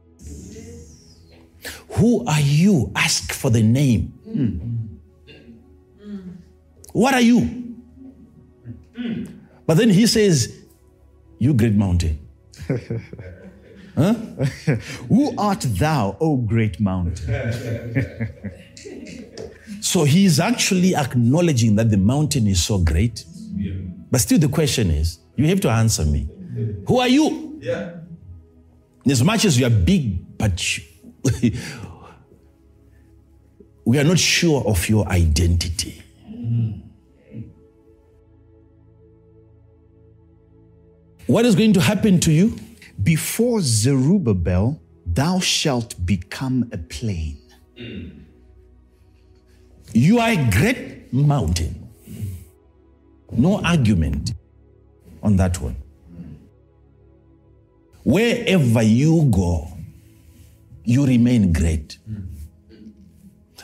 Who 1.89 2.25
are 2.25 2.41
you? 2.41 2.91
Ask 2.95 3.33
for 3.33 3.51
the 3.51 3.61
name. 3.61 4.13
What 6.95 7.13
are 7.13 7.19
you? 7.21 7.39
Hmm. 8.95 9.25
But 9.67 9.75
then 9.75 9.89
he 9.89 10.07
says, 10.07 10.63
You 11.39 11.53
great 11.53 11.73
mountain. 11.75 12.17
Who 15.09 15.33
art 15.37 15.61
thou, 15.77 16.15
O 16.21 16.37
great 16.37 16.79
mountain? 16.79 17.27
So 19.81 20.03
he 20.03 20.25
is 20.25 20.39
actually 20.39 20.95
acknowledging 20.95 21.75
that 21.75 21.89
the 21.91 21.97
mountain 21.97 22.47
is 22.47 22.63
so 22.63 22.77
great. 22.79 23.23
But 24.09 24.21
still, 24.21 24.39
the 24.39 24.47
question 24.47 24.89
is 24.89 25.19
you 25.35 25.47
have 25.47 25.59
to 25.61 25.69
answer 25.69 26.05
me. 26.05 26.27
Who 26.87 26.99
are 26.99 27.07
you? 27.09 27.59
Yeah. 27.61 27.97
As 29.05 29.21
much 29.23 29.43
as 29.45 29.59
you 29.59 29.65
are 29.67 29.69
big, 29.69 30.37
but 30.37 30.77
you- 30.77 30.83
we 33.85 33.99
are 33.99 34.03
not 34.03 34.17
sure 34.19 34.63
of 34.65 34.87
your 34.89 35.07
identity. 35.09 36.01
Hmm. 36.27 36.71
What 41.27 41.45
is 41.45 41.55
going 41.55 41.73
to 41.73 41.81
happen 41.81 42.19
to 42.21 42.31
you? 42.31 42.55
Before 43.01 43.59
Zerubbabel, 43.61 44.79
thou 45.05 45.39
shalt 45.39 46.05
become 46.05 46.69
a 46.71 46.77
plain. 46.77 47.37
You 49.91 50.19
are 50.19 50.29
a 50.29 50.49
great 50.51 51.11
mountain. 51.11 51.89
No 53.31 53.59
argument 53.63 54.33
on 55.23 55.35
that 55.37 55.59
one. 55.59 55.75
Wherever 58.03 58.83
you 58.83 59.27
go, 59.31 59.67
you 60.83 61.07
remain 61.07 61.51
great. 61.51 61.97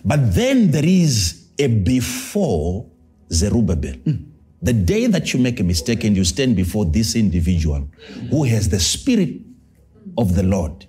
But 0.04 0.34
then 0.34 0.72
there 0.72 0.86
is 0.86 1.46
a 1.60 1.68
before 1.68 2.88
Zerubbabel. 3.32 3.94
Hmm. 3.94 4.31
The 4.62 4.74
day 4.74 5.08
that 5.08 5.34
you 5.34 5.40
make 5.40 5.60
a 5.60 5.64
mistake 5.64 6.04
and 6.04 6.16
you 6.16 6.24
stand 6.24 6.56
before 6.56 6.86
this 6.86 7.16
individual 7.16 7.90
who 8.30 8.44
has 8.44 8.70
the 8.70 8.80
spirit 8.80 9.42
of 10.18 10.36
the 10.36 10.44
Lord, 10.44 10.86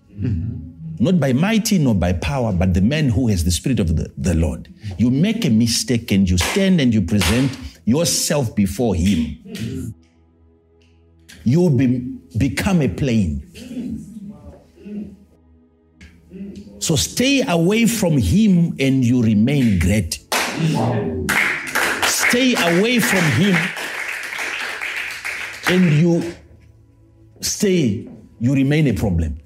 not 0.99 1.19
by 1.19 1.33
mighty 1.33 1.79
nor 1.79 1.95
by 1.95 2.13
power, 2.13 2.53
but 2.53 2.75
the 2.75 2.83
man 2.83 3.09
who 3.09 3.29
has 3.29 3.45
the 3.45 3.51
spirit 3.51 3.81
of 3.81 3.97
the, 3.97 4.13
the 4.19 4.35
Lord. 4.35 4.73
You 4.99 5.11
make 5.11 5.45
a 5.47 5.51
mistake 5.51 6.13
and 6.13 6.29
you 6.29 6.37
stand 6.37 6.81
and 6.81 6.93
you 6.93 7.03
present 7.03 7.57
yourself 7.85 8.55
before 8.55 8.95
him. 8.95 9.95
You 11.45 11.71
be, 11.71 11.99
become 12.37 12.83
a 12.83 12.89
plain. 12.89 13.49
So 16.79 16.97
stay 16.97 17.43
away 17.47 17.87
from 17.87 18.19
him 18.19 18.77
and 18.79 19.05
you 19.05 19.23
remain 19.23 19.79
great. 19.79 20.19
Stay 22.33 22.55
away 22.55 22.99
from 22.99 23.23
him 23.33 23.55
and 25.69 25.93
you 25.93 26.35
stay, 27.41 28.09
you 28.41 28.55
remain 28.55 28.87
a 28.87 28.95
problem. 28.95 29.39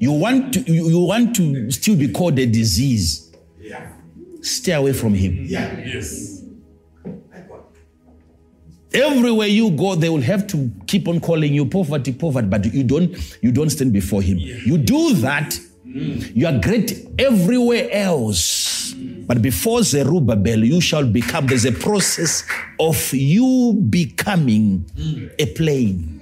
You 0.00 0.10
want 0.10 0.52
to, 0.54 0.60
you, 0.62 0.88
you 0.88 0.98
want 0.98 1.36
to 1.36 1.70
still 1.70 1.94
be 1.94 2.08
called 2.08 2.40
a 2.40 2.46
disease. 2.46 3.32
Yeah. 3.60 3.92
Stay 4.40 4.72
away 4.72 4.94
from 4.94 5.14
him. 5.14 5.44
Yeah. 5.46 5.78
Yes. 5.78 6.42
Everywhere 8.92 9.46
you 9.46 9.70
go, 9.70 9.94
they 9.94 10.08
will 10.08 10.22
have 10.22 10.48
to 10.48 10.72
keep 10.88 11.06
on 11.06 11.20
calling 11.20 11.54
you 11.54 11.66
poverty, 11.66 12.12
poverty, 12.12 12.48
but 12.48 12.64
you 12.74 12.82
don't 12.82 13.16
you 13.42 13.52
don't 13.52 13.70
stand 13.70 13.92
before 13.92 14.22
him. 14.22 14.38
You 14.38 14.76
do 14.76 15.14
that, 15.20 15.56
Mm. 15.92 16.34
you 16.34 16.46
are 16.46 16.58
great 16.58 17.06
everywhere 17.18 17.88
else. 17.92 18.94
But 18.94 19.42
before 19.42 19.82
Zerubbabel, 19.82 20.64
you 20.64 20.80
shall 20.80 21.06
become. 21.06 21.46
There's 21.46 21.64
a 21.64 21.72
process 21.72 22.44
of 22.80 23.12
you 23.12 23.74
becoming 23.88 24.90
a 25.38 25.46
plain. 25.54 26.20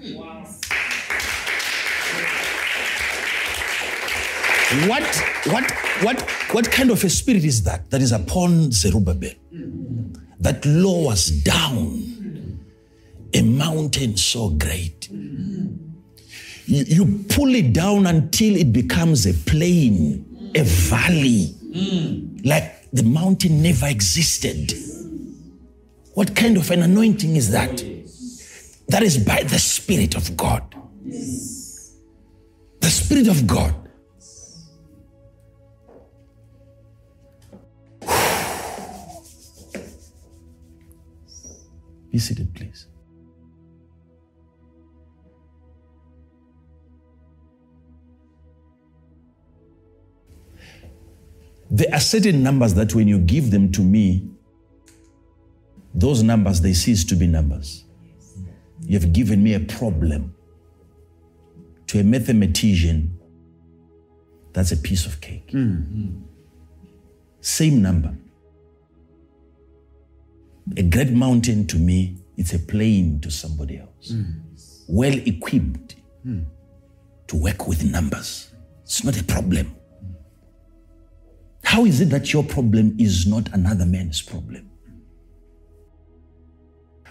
What 4.86 5.04
what 5.46 5.70
what 6.02 6.20
what 6.52 6.70
kind 6.70 6.90
of 6.90 7.02
a 7.02 7.10
spirit 7.10 7.44
is 7.44 7.62
that 7.64 7.90
that 7.90 8.02
is 8.02 8.12
upon 8.12 8.70
Zerubbabel? 8.72 9.32
That 10.40 10.64
lowers 10.64 11.30
down 11.30 12.60
a 13.34 13.42
mountain 13.42 14.16
so 14.16 14.50
great. 14.50 15.08
You, 16.70 16.84
you 16.86 17.24
pull 17.28 17.52
it 17.56 17.72
down 17.72 18.06
until 18.06 18.54
it 18.54 18.72
becomes 18.72 19.26
a 19.26 19.34
plain, 19.34 20.52
a 20.54 20.62
valley, 20.62 21.52
like 22.44 22.88
the 22.92 23.02
mountain 23.02 23.60
never 23.60 23.88
existed. 23.88 24.72
What 26.14 26.36
kind 26.36 26.56
of 26.56 26.70
an 26.70 26.82
anointing 26.82 27.34
is 27.34 27.50
that? 27.50 27.84
That 28.86 29.02
is 29.02 29.18
by 29.18 29.42
the 29.42 29.58
Spirit 29.58 30.14
of 30.14 30.36
God. 30.36 30.62
The 31.04 32.88
Spirit 32.88 33.26
of 33.26 33.48
God. 33.48 33.74
Be 42.12 42.18
seated, 42.20 42.54
please. 42.54 42.86
There 51.70 51.92
are 51.92 52.00
certain 52.00 52.42
numbers 52.42 52.74
that 52.74 52.94
when 52.94 53.06
you 53.06 53.18
give 53.18 53.50
them 53.50 53.70
to 53.72 53.80
me, 53.80 54.28
those 55.94 56.22
numbers 56.22 56.60
they 56.60 56.72
cease 56.72 57.04
to 57.04 57.14
be 57.14 57.26
numbers. 57.26 57.84
You 58.82 58.98
have 58.98 59.12
given 59.12 59.42
me 59.42 59.54
a 59.54 59.60
problem. 59.60 60.34
To 61.88 61.98
a 61.98 62.04
mathematician, 62.04 63.18
that's 64.52 64.72
a 64.72 64.76
piece 64.76 65.06
of 65.06 65.20
cake. 65.20 65.48
Mm-hmm. 65.48 66.22
Same 67.40 67.82
number. 67.82 68.14
A 70.76 70.82
great 70.82 71.10
mountain 71.10 71.66
to 71.66 71.76
me, 71.78 72.16
it's 72.36 72.52
a 72.52 72.58
plain 72.58 73.20
to 73.20 73.30
somebody 73.30 73.78
else. 73.78 74.12
Mm. 74.12 74.40
Well 74.88 75.18
equipped 75.26 75.96
mm. 76.24 76.44
to 77.26 77.36
work 77.36 77.66
with 77.66 77.84
numbers. 77.84 78.52
It's 78.84 79.02
not 79.02 79.20
a 79.20 79.24
problem. 79.24 79.74
How 81.62 81.84
is 81.84 82.00
it 82.00 82.06
that 82.06 82.32
your 82.32 82.42
problem 82.42 82.96
is 82.98 83.26
not 83.26 83.48
another 83.52 83.86
man's 83.86 84.22
problem? 84.22 84.70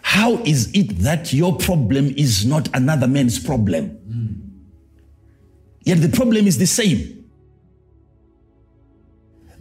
How 0.01 0.37
is 0.43 0.71
it 0.73 0.97
that 0.99 1.31
your 1.31 1.55
problem 1.55 2.13
is 2.17 2.45
not 2.45 2.67
another 2.75 3.07
man's 3.07 3.39
problem? 3.39 3.99
Yet 5.83 6.01
the 6.01 6.09
problem 6.09 6.47
is 6.47 6.57
the 6.57 6.65
same. 6.67 7.29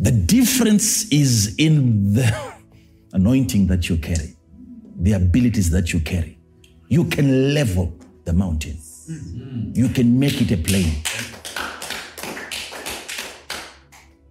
The 0.01 0.11
difference 0.11 1.09
is 1.13 1.55
in 1.59 2.15
the 2.15 2.55
anointing 3.13 3.67
that 3.67 3.89
you 3.89 3.97
carry, 3.99 4.37
the 5.01 5.13
abilities 5.13 5.71
that 5.71 5.93
you 5.93 6.01
carry. 6.01 6.39
You 6.89 7.05
can 7.05 7.53
level 7.55 7.97
the 8.25 8.33
mountain, 8.33 8.79
you 9.75 9.89
can 9.89 10.19
make 10.19 10.41
it 10.41 10.51
a 10.51 10.57
plain. 10.57 11.03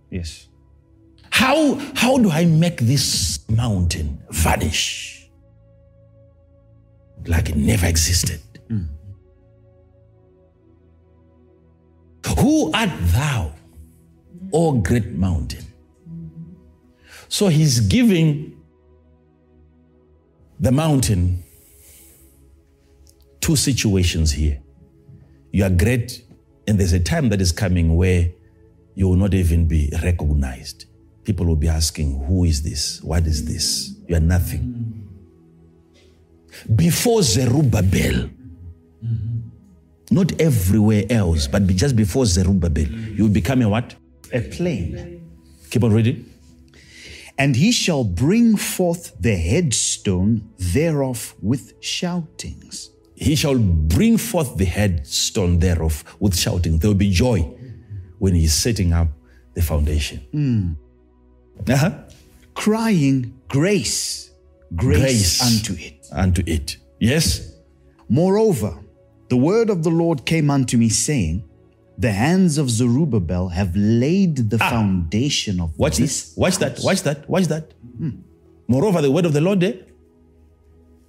Yes. 0.10 0.47
How, 1.38 1.76
how 1.94 2.18
do 2.18 2.32
I 2.32 2.46
make 2.46 2.80
this 2.80 3.48
mountain 3.48 4.20
vanish? 4.32 5.30
Like 7.28 7.50
it 7.50 7.56
never 7.56 7.86
existed. 7.86 8.42
Hmm. 8.68 8.86
Who 12.40 12.72
art 12.74 12.90
thou, 13.14 13.54
O 14.52 14.82
great 14.82 15.12
mountain? 15.12 15.64
So 17.30 17.50
he's 17.50 17.82
giving 17.82 18.60
the 20.60 20.72
mountain 20.72 21.44
two 23.42 23.56
situations 23.56 24.32
here. 24.32 24.60
You 25.52 25.66
are 25.66 25.70
great, 25.70 26.26
and 26.68 26.80
there's 26.80 26.94
a 26.94 27.00
time 27.00 27.30
that 27.30 27.42
is 27.42 27.52
coming 27.52 27.96
where 27.96 28.32
you 28.96 29.08
will 29.08 29.18
not 29.18 29.36
even 29.36 29.68
be 29.68 29.92
recognized. 30.02 30.87
People 31.28 31.46
will 31.46 31.58
be 31.58 31.68
asking, 31.68 32.24
Who 32.26 32.46
is 32.46 32.62
this? 32.62 33.04
What 33.04 33.28
is 33.28 33.44
this? 33.44 33.94
You 34.08 34.16
are 34.16 34.22
nothing. 34.22 35.06
Before 36.74 37.22
Zerubbabel, 37.22 38.30
not 40.10 40.40
everywhere 40.40 41.04
else, 41.10 41.46
but 41.48 41.68
just 41.68 41.98
before 41.98 42.26
Zerubbabel, 42.26 42.88
you 42.88 43.24
will 43.24 43.34
become 43.34 43.62
a 43.62 43.68
what? 43.68 43.96
A 44.32 44.40
plain. 44.40 45.22
Keep 45.70 45.84
on 45.84 45.92
reading. 45.92 46.34
And 47.38 47.58
he 47.58 47.74
shall 47.74 48.06
bring 48.06 48.56
forth 48.56 49.12
the 49.20 49.36
headstone 49.36 50.50
thereof 50.58 51.36
with 51.42 51.74
shoutings. 51.82 52.90
He 53.16 53.36
shall 53.36 53.60
bring 53.60 54.18
forth 54.18 54.56
the 54.56 54.64
headstone 54.64 55.60
thereof 55.60 56.06
with 56.22 56.38
shouting. 56.38 56.78
There 56.78 56.90
will 56.90 56.96
be 56.96 57.12
joy 57.12 57.42
when 58.18 58.34
he's 58.34 58.54
setting 58.54 58.94
up 58.94 59.10
the 59.56 59.62
foundation. 59.62 60.20
Hmm. 60.32 60.87
Uh-huh. 61.68 61.92
crying 62.54 63.34
grace, 63.48 64.32
grace, 64.76 65.00
Grace. 65.00 65.42
unto 65.42 65.74
it. 65.82 66.06
Unto 66.12 66.44
it. 66.46 66.78
Yes? 67.00 67.54
Moreover, 68.10 68.78
the 69.30 69.38
word 69.38 69.70
of 69.70 69.84
the 69.84 69.90
Lord 69.90 70.26
came 70.26 70.50
unto 70.50 70.78
me, 70.78 70.90
saying, 70.90 71.44
The 71.98 72.12
hands 72.12 72.58
of 72.58 72.70
Zerubbabel 72.70 73.50
have 73.50 73.76
laid 73.76 74.50
the 74.50 74.58
foundation 74.58 75.60
of 75.60 75.78
Watch 75.78 75.98
this. 75.98 76.34
Watch 76.38 76.58
that. 76.60 76.80
Watch 76.84 77.02
that. 77.04 77.30
Watch 77.30 77.46
that. 77.48 77.74
Moreover, 78.68 79.02
the 79.02 79.12
word 79.12 79.26
of 79.26 79.34
the 79.34 79.42
Lord 79.42 79.64
eh? 79.64 79.74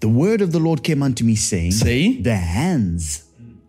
The 0.00 0.08
word 0.08 0.40
of 0.42 0.52
the 0.52 0.60
Lord 0.60 0.82
came 0.84 1.02
unto 1.02 1.24
me, 1.24 1.34
saying, 1.34 1.72
Saying? 1.72 2.22
The 2.22 2.36
hands 2.36 3.24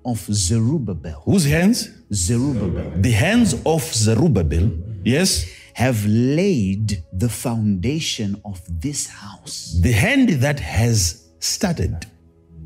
of 0.05 0.19
Zerubbabel, 0.19 1.21
Whose 1.25 1.45
hands? 1.45 1.89
Zerubbabel, 2.13 2.91
The 3.01 3.11
hands 3.11 3.55
of 3.65 3.81
Zerubbabel. 3.83 4.71
Yes? 5.03 5.45
Have 5.79 6.05
laid 6.05 7.01
the 7.13 7.29
foundation 7.29 8.35
of 8.43 8.59
this 8.67 9.07
house. 9.07 9.79
The 9.81 9.93
hand 9.93 10.27
that 10.45 10.59
has 10.59 11.29
started, 11.39 12.05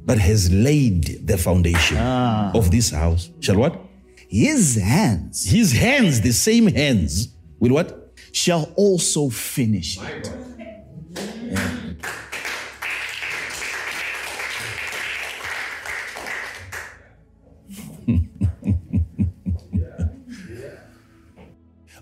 but 0.03 0.17
has 0.17 0.51
laid 0.51 1.27
the 1.27 1.37
foundation 1.37 1.97
ah. 1.99 2.51
of 2.55 2.71
this 2.71 2.89
house. 2.89 3.29
Shall 3.39 3.57
what? 3.57 3.79
His 4.27 4.77
hands 4.77 5.45
His 5.45 5.73
hands, 5.73 6.21
the 6.21 6.33
same 6.33 6.65
hands, 6.65 7.27
will 7.59 7.73
what? 7.77 7.89
shall 8.31 8.73
also 8.75 9.29
finish 9.29 9.99
it. 10.01 10.31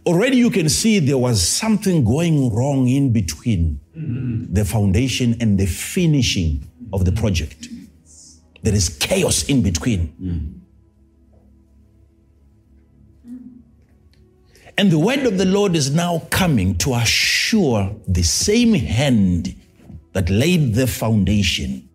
Already 0.06 0.38
you 0.38 0.50
can 0.50 0.68
see 0.68 1.00
there 1.00 1.18
was 1.18 1.48
something 1.48 2.04
going 2.04 2.54
wrong 2.54 2.88
in 2.88 3.14
between 3.14 3.80
the 3.94 4.66
foundation 4.66 5.36
and 5.40 5.60
the 5.60 5.68
finishing 5.68 6.68
of 6.92 7.06
the 7.06 7.12
project. 7.12 7.70
There 8.64 8.74
is 8.74 8.90
chaos 8.90 9.44
in 9.44 9.62
between. 9.62 10.62
And 14.78 14.90
the 14.92 14.98
word 14.98 15.26
of 15.28 15.38
the 15.38 15.46
Lord 15.46 15.76
is 15.76 15.94
now 15.94 16.24
coming 16.32 16.76
to 16.80 16.96
assure 16.96 17.96
the 18.08 18.24
same 18.24 18.74
hand 18.74 19.56
that 20.14 20.30
laid 20.30 20.74
the 20.74 20.88
foundation, 20.88 21.88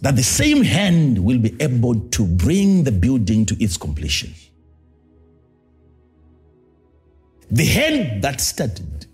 that 0.00 0.16
the 0.16 0.22
same 0.24 0.62
hand 0.62 1.22
will 1.24 1.38
be 1.38 1.54
able 1.60 2.00
to 2.10 2.26
bring 2.26 2.82
the 2.84 2.92
building 2.92 3.46
to 3.46 3.62
its 3.62 3.76
completion. 3.76 4.34
The 7.50 7.64
hand 7.64 8.22
that 8.22 8.40
started 8.40 9.06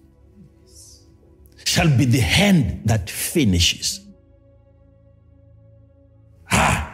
shall 1.65 1.89
be 1.97 2.05
the 2.05 2.21
hand 2.21 2.83
that 2.85 3.09
finishes. 3.11 4.01
Ah. 6.51 6.93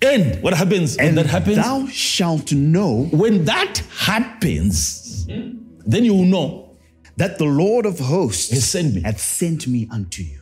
And 0.00 0.42
what 0.42 0.54
happens 0.54 0.96
when 0.96 1.08
And 1.08 1.18
that 1.18 1.26
happens? 1.26 1.56
thou 1.56 1.86
shalt 1.88 2.52
know 2.52 3.04
when 3.10 3.44
that 3.44 3.78
happens, 3.96 5.26
then 5.26 6.04
you 6.04 6.14
will 6.14 6.24
know 6.24 6.76
that 7.16 7.38
the 7.38 7.44
Lord 7.44 7.84
of 7.86 7.98
hosts 7.98 8.50
has 8.50 8.68
sent 8.70 8.94
me. 8.94 9.02
hath 9.02 9.20
sent 9.20 9.66
me 9.66 9.88
unto 9.90 10.22
you. 10.22 10.40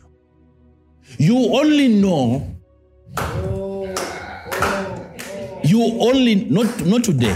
You 1.17 1.37
only 1.55 1.87
know. 1.87 2.55
You 5.63 5.81
only 5.99 6.35
not 6.35 6.85
not 6.85 7.03
today. 7.03 7.35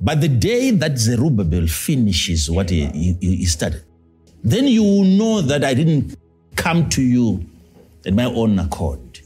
But 0.00 0.20
the 0.20 0.28
day 0.28 0.70
that 0.70 0.98
Zerubbabel 0.98 1.66
finishes 1.66 2.50
what 2.50 2.70
he, 2.70 2.86
he, 2.86 3.16
he 3.20 3.44
started, 3.44 3.84
then 4.42 4.66
you 4.66 4.82
will 4.82 5.04
know 5.04 5.42
that 5.42 5.62
I 5.62 5.74
didn't 5.74 6.16
come 6.56 6.88
to 6.90 7.02
you 7.02 7.44
in 8.04 8.16
my 8.16 8.24
own 8.24 8.58
accord. 8.58 9.20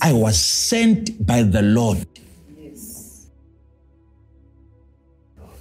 I 0.00 0.12
was 0.12 0.38
sent 0.38 1.26
by 1.26 1.42
the 1.42 1.62
Lord. 1.62 2.06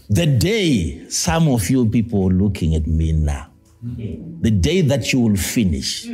The 0.10 0.26
day 0.28 1.08
some 1.10 1.48
of 1.48 1.70
you 1.70 1.90
people 1.90 2.30
are 2.30 2.34
looking 2.34 2.76
at 2.76 2.86
me 2.86 3.14
now, 3.14 3.50
the 3.82 4.52
day 4.52 4.82
that 4.82 5.12
you 5.12 5.22
will 5.22 5.38
finish. 5.38 6.06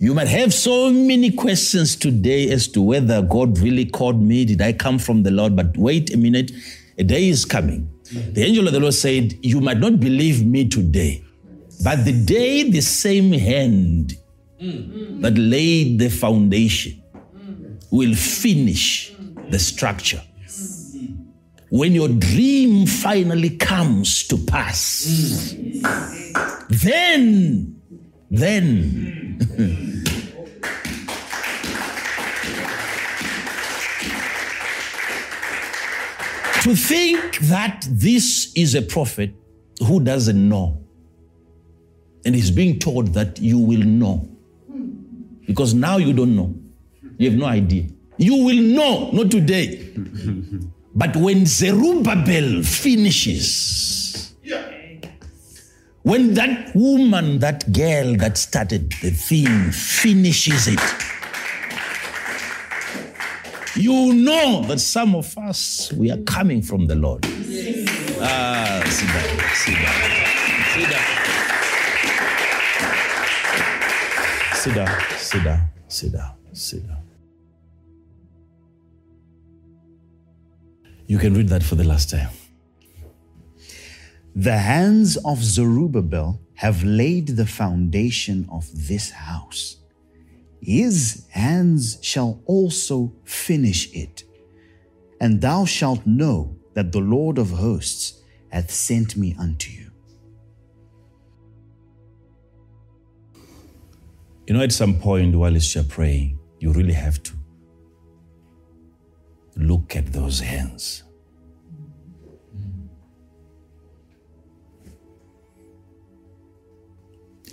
You 0.00 0.14
might 0.14 0.28
have 0.28 0.54
so 0.54 0.92
many 0.92 1.32
questions 1.32 1.96
today 1.96 2.50
as 2.50 2.68
to 2.68 2.80
whether 2.80 3.20
God 3.20 3.58
really 3.58 3.84
called 3.84 4.22
me. 4.22 4.44
Did 4.44 4.62
I 4.62 4.72
come 4.72 4.98
from 4.98 5.24
the 5.24 5.32
Lord? 5.32 5.56
But 5.56 5.76
wait 5.76 6.14
a 6.14 6.16
minute, 6.16 6.52
a 6.96 7.02
day 7.02 7.28
is 7.28 7.44
coming. 7.44 7.90
The 8.12 8.44
angel 8.44 8.68
of 8.68 8.72
the 8.72 8.78
Lord 8.80 8.94
said, 8.94 9.34
You 9.44 9.60
might 9.60 9.78
not 9.78 9.98
believe 9.98 10.46
me 10.46 10.68
today, 10.68 11.24
but 11.82 12.04
the 12.04 12.12
day 12.12 12.70
the 12.70 12.80
same 12.80 13.32
hand 13.32 14.16
that 14.60 15.34
laid 15.36 15.98
the 15.98 16.10
foundation 16.10 17.02
will 17.90 18.14
finish 18.14 19.12
the 19.50 19.58
structure. 19.58 20.22
When 21.70 21.92
your 21.92 22.08
dream 22.08 22.86
finally 22.86 23.50
comes 23.50 24.26
to 24.28 24.38
pass, 24.38 25.54
then, 26.70 27.80
then, 28.30 29.84
to 36.68 36.76
think 36.76 37.38
that 37.38 37.86
this 37.88 38.52
is 38.54 38.74
a 38.74 38.82
prophet 38.82 39.34
who 39.86 40.00
doesn't 40.00 40.48
know 40.48 40.78
and 42.26 42.34
is 42.34 42.50
being 42.50 42.78
told 42.78 43.14
that 43.14 43.38
you 43.38 43.58
will 43.58 43.82
know. 43.82 44.28
Because 45.46 45.72
now 45.72 45.96
you 45.96 46.12
don't 46.12 46.36
know. 46.36 46.54
You 47.16 47.30
have 47.30 47.38
no 47.38 47.46
idea. 47.46 47.86
You 48.18 48.44
will 48.44 48.62
know 48.62 49.10
not 49.12 49.30
today. 49.30 49.94
But 50.94 51.16
when 51.16 51.46
zerubbabel 51.46 52.62
finishes 52.64 54.34
when 56.02 56.34
that 56.34 56.74
woman 56.74 57.38
that 57.38 57.70
girl 57.72 58.16
that 58.16 58.36
started 58.36 58.90
the 59.02 59.10
thing 59.10 59.70
finishes 59.70 60.66
it 60.66 60.80
you 63.78 64.12
know 64.14 64.62
that 64.68 64.80
some 64.80 65.14
of 65.14 65.36
us 65.38 65.92
we 65.92 66.10
are 66.10 66.18
coming 66.18 66.60
from 66.62 66.86
the 66.86 66.94
lord. 66.94 67.24
Ah 68.20 68.82
sit 68.86 69.08
down 69.14 69.24
sit 69.54 69.76
down. 69.82 71.04
Sit 74.54 74.74
down. 74.74 74.88
Sit 75.16 75.44
down 75.44 75.60
sit 75.88 76.12
down 76.12 76.32
sit 76.52 76.86
down 76.86 77.08
you 81.08 81.16
can 81.16 81.32
read 81.34 81.48
that 81.48 81.62
for 81.62 81.74
the 81.74 81.84
last 81.84 82.10
time. 82.10 82.28
The 84.36 84.58
hands 84.58 85.16
of 85.24 85.42
Zerubbabel 85.42 86.38
have 86.56 86.84
laid 86.84 87.28
the 87.28 87.46
foundation 87.46 88.46
of 88.52 88.68
this 88.74 89.10
house. 89.10 89.76
His 90.60 91.26
hands 91.30 91.98
shall 92.02 92.42
also 92.46 93.12
finish 93.24 93.92
it. 93.94 94.24
And 95.20 95.40
thou 95.40 95.64
shalt 95.64 96.06
know 96.06 96.56
that 96.74 96.92
the 96.92 97.00
Lord 97.00 97.38
of 97.38 97.50
hosts 97.50 98.22
hath 98.50 98.70
sent 98.70 99.16
me 99.16 99.34
unto 99.38 99.70
you. 99.70 99.90
You 104.46 104.54
know, 104.54 104.62
at 104.62 104.72
some 104.72 104.98
point 104.98 105.36
while 105.36 105.52
you're 105.52 105.84
praying, 105.84 106.38
you 106.58 106.72
really 106.72 106.94
have 106.94 107.22
to 107.24 107.32
look 109.56 109.94
at 109.94 110.12
those 110.12 110.40
hands. 110.40 111.02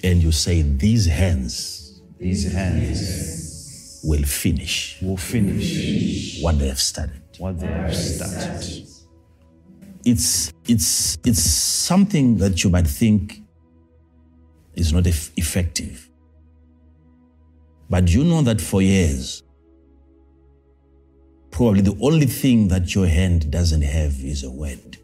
And 0.04 0.22
you 0.22 0.32
say, 0.32 0.62
These 0.62 1.08
hands 1.08 1.85
These 2.18 2.52
hands 2.52 4.02
will 4.04 4.24
finish 4.24 4.98
will 5.02 5.18
finish 5.18 6.42
what 6.42 6.60
they 6.60 6.68
have 6.68 6.80
started. 6.80 7.22
what 7.40 7.60
they 7.60 7.68
have 7.68 7.96
started. 7.96 8.88
It's, 10.06 10.54
it's, 10.68 11.18
it's 11.26 11.42
something 11.42 12.38
that 12.38 12.64
you 12.64 12.70
might 12.70 12.86
think 12.88 13.42
is 14.76 14.94
not 14.94 15.08
eff- 15.08 15.32
effective. 15.36 16.08
But 17.90 18.08
you 18.10 18.24
know 18.24 18.44
that 18.44 18.62
for 18.62 18.84
years, 18.84 19.42
probably 21.50 21.82
the 21.82 21.98
only 22.02 22.28
thing 22.28 22.68
that 22.68 22.94
your 22.94 23.08
hand 23.08 23.50
doesn't 23.50 23.82
have 23.82 24.24
is 24.24 24.44
a 24.44 24.52
word 24.52 24.98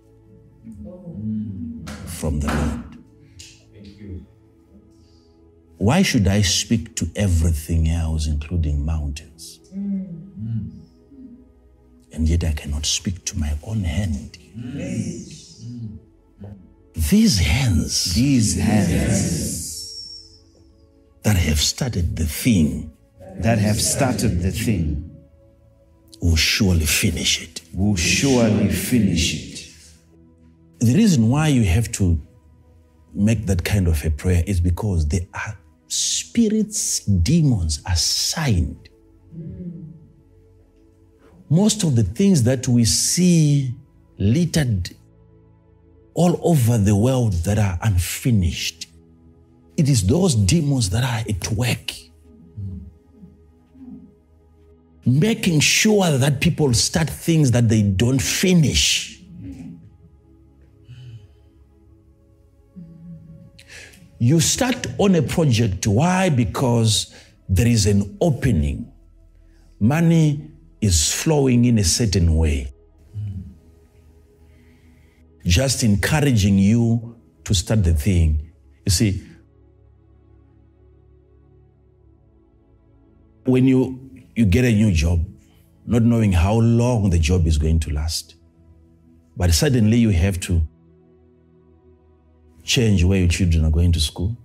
from 2.05 2.39
the 2.39 2.47
Lord. 2.47 2.90
Why 5.81 6.03
should 6.03 6.27
I 6.27 6.43
speak 6.43 6.95
to 6.97 7.09
everything 7.15 7.89
else, 7.89 8.27
including 8.27 8.85
mountains? 8.85 9.59
Mm. 9.75 10.69
And 12.13 12.29
yet 12.29 12.43
I 12.43 12.51
cannot 12.51 12.85
speak 12.85 13.25
to 13.25 13.39
my 13.39 13.51
own 13.63 13.83
hand. 13.83 14.37
Mm. 14.55 14.77
Mm. 14.77 15.97
These 17.09 17.39
hands 17.39 18.13
These 18.13 18.59
hands 18.59 20.37
that 21.23 21.35
have 21.35 21.59
started 21.59 22.15
the 22.15 22.27
thing 22.27 22.91
that 23.39 23.57
have 23.57 23.81
started 23.81 24.43
the 24.43 24.51
thing 24.51 25.09
will 26.21 26.35
surely 26.35 26.85
finish 26.85 27.41
it. 27.41 27.61
will 27.73 27.95
surely 27.95 28.69
finish 28.69 29.33
it. 29.33 29.71
The 30.77 30.93
reason 30.93 31.29
why 31.29 31.47
you 31.47 31.63
have 31.63 31.91
to 31.93 32.21
make 33.15 33.47
that 33.47 33.63
kind 33.65 33.87
of 33.87 34.05
a 34.05 34.11
prayer 34.11 34.43
is 34.45 34.61
because 34.61 35.07
there 35.07 35.25
are 35.33 35.57
spirits, 35.91 36.99
demons 36.99 37.81
assigned. 37.85 38.87
Most 41.49 41.83
of 41.83 41.97
the 41.97 42.03
things 42.03 42.43
that 42.43 42.65
we 42.67 42.85
see 42.85 43.73
littered 44.17 44.91
all 46.13 46.39
over 46.43 46.77
the 46.77 46.95
world 46.95 47.33
that 47.43 47.57
are 47.57 47.77
unfinished, 47.81 48.87
it 49.75 49.89
is 49.89 50.07
those 50.07 50.33
demons 50.35 50.89
that 50.91 51.03
are 51.03 51.29
at 51.29 51.51
work. 51.51 51.91
Making 55.05 55.59
sure 55.59 56.17
that 56.17 56.39
people 56.39 56.73
start 56.73 57.09
things 57.09 57.51
that 57.51 57.67
they 57.67 57.81
don't 57.81 58.21
finish. 58.21 59.20
You 64.21 64.39
start 64.39 64.85
on 64.99 65.15
a 65.15 65.23
project. 65.23 65.87
Why? 65.87 66.29
Because 66.29 67.11
there 67.49 67.65
is 67.65 67.87
an 67.87 68.19
opening. 68.21 68.93
Money 69.79 70.47
is 70.79 71.11
flowing 71.11 71.65
in 71.65 71.79
a 71.79 71.83
certain 71.83 72.35
way. 72.35 72.71
Just 75.43 75.81
encouraging 75.81 76.59
you 76.59 77.15
to 77.45 77.55
start 77.55 77.83
the 77.83 77.95
thing. 77.95 78.51
You 78.85 78.91
see, 78.91 79.23
when 83.45 83.67
you, 83.67 84.07
you 84.35 84.45
get 84.45 84.65
a 84.65 84.71
new 84.71 84.91
job, 84.91 85.25
not 85.87 86.03
knowing 86.03 86.31
how 86.31 86.53
long 86.59 87.09
the 87.09 87.17
job 87.17 87.47
is 87.47 87.57
going 87.57 87.79
to 87.79 87.89
last, 87.91 88.35
but 89.35 89.51
suddenly 89.51 89.97
you 89.97 90.11
have 90.11 90.39
to 90.41 90.61
change 92.63 93.03
where 93.03 93.19
your 93.19 93.27
children 93.27 93.65
are 93.65 93.71
going 93.71 93.91
to 93.91 93.99
school. 93.99 94.35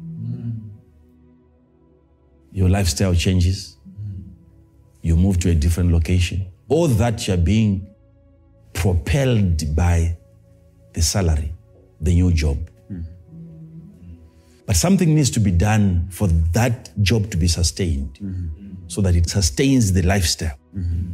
Mm. 0.00 0.70
Your 2.52 2.68
lifestyle 2.68 3.14
changes. 3.14 3.76
Mm. 3.88 4.22
You 5.02 5.16
move 5.16 5.38
to 5.40 5.50
a 5.50 5.54
different 5.54 5.92
location. 5.92 6.46
All 6.68 6.88
that 6.88 7.26
you're 7.26 7.36
being 7.36 7.86
propelled 8.72 9.74
by 9.74 10.16
the 10.92 11.02
salary, 11.02 11.52
the 12.00 12.14
new 12.14 12.32
job. 12.32 12.58
Mm. 12.90 13.04
But 14.66 14.76
something 14.76 15.14
needs 15.14 15.30
to 15.30 15.40
be 15.40 15.50
done 15.50 16.08
for 16.10 16.28
that 16.52 16.90
job 17.02 17.30
to 17.30 17.36
be 17.36 17.48
sustained 17.48 18.18
mm-hmm. 18.22 18.74
so 18.86 19.00
that 19.00 19.16
it 19.16 19.28
sustains 19.28 19.92
the 19.92 20.02
lifestyle. 20.02 20.58
Mm-hmm. 20.76 21.12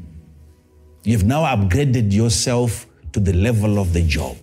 You've 1.05 1.25
now 1.25 1.43
upgraded 1.45 2.13
yourself 2.13 2.87
to 3.13 3.21
the 3.21 3.33
level 3.33 3.79
of 3.79 3.93
the 3.93 4.03
job. 4.03 4.37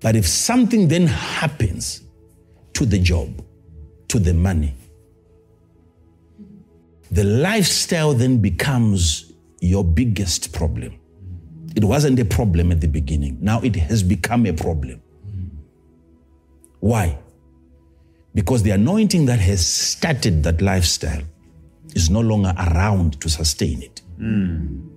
But 0.00 0.16
if 0.16 0.26
something 0.26 0.88
then 0.88 1.06
happens 1.06 2.02
to 2.74 2.84
the 2.84 2.98
job, 2.98 3.42
to 4.08 4.18
the 4.18 4.34
money, 4.34 4.74
the 7.10 7.24
lifestyle 7.24 8.12
then 8.14 8.38
becomes 8.38 9.32
your 9.60 9.84
biggest 9.84 10.52
problem. 10.52 10.98
It 11.74 11.84
wasn't 11.84 12.18
a 12.18 12.24
problem 12.24 12.72
at 12.72 12.80
the 12.80 12.88
beginning. 12.88 13.38
Now 13.40 13.60
it 13.60 13.76
has 13.76 14.02
become 14.02 14.46
a 14.46 14.52
problem. 14.52 15.02
Why? 16.80 17.18
Because 18.34 18.62
the 18.62 18.70
anointing 18.70 19.26
that 19.26 19.38
has 19.40 19.66
started 19.66 20.42
that 20.42 20.60
lifestyle 20.60 21.22
is 21.94 22.10
no 22.10 22.20
longer 22.20 22.52
around 22.58 23.20
to 23.22 23.28
sustain 23.28 23.82
it. 23.82 24.02
Hmm. 24.18 24.88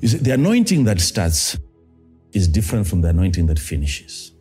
You 0.00 0.08
see, 0.08 0.18
the 0.18 0.32
anointing 0.32 0.84
that 0.84 1.00
starts 1.00 1.56
is 2.32 2.48
different 2.48 2.86
from 2.86 3.00
the 3.00 3.08
anointing 3.08 3.46
that 3.46 3.58
finishes. 3.58 4.32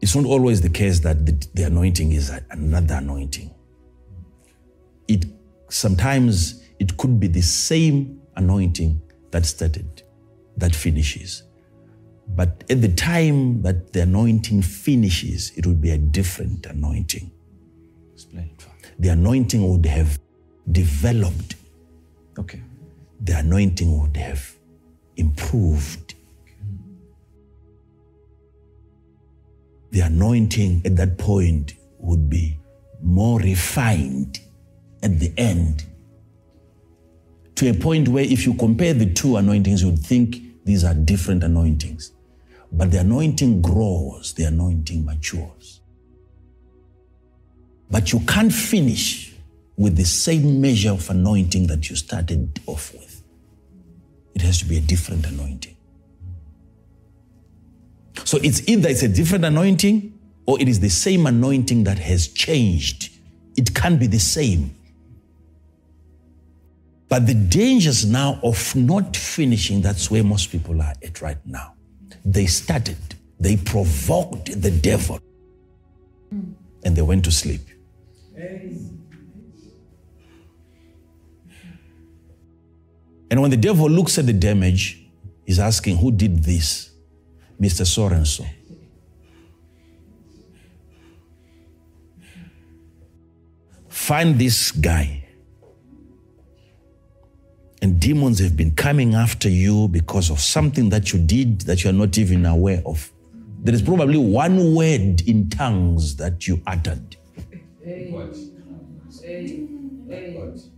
It's 0.00 0.14
not 0.14 0.24
always 0.26 0.60
the 0.60 0.68
case 0.70 1.00
that 1.00 1.26
the, 1.26 1.32
the 1.54 1.64
anointing 1.64 2.12
is 2.12 2.30
another 2.50 2.94
anointing. 2.94 3.54
It 5.08 5.24
sometimes 5.68 6.62
it 6.78 6.96
could 6.96 7.18
be 7.18 7.26
the 7.26 7.42
same 7.42 8.20
anointing 8.36 9.00
that 9.30 9.44
started, 9.44 10.02
that 10.56 10.74
finishes. 10.74 11.42
But 12.28 12.64
at 12.70 12.80
the 12.82 12.88
time 12.88 13.62
that 13.62 13.92
the 13.92 14.02
anointing 14.02 14.62
finishes, 14.62 15.50
it 15.56 15.66
would 15.66 15.80
be 15.80 15.90
a 15.90 15.98
different 15.98 16.66
anointing. 16.66 17.30
Explain 18.14 18.50
it. 18.58 18.66
The 18.98 19.08
anointing 19.08 19.68
would 19.68 19.86
have 19.86 20.18
developed, 20.70 21.56
Okay. 22.38 22.60
the 23.20 23.38
anointing 23.38 23.98
would 24.00 24.16
have 24.16 24.56
improved. 25.16 26.14
The 29.90 30.00
anointing 30.00 30.82
at 30.84 30.96
that 30.96 31.18
point 31.18 31.74
would 31.98 32.28
be 32.28 32.58
more 33.02 33.40
refined 33.40 34.40
at 35.02 35.18
the 35.18 35.32
end 35.36 35.84
to 37.54 37.68
a 37.70 37.74
point 37.74 38.08
where 38.08 38.24
if 38.24 38.46
you 38.46 38.54
compare 38.54 38.94
the 38.94 39.12
two 39.12 39.36
anointings, 39.36 39.82
you'd 39.82 39.98
think 39.98 40.36
these 40.64 40.84
are 40.84 40.94
different 40.94 41.42
anointings. 41.42 42.12
But 42.70 42.90
the 42.90 42.98
anointing 42.98 43.62
grows, 43.62 44.34
the 44.34 44.44
anointing 44.44 45.04
matures. 45.04 45.80
But 47.90 48.12
you 48.12 48.20
can't 48.20 48.52
finish 48.52 49.34
with 49.76 49.96
the 49.96 50.04
same 50.04 50.60
measure 50.60 50.90
of 50.90 51.08
anointing 51.08 51.66
that 51.68 51.88
you 51.88 51.96
started 51.96 52.60
off 52.66 52.92
with. 52.92 53.22
It 54.34 54.42
has 54.42 54.58
to 54.58 54.64
be 54.66 54.76
a 54.76 54.80
different 54.80 55.26
anointing. 55.26 55.77
So 58.24 58.38
it's 58.42 58.66
either 58.68 58.88
it's 58.88 59.02
a 59.02 59.08
different 59.08 59.44
anointing 59.44 60.18
or 60.46 60.60
it 60.60 60.68
is 60.68 60.80
the 60.80 60.88
same 60.88 61.26
anointing 61.26 61.84
that 61.84 61.98
has 61.98 62.28
changed. 62.28 63.10
It 63.56 63.74
can't 63.74 63.98
be 63.98 64.06
the 64.06 64.18
same. 64.18 64.74
But 67.08 67.26
the 67.26 67.34
dangers 67.34 68.04
now 68.04 68.38
of 68.42 68.76
not 68.76 69.16
finishing, 69.16 69.80
that's 69.80 70.10
where 70.10 70.22
most 70.22 70.50
people 70.50 70.80
are 70.82 70.94
at 71.02 71.22
right 71.22 71.38
now. 71.46 71.74
They 72.24 72.46
started, 72.46 72.98
they 73.40 73.56
provoked 73.56 74.60
the 74.60 74.70
devil, 74.70 75.20
and 76.30 76.96
they 76.96 77.02
went 77.02 77.24
to 77.24 77.32
sleep. 77.32 77.62
And 83.30 83.42
when 83.42 83.50
the 83.50 83.56
devil 83.56 83.88
looks 83.88 84.18
at 84.18 84.26
the 84.26 84.32
damage, 84.32 85.02
he's 85.46 85.58
asking, 85.58 85.98
Who 85.98 86.10
did 86.10 86.44
this? 86.44 86.87
Mr. 87.60 87.86
So 87.86 88.06
and 88.06 88.26
so. 88.26 88.44
Find 93.88 94.38
this 94.38 94.70
guy. 94.70 95.24
And 97.80 98.00
demons 98.00 98.38
have 98.40 98.56
been 98.56 98.72
coming 98.74 99.14
after 99.14 99.48
you 99.48 99.88
because 99.88 100.30
of 100.30 100.40
something 100.40 100.88
that 100.90 101.12
you 101.12 101.18
did 101.18 101.62
that 101.62 101.84
you 101.84 101.90
are 101.90 101.92
not 101.92 102.18
even 102.18 102.44
aware 102.46 102.82
of. 102.86 103.12
There 103.60 103.74
is 103.74 103.82
probably 103.82 104.18
one 104.18 104.74
word 104.74 105.20
in 105.26 105.50
tongues 105.50 106.16
that 106.16 106.46
you 106.46 106.62
uttered. 106.66 107.16
What? 108.10 108.34
What? 110.34 110.77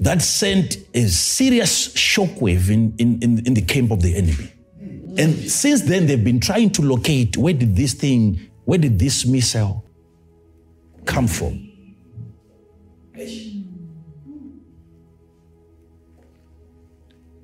That 0.00 0.22
sent 0.22 0.76
a 0.94 1.06
serious 1.06 1.88
shockwave 1.94 2.70
in, 2.70 2.94
in, 2.98 3.20
in, 3.22 3.46
in 3.46 3.54
the 3.54 3.62
camp 3.62 3.90
of 3.90 4.02
the 4.02 4.14
enemy. 4.16 4.52
And 5.18 5.50
since 5.50 5.82
then, 5.82 6.06
they've 6.06 6.22
been 6.22 6.38
trying 6.38 6.70
to 6.70 6.82
locate 6.82 7.36
where 7.36 7.54
did 7.54 7.74
this 7.74 7.94
thing, 7.94 8.40
where 8.64 8.78
did 8.78 8.98
this 8.98 9.26
missile 9.26 9.84
come 11.04 11.26
from? 11.26 11.64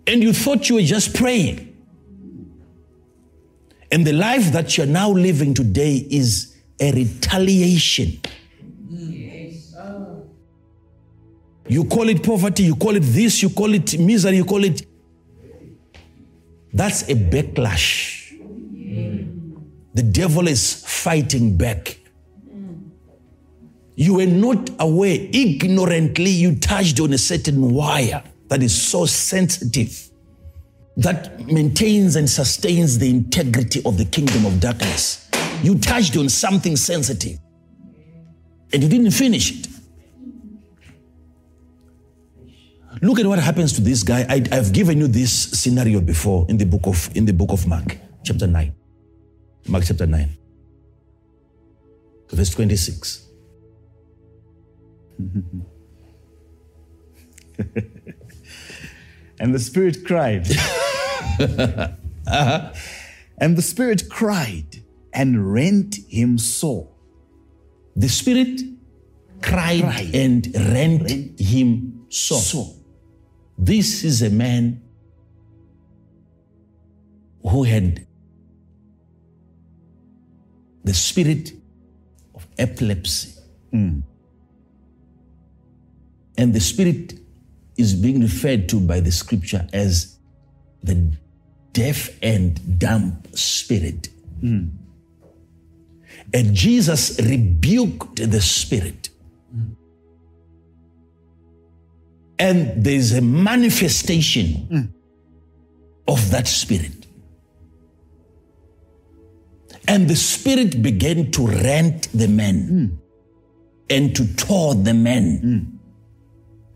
And 0.07 0.23
you 0.23 0.33
thought 0.33 0.69
you 0.69 0.77
were 0.77 0.83
just 0.83 1.15
praying. 1.15 1.71
And 3.91 4.07
the 4.07 4.13
life 4.13 4.53
that 4.53 4.77
you're 4.77 4.87
now 4.87 5.11
living 5.11 5.55
today 5.55 6.07
is 6.11 6.55
a 6.81 6.93
retaliation. 6.93 8.21
You 11.67 11.85
call 11.85 12.09
it 12.09 12.23
poverty, 12.23 12.65
you 12.65 12.77
call 12.77 12.95
it 12.97 13.01
this, 13.01 13.43
you 13.43 13.51
call 13.51 13.73
it 13.73 13.99
misery, 13.99 14.37
you 14.37 14.45
call 14.45 14.65
it. 14.65 14.87
That's 16.73 17.03
a 17.09 17.15
backlash. 17.15 18.13
The 19.95 20.03
devil 20.03 20.49
is 20.49 20.85
fighting 20.87 21.57
back. 21.57 21.99
You 23.97 24.15
were 24.15 24.27
not 24.27 24.71
aware, 24.81 25.17
ignorantly, 25.33 26.31
you 26.31 26.57
touched 26.57 26.99
on 27.01 27.13
a 27.13 27.19
certain 27.19 27.73
wire 27.73 28.23
that 28.49 28.63
is 28.63 28.75
so 28.75 29.07
sensitive 29.07 30.11
that 30.97 31.47
maintains 31.47 32.17
and 32.17 32.29
sustains 32.29 32.99
the 32.99 33.09
integrity 33.09 33.81
of 33.85 33.97
the 33.97 34.05
kingdom 34.05 34.47
of 34.47 34.61
darkness. 34.61 35.31
You 35.63 35.79
touched 35.79 36.17
on 36.17 36.29
something 36.29 36.77
sensitive 36.77 37.39
and 38.73 38.83
you 38.83 38.89
didn't 38.89 39.13
finish 39.13 39.53
it. 39.53 39.74
Look 43.05 43.21
at 43.21 43.27
what 43.27 43.39
happens 43.39 43.75
to 43.75 43.83
this 43.83 44.03
guy. 44.03 44.25
I, 44.31 44.43
have 44.55 44.73
given 44.73 44.99
you 44.99 45.07
this 45.09 45.31
scenario 45.31 46.01
before 46.01 46.47
in 46.49 46.57
the 46.57 46.65
book 46.65 46.87
of 46.87 47.15
in 47.15 47.27
the 47.27 47.35
book 47.35 47.53
of 47.53 47.67
Mark, 47.67 47.99
chapter 48.23 48.47
9. 48.47 48.75
Mark 49.69 49.85
chapter 49.85 50.07
9. 50.07 50.31
Verse 52.31 52.49
26. 52.51 53.29
And 59.39 59.55
the 59.55 59.59
Spirit 59.59 60.05
cried. 60.07 60.49
Uh-huh. 62.27 62.73
And 63.37 63.55
the 63.55 63.61
Spirit 63.61 64.09
cried 64.09 64.83
and 65.13 65.53
rent 65.53 65.99
him 66.09 66.39
sore. 66.39 66.89
The 67.95 68.09
spirit 68.09 68.63
cried, 69.43 69.83
Cried. 69.83 70.15
and 70.15 70.47
rent, 70.55 71.39
him 71.39 72.07
sore. 72.09 72.41
Sore. 72.41 72.74
This 73.57 74.05
is 74.05 74.23
a 74.23 74.31
man 74.31 74.83
who 77.43 77.63
had 77.63 78.07
the 80.83 80.95
spirit 80.95 81.53
of 82.35 82.47
epilepsy. 82.59 83.41
Hmm. 83.71 84.01
And 86.37 86.53
the 86.53 86.61
spirit 86.61 87.15
is 87.77 87.95
being 87.95 88.21
referred 88.21 88.69
to 88.71 88.81
by 88.81 89.01
the 89.01 89.13
scripture 89.13 89.67
as 89.73 90.19
the 90.83 91.17
deaf 91.73 92.11
and 92.23 92.79
dumb 92.79 93.23
spirit. 93.33 94.09
Hmm. 94.41 94.69
And 96.33 96.55
Jesus 96.55 97.19
rebuked 97.21 98.31
the 98.31 98.41
spirit. 98.41 99.11
Hmm. 99.53 99.73
And 102.39 102.85
there's 102.85 103.13
a 103.13 103.21
manifestation 103.21 104.47
mm. 104.71 104.93
of 106.09 106.31
that 106.31 106.49
spirit. 106.49 107.07
And 109.87 110.09
the 110.09 110.17
spirit 110.17 110.83
began 110.83 111.31
to 111.33 111.47
rent 111.47 112.09
the 112.13 112.27
men 112.27 112.69
mm. 112.69 112.99
and 113.91 114.17
to 114.17 114.35
tore 114.35 114.75
the 114.75 114.95
men. 114.95 115.41
Mm. 115.45 115.79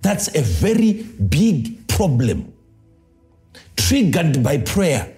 That's 0.03 0.35
a 0.37 0.43
very 0.43 1.03
big 1.03 1.89
problem, 1.89 2.53
triggered 3.77 4.43
by 4.43 4.59
prayer. 4.59 5.15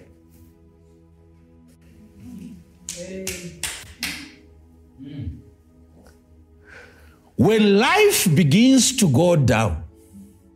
When 7.35 7.79
life 7.79 8.33
begins 8.35 8.95
to 8.97 9.09
go 9.09 9.35
down, 9.35 9.83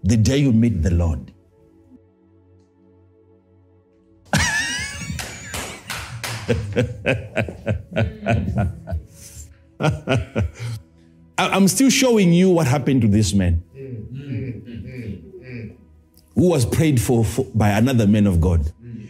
the 0.06 0.18
day 0.18 0.38
you 0.38 0.54
meet 0.54 0.84
the 0.84 0.92
Lord, 0.92 1.32
I'm 11.38 11.68
still 11.68 11.90
showing 11.90 12.32
you 12.34 12.52
what 12.52 12.68
happened 12.68 13.02
to 13.02 13.08
this 13.08 13.34
man 13.34 13.64
who 16.36 16.50
was 16.50 16.66
prayed 16.66 17.02
for, 17.02 17.26
for 17.26 17.46
by 17.56 17.70
another 17.70 18.06
man 18.06 18.28
of 18.28 18.40
God. 18.40 18.72
Mm. 18.84 19.10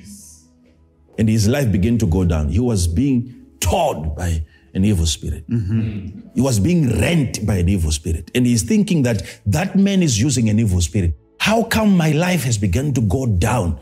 And 1.17 1.27
his 1.27 1.47
life 1.47 1.71
began 1.71 1.97
to 1.97 2.05
go 2.05 2.23
down. 2.23 2.49
He 2.49 2.59
was 2.59 2.87
being 2.87 3.47
torn 3.59 4.13
by 4.15 4.45
an 4.75 4.83
evil 4.83 5.05
spirit. 5.05 5.49
Mm-hmm. 5.49 6.19
He 6.35 6.41
was 6.41 6.59
being 6.59 6.89
rent 6.99 7.45
by 7.45 7.55
an 7.55 7.69
evil 7.69 7.91
spirit. 7.91 8.29
And 8.35 8.45
he's 8.45 8.61
thinking 8.61 9.03
that 9.03 9.39
that 9.45 9.75
man 9.75 10.03
is 10.03 10.19
using 10.19 10.49
an 10.49 10.59
evil 10.59 10.81
spirit. 10.81 11.15
How 11.39 11.63
come 11.63 11.95
my 11.95 12.11
life 12.11 12.43
has 12.43 12.57
begun 12.57 12.93
to 12.93 13.01
go 13.01 13.25
down 13.25 13.79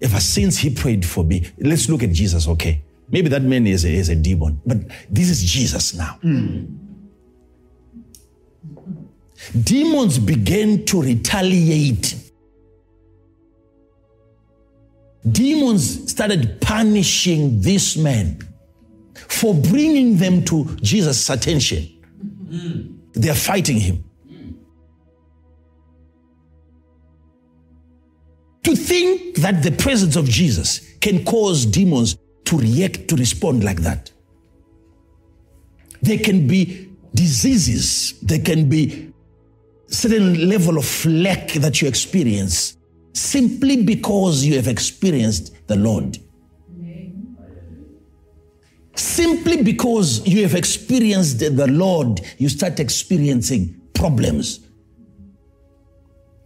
ever 0.00 0.18
since 0.18 0.58
he 0.58 0.70
prayed 0.74 1.04
for 1.04 1.22
me? 1.22 1.46
Let's 1.58 1.88
look 1.88 2.02
at 2.02 2.12
Jesus, 2.12 2.48
okay? 2.48 2.82
Maybe 3.10 3.28
that 3.28 3.42
man 3.42 3.66
is 3.66 3.84
a, 3.84 3.90
is 3.90 4.08
a 4.08 4.16
demon, 4.16 4.60
but 4.64 4.78
this 5.10 5.28
is 5.28 5.44
Jesus 5.44 5.94
now. 5.94 6.18
Mm. 6.24 6.78
Demons 9.62 10.18
began 10.18 10.84
to 10.86 11.02
retaliate. 11.02 12.14
Demons 15.30 16.10
started 16.10 16.60
punishing 16.60 17.60
this 17.60 17.96
man 17.96 18.38
for 19.32 19.54
bringing 19.54 20.16
them 20.18 20.44
to 20.44 20.76
Jesus' 20.76 21.28
attention. 21.30 21.88
They 23.14 23.30
are 23.30 23.34
fighting 23.34 23.78
him. 23.78 24.04
To 28.64 28.76
think 28.76 29.36
that 29.36 29.62
the 29.62 29.72
presence 29.72 30.16
of 30.16 30.28
Jesus 30.28 30.94
can 31.00 31.24
cause 31.24 31.66
demons 31.66 32.16
to 32.44 32.58
react, 32.58 33.08
to 33.08 33.16
respond 33.16 33.64
like 33.64 33.80
that. 33.80 34.12
There 36.00 36.18
can 36.18 36.46
be 36.46 36.90
diseases, 37.14 38.18
there 38.20 38.40
can 38.40 38.68
be 38.68 39.12
certain 39.88 40.48
level 40.48 40.78
of 40.78 41.06
lack 41.06 41.52
that 41.54 41.82
you 41.82 41.88
experience 41.88 42.76
simply 43.14 43.82
because 43.82 44.44
you 44.44 44.56
have 44.56 44.68
experienced 44.68 45.66
the 45.66 45.76
Lord. 45.76 46.18
Simply 48.94 49.62
because 49.62 50.26
you 50.26 50.42
have 50.42 50.54
experienced 50.54 51.38
the 51.38 51.66
Lord, 51.66 52.20
you 52.38 52.48
start 52.48 52.78
experiencing 52.78 53.80
problems. 53.94 54.60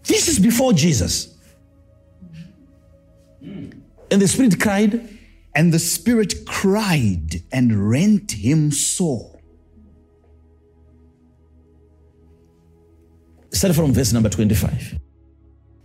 This 0.05 0.29
is 0.29 0.39
before 0.39 0.73
Jesus. 0.73 1.35
And 3.43 4.23
the 4.23 4.29
Spirit 4.29 4.61
cried, 4.61 5.09
And 5.55 5.73
the 5.73 5.79
Spirit 5.79 6.47
cried 6.47 7.43
and 7.51 7.91
rent 7.91 8.33
him 8.33 8.71
sore. 8.71 9.37
start 13.57 13.75
from 13.75 13.93
verse 13.93 14.13
number 14.13 14.29
25. 14.29 14.99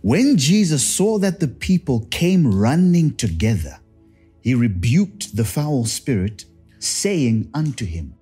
When 0.02 0.36
Jesus 0.36 0.86
saw 0.86 1.18
that 1.18 1.40
the 1.40 1.48
people 1.48 2.06
came 2.10 2.54
running 2.54 3.14
together, 3.16 3.78
he 4.40 4.54
rebuked 4.54 5.36
the 5.36 5.44
foul 5.44 5.84
spirit, 5.84 6.44
saying 6.82 7.48
unto 7.54 7.84
him, 7.84 8.14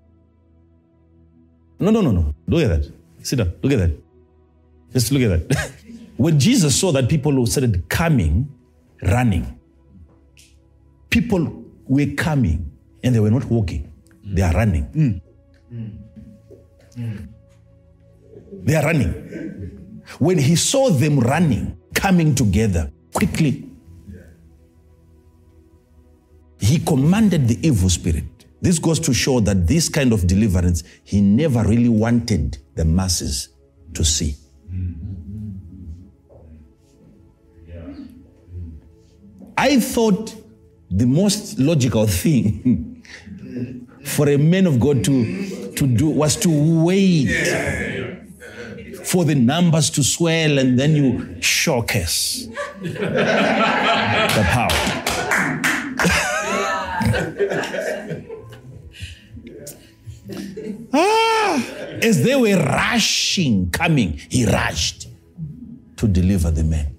No, 1.79 1.91
no, 1.91 2.01
no, 2.03 2.11
no. 2.11 2.35
Look 2.47 2.63
at 2.63 2.69
that. 2.69 2.93
Sit 3.23 3.39
down. 3.39 3.53
Look 3.63 3.73
at 3.73 3.79
that. 3.79 3.93
Just 4.93 5.13
look 5.13 5.23
at 5.23 5.49
that. 5.49 5.73
when 6.17 6.39
Jesus 6.39 6.79
saw 6.79 6.93
that 6.93 7.09
people 7.09 7.47
started 7.47 7.89
coming, 7.89 8.49
running, 9.03 9.59
people 11.09 11.65
were 11.87 12.15
coming 12.17 12.71
and 13.03 13.15
they 13.15 13.21
were 13.21 13.31
not 13.31 13.45
walking, 13.47 13.91
they 14.25 14.43
are 14.43 14.53
running. 14.53 14.83
Hmm. 14.85 15.13
Hmm. 16.95 17.17
They 18.63 18.75
are 18.75 18.85
running. 18.85 19.13
When 20.19 20.39
he 20.39 20.57
saw 20.57 20.91
them 20.91 21.19
running, 21.21 21.79
coming 21.95 22.35
together 22.35 22.93
quickly, 23.15 23.69
he 26.59 26.79
commanded 26.79 27.49
the 27.49 27.67
evil 27.67 27.89
spirit. 27.89 28.40
This 28.61 28.79
goes 28.79 29.01
to 29.01 29.15
show 29.15 29.41
that 29.41 29.67
this 29.67 29.89
kind 29.89 30.13
of 30.13 30.27
deliverance, 30.27 30.83
he 31.03 31.21
never 31.21 31.63
really 31.63 31.89
wanted 31.89 32.59
the 32.75 32.85
masses 32.85 33.49
to 33.95 34.05
see. 34.05 34.37
I 39.57 39.79
thought 39.79 40.35
the 40.91 41.07
most 41.07 41.59
logical 41.59 42.07
thing 42.07 43.05
for 44.05 44.29
a 44.29 44.37
man 44.39 44.67
of 44.67 44.81
God 44.81 45.05
to, 45.05 45.73
to 45.77 45.87
do 45.87 46.09
was 46.09 46.37
to 46.37 46.49
wait 46.83 47.29
for 49.05 49.25
the 49.25 49.35
numbers 49.35 49.91
to 49.91 50.03
swell 50.03 50.59
and 50.59 50.79
then 50.79 50.97
you 50.97 51.41
showcase 51.43 52.47
the 52.83 54.45
power. 54.51 55.00
As 62.05 62.23
they 62.23 62.37
were 62.37 62.57
rushing, 62.57 63.71
coming, 63.71 64.19
he 64.29 64.47
rushed 64.47 65.09
to 65.97 66.09
deliver 66.09 66.51
the 66.51 66.65
man. 66.65 66.97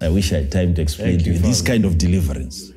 I 0.00 0.08
wish 0.08 0.32
I 0.32 0.36
had 0.36 0.52
time 0.52 0.74
to 0.74 0.82
explain 0.82 1.14
Thank 1.16 1.24
to 1.24 1.30
you, 1.30 1.32
you 1.36 1.38
this 1.40 1.60
kind 1.60 1.84
of 1.84 1.98
deliverance. 1.98 2.72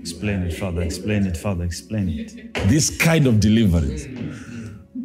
Explain 0.00 0.42
it, 0.44 0.54
Father, 0.54 0.82
explain 0.82 1.26
it, 1.26 1.36
Father, 1.36 1.64
explain 1.64 2.08
it. 2.08 2.54
This 2.68 2.96
kind 2.96 3.26
of 3.26 3.40
deliverance, 3.40 4.06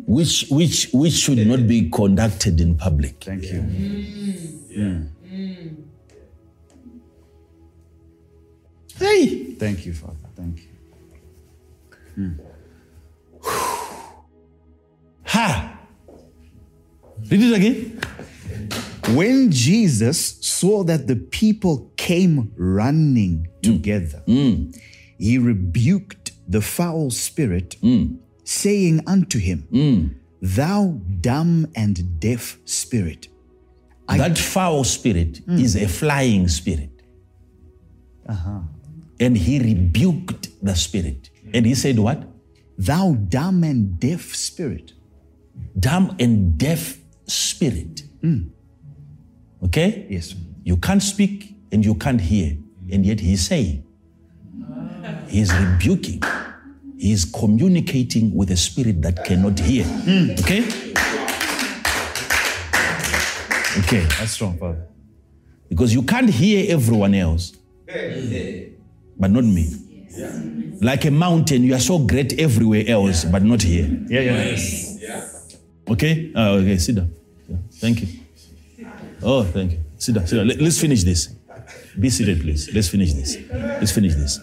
which 0.05 0.45
which 0.51 0.89
which 0.93 1.13
should 1.13 1.45
not 1.47 1.67
be 1.67 1.89
conducted 1.89 2.61
in 2.61 2.77
public. 2.77 3.23
Thank 3.23 3.43
you. 3.45 3.61
Hey, 8.99 9.55
Thank 9.55 9.85
you, 9.87 9.93
Father. 9.93 10.15
Thank 10.35 10.57
you. 10.57 10.69
Hmm. 12.15 12.33
Ha! 15.31 15.79
Read 17.29 17.41
it 17.41 17.55
again. 17.55 17.99
When 19.15 19.51
Jesus 19.51 20.37
saw 20.45 20.83
that 20.83 21.07
the 21.07 21.15
people 21.15 21.91
came 21.97 22.51
running 22.57 23.47
mm. 23.47 23.61
together, 23.61 24.23
mm. 24.27 24.75
he 25.17 25.37
rebuked 25.37 26.31
the 26.47 26.61
foul 26.61 27.09
spirit, 27.11 27.77
mm. 27.81 28.17
saying 28.43 29.01
unto 29.07 29.39
him, 29.39 29.67
Thou 30.41 30.99
dumb 31.21 31.67
and 31.75 32.19
deaf 32.19 32.57
spirit, 32.65 33.27
that 34.07 34.37
foul 34.37 34.83
spirit 34.83 35.41
is 35.47 35.75
a 35.75 35.87
flying 35.87 36.47
spirit. 36.47 36.89
Uh-huh. 38.27 38.59
And 39.19 39.37
he 39.37 39.59
rebuked 39.59 40.49
the 40.63 40.75
spirit. 40.75 41.29
And 41.53 41.65
he 41.65 41.75
said, 41.75 41.99
What? 41.99 42.27
thou 42.81 43.13
dumb 43.13 43.63
and 43.63 43.99
deaf 43.99 44.33
spirit, 44.35 44.93
Dumb 45.79 46.15
and 46.19 46.57
deaf 46.57 46.97
spirit. 47.25 48.03
Hmm. 48.21 48.49
Okay? 49.63 50.05
yes, 50.09 50.35
You 50.63 50.77
can't 50.77 51.01
speak 51.01 51.55
and 51.71 51.85
you 51.85 51.95
can't 51.95 52.19
hear. 52.21 52.57
And 52.91 53.05
yet 53.05 53.19
he's 53.19 53.47
saying, 53.47 53.83
he's 55.27 55.53
rebuking, 55.53 56.21
he's 56.97 57.25
communicating 57.25 58.35
with 58.35 58.51
a 58.51 58.57
spirit 58.57 59.01
that 59.03 59.23
cannot 59.23 59.59
hear. 59.59 59.85
Hmm. 59.85 60.31
Okay? 60.39 60.91
Okay. 63.79 64.01
that's 64.19 64.31
strong, 64.31 64.57
Father. 64.57 64.85
Because 65.69 65.93
you 65.93 66.01
can't 66.03 66.29
hear 66.29 66.65
everyone 66.73 67.13
else, 67.13 67.53
but 69.17 69.31
not 69.31 69.45
me. 69.45 69.69
Like 70.81 71.05
a 71.05 71.11
mountain, 71.11 71.63
you 71.63 71.73
are 71.75 71.79
so 71.79 71.99
great 71.99 72.39
everywhere 72.39 72.83
else, 72.87 73.23
but 73.23 73.43
not 73.43 73.61
here. 73.61 73.87
Yeah, 74.09 74.19
yeah. 74.21 74.90
Okay? 75.91 76.31
Uh, 76.33 76.51
okay, 76.61 76.77
sit 76.77 76.95
down. 76.95 77.13
Yeah, 77.49 77.57
Thank 77.73 78.01
you. 78.01 78.07
Oh, 79.21 79.43
thank 79.43 79.73
you. 79.73 79.79
Sit 79.97 80.15
down, 80.15 80.25
sit 80.25 80.37
down. 80.37 80.47
Let, 80.47 80.61
us 80.61 80.79
finish 80.79 81.03
this. 81.03 81.27
Be 81.99 82.09
seated, 82.09 82.41
please. 82.41 82.73
Let's 82.73 82.87
finish 82.87 83.13
this. 83.13 83.37
Let's 83.51 83.91
finish 83.91 84.15
this. 84.15 84.39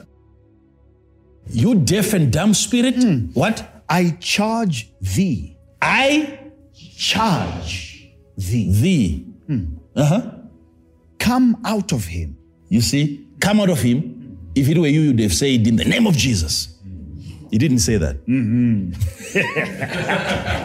You 1.50 1.74
deaf 1.74 2.12
and 2.12 2.30
dumb 2.30 2.52
spirit, 2.52 3.02
what? 3.32 3.82
I 3.88 4.10
charge 4.20 4.90
thee, 5.00 5.56
I 5.80 6.38
charge 6.96 8.10
thee, 8.36 8.70
thee. 8.70 9.24
Uh 9.96 10.04
huh. 10.04 10.30
come 11.18 11.56
out 11.64 11.92
of 11.92 12.04
him. 12.04 12.36
You 12.68 12.82
see, 12.82 13.26
come 13.40 13.60
out 13.60 13.70
of 13.70 13.80
him. 13.80 14.38
If 14.54 14.68
it 14.68 14.76
were 14.76 14.88
you, 14.88 15.00
you'd 15.00 15.20
have 15.20 15.32
said, 15.32 15.66
in 15.66 15.76
the 15.76 15.84
name 15.86 16.06
of 16.06 16.14
Jesus. 16.16 16.78
He 17.50 17.56
didn't 17.56 17.78
say 17.78 17.96
that. 17.96 18.16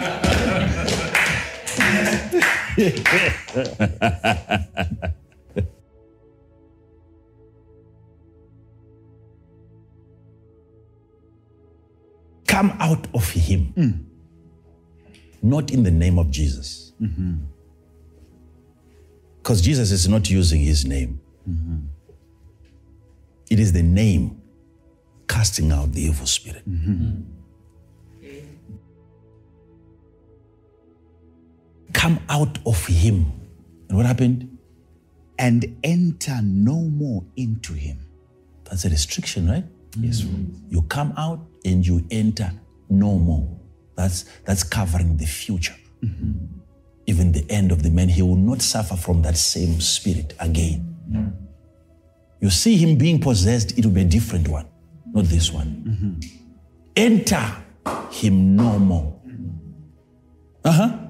Come 12.48 12.72
out 12.80 13.06
of 13.14 13.30
him. 13.32 13.74
Mm. 13.76 14.06
Not 15.42 15.72
in 15.72 15.84
the 15.84 15.92
name 15.92 16.18
of 16.20 16.32
Jesus. 16.32 16.94
Because 17.00 17.12
mm-hmm. 19.62 19.66
Jesus 19.66 19.92
is 19.92 20.08
not 20.08 20.30
using 20.30 20.62
his 20.62 20.86
name. 20.86 21.20
Mm-hmm. 21.50 21.80
It 23.50 23.60
is 23.60 23.74
the 23.74 23.84
name 23.84 24.42
casting 25.28 25.72
out 25.72 25.94
the 25.94 26.02
evil 26.02 26.28
spirit. 26.28 26.70
Mm-hmm. 26.70 27.33
Come 31.94 32.20
out 32.30 32.60
of 32.66 32.86
him. 32.88 33.32
And 33.90 33.98
what 33.98 34.06
happened? 34.06 34.54
and 35.40 35.78
enter 35.84 36.40
no 36.42 36.76
more 36.76 37.24
into 37.36 37.74
him. 37.74 38.00
That's 38.66 38.86
a 38.86 38.90
restriction, 38.90 39.50
right? 39.50 39.66
Yes. 40.00 40.26
You 40.70 40.82
come 40.84 41.14
out 41.18 41.40
and 41.66 41.86
you 41.86 42.06
enter 42.12 42.52
no 42.90 43.18
more. 43.18 43.48
That's 43.96 44.26
that's 44.46 44.64
covering 44.64 45.18
the 45.18 45.26
future. 45.26 45.76
Mm-hmm. 46.04 46.46
Even 47.06 47.32
the 47.32 47.46
end 47.50 47.72
of 47.72 47.84
the 47.84 47.90
man, 47.90 48.10
he 48.10 48.22
will 48.22 48.36
not 48.36 48.62
suffer 48.62 48.96
from 48.96 49.22
that 49.24 49.38
same 49.38 49.82
spirit 49.82 50.34
again. 50.40 50.90
You 52.40 52.50
see 52.50 52.78
him 52.78 52.98
being 52.98 53.20
possessed, 53.20 53.78
it 53.78 53.86
will 53.86 53.94
be 53.94 54.02
a 54.02 54.06
different 54.06 54.48
one, 54.48 54.66
not 55.14 55.26
this 55.26 55.52
one. 55.52 55.84
Mm-hmm. 55.88 56.38
Enter 56.96 57.56
him 58.12 58.56
no 58.56 58.80
more. 58.80 59.20
Mm-hmm. 59.28 59.50
Uh-huh. 60.66 61.03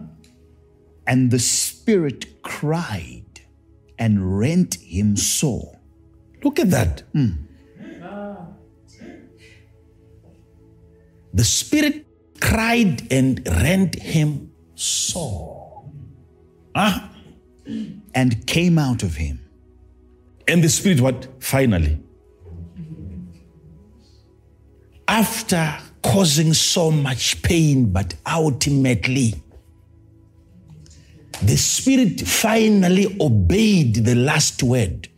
And 1.07 1.31
the 1.31 1.39
spirit 1.39 2.41
cried 2.43 3.41
and 3.99 4.39
rent 4.39 4.75
him 4.75 5.15
sore. 5.17 5.79
Look 6.43 6.59
at 6.59 6.71
that. 6.71 7.03
The 11.33 11.43
spirit 11.43 12.05
cried 12.39 13.11
and 13.11 13.41
rent 13.47 13.95
him 13.95 14.51
sore. 14.75 15.83
Ah, 16.75 17.11
and 18.13 18.45
came 18.47 18.77
out 18.77 19.03
of 19.03 19.15
him. 19.15 19.39
and 20.47 20.63
the 20.63 20.69
spirit 20.69 20.99
what? 21.01 21.27
Finally. 21.39 21.99
After 25.07 25.77
causing 26.01 26.53
so 26.53 26.91
much 26.91 27.41
pain, 27.41 27.91
but 27.91 28.15
ultimately, 28.25 29.42
the 31.47 31.57
spirit 31.57 32.21
finally 32.21 33.17
obeyed 33.19 33.95
the 33.95 34.15
last 34.15 34.63
word. 34.63 35.09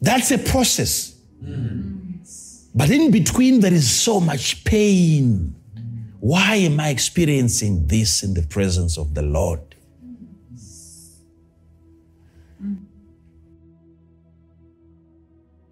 That's 0.00 0.30
a 0.30 0.38
process. 0.38 1.14
But 2.74 2.90
in 2.90 3.10
between, 3.10 3.60
there 3.60 3.72
is 3.72 3.90
so 3.90 4.20
much 4.20 4.62
pain. 4.64 5.54
Why 6.20 6.56
am 6.56 6.78
I 6.80 6.90
experiencing 6.90 7.86
this 7.86 8.22
in 8.22 8.34
the 8.34 8.42
presence 8.42 8.98
of 8.98 9.14
the 9.14 9.22
Lord? 9.22 9.60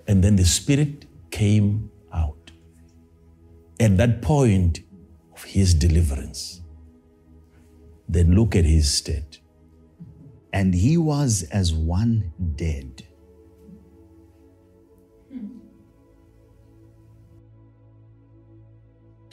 And 0.07 0.23
then 0.23 0.37
the 0.37 0.45
Spirit 0.45 1.07
came 1.31 1.91
out. 2.13 2.51
At 3.81 3.97
that 3.97 4.23
point 4.23 4.81
of 5.35 5.43
his 5.45 5.75
deliverance, 5.75 6.61
then 8.09 8.35
look 8.35 8.55
at 8.57 8.65
his 8.65 8.91
state. 8.93 9.41
And 10.53 10.75
he 10.75 10.97
was 10.97 11.43
as 11.51 11.73
one 11.75 12.33
dead. 12.57 13.03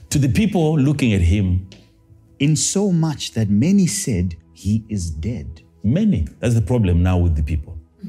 To 0.10 0.20
the 0.20 0.30
people 0.30 0.78
looking 0.78 1.14
at 1.14 1.22
him, 1.22 1.70
In 2.40 2.56
so 2.56 2.92
much 2.92 3.34
that 3.34 3.50
many 3.50 3.88
said, 3.88 4.36
He 4.54 4.84
is 4.90 5.12
dead. 5.12 5.62
many, 5.84 6.28
that's 6.40 6.56
the 6.56 6.62
problem 6.62 7.02
now 7.04 7.18
with 7.18 7.36
the 7.36 7.44
people. 7.44 7.78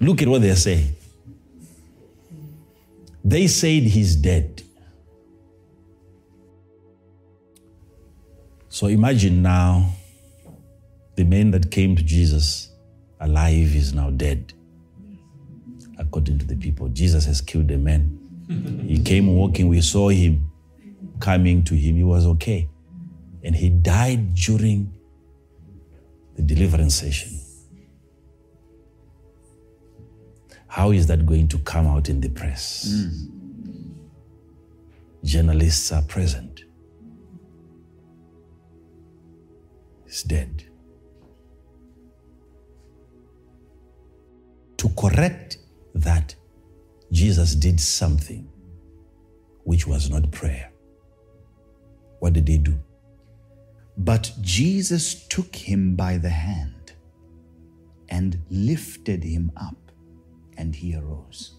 Look 0.00 0.22
at 0.22 0.28
what 0.28 0.40
they're 0.42 0.56
saying. 0.56 0.94
They 3.22 3.46
said 3.48 3.82
he's 3.82 4.16
dead. 4.16 4.62
So 8.70 8.86
imagine 8.86 9.42
now 9.42 9.90
the 11.16 11.24
man 11.24 11.50
that 11.50 11.72
came 11.72 11.96
to 11.96 12.02
Jesus 12.04 12.70
alive 13.18 13.74
is 13.74 13.92
now 13.92 14.10
dead. 14.10 14.54
According 15.98 16.38
to 16.38 16.46
the 16.46 16.56
people, 16.56 16.88
Jesus 16.88 17.24
has 17.26 17.40
killed 17.40 17.70
a 17.72 17.76
man. 17.76 18.16
He 18.86 19.02
came 19.02 19.26
walking, 19.36 19.68
we 19.68 19.80
saw 19.80 20.08
him 20.08 20.50
coming 21.18 21.64
to 21.64 21.74
him, 21.74 21.96
he 21.96 22.04
was 22.04 22.24
okay. 22.26 22.68
And 23.42 23.56
he 23.56 23.70
died 23.70 24.34
during 24.34 24.92
the 26.36 26.42
deliverance 26.42 26.94
session. 26.94 27.38
How 30.68 30.92
is 30.92 31.08
that 31.08 31.26
going 31.26 31.48
to 31.48 31.58
come 31.58 31.88
out 31.88 32.08
in 32.08 32.20
the 32.20 32.28
press? 32.28 32.88
Mm. 32.88 33.92
Journalists 35.24 35.90
are 35.90 36.02
present. 36.02 36.49
He's 40.10 40.24
dead. 40.24 40.64
To 44.78 44.88
correct 44.98 45.58
that, 45.94 46.34
Jesus 47.12 47.54
did 47.54 47.78
something 47.78 48.48
which 49.62 49.86
was 49.86 50.10
not 50.10 50.28
prayer. 50.32 50.72
What 52.18 52.32
did 52.32 52.48
he 52.48 52.58
do? 52.58 52.76
But 53.98 54.32
Jesus 54.40 55.28
took 55.28 55.54
him 55.54 55.94
by 55.94 56.18
the 56.18 56.30
hand 56.30 56.92
and 58.08 58.42
lifted 58.50 59.22
him 59.22 59.52
up, 59.56 59.92
and 60.56 60.74
he 60.74 60.96
arose. 60.96 61.54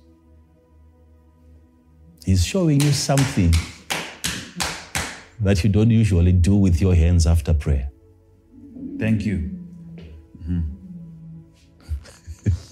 He's 2.26 2.45
showing 2.45 2.82
you 2.82 2.91
something 2.91 3.53
that 5.40 5.64
you 5.64 5.69
don't 5.69 5.90
usually 5.90 6.34
do 6.34 6.57
with 6.57 6.82
your 6.82 6.95
hands 6.95 7.26
after 7.26 7.53
prayer. 7.53 7.90
Thank 9.02 9.26
you. 9.26 9.49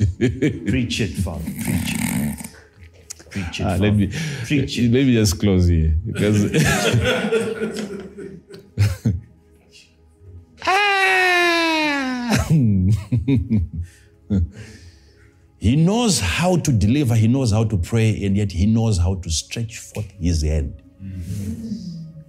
Preach 0.68 1.02
it, 1.02 1.10
Father. 1.24 1.44
Preach 1.44 1.96
it. 1.96 2.50
Preach 3.32 3.60
it. 3.60 3.64
Ah, 3.66 3.78
let 3.80 3.96
me 3.96 4.12
Preach 4.44 4.78
let 4.78 5.06
me 5.08 5.14
just 5.16 5.40
close 5.40 5.66
here 5.66 5.98
because 6.06 6.52
Ah! 10.64 12.48
he 15.58 15.76
knows 15.76 16.20
how 16.20 16.58
to 16.58 16.72
deliver, 16.72 17.16
he 17.16 17.28
knows 17.28 17.52
how 17.52 17.64
to 17.64 17.76
pray, 17.76 18.24
and 18.24 18.38
yet 18.38 18.52
he 18.52 18.68
knows 18.68 19.00
how 19.00 19.16
to 19.16 19.32
stretch 19.32 19.80
forth 19.80 20.12
his 20.12 20.44
hand 20.44 20.80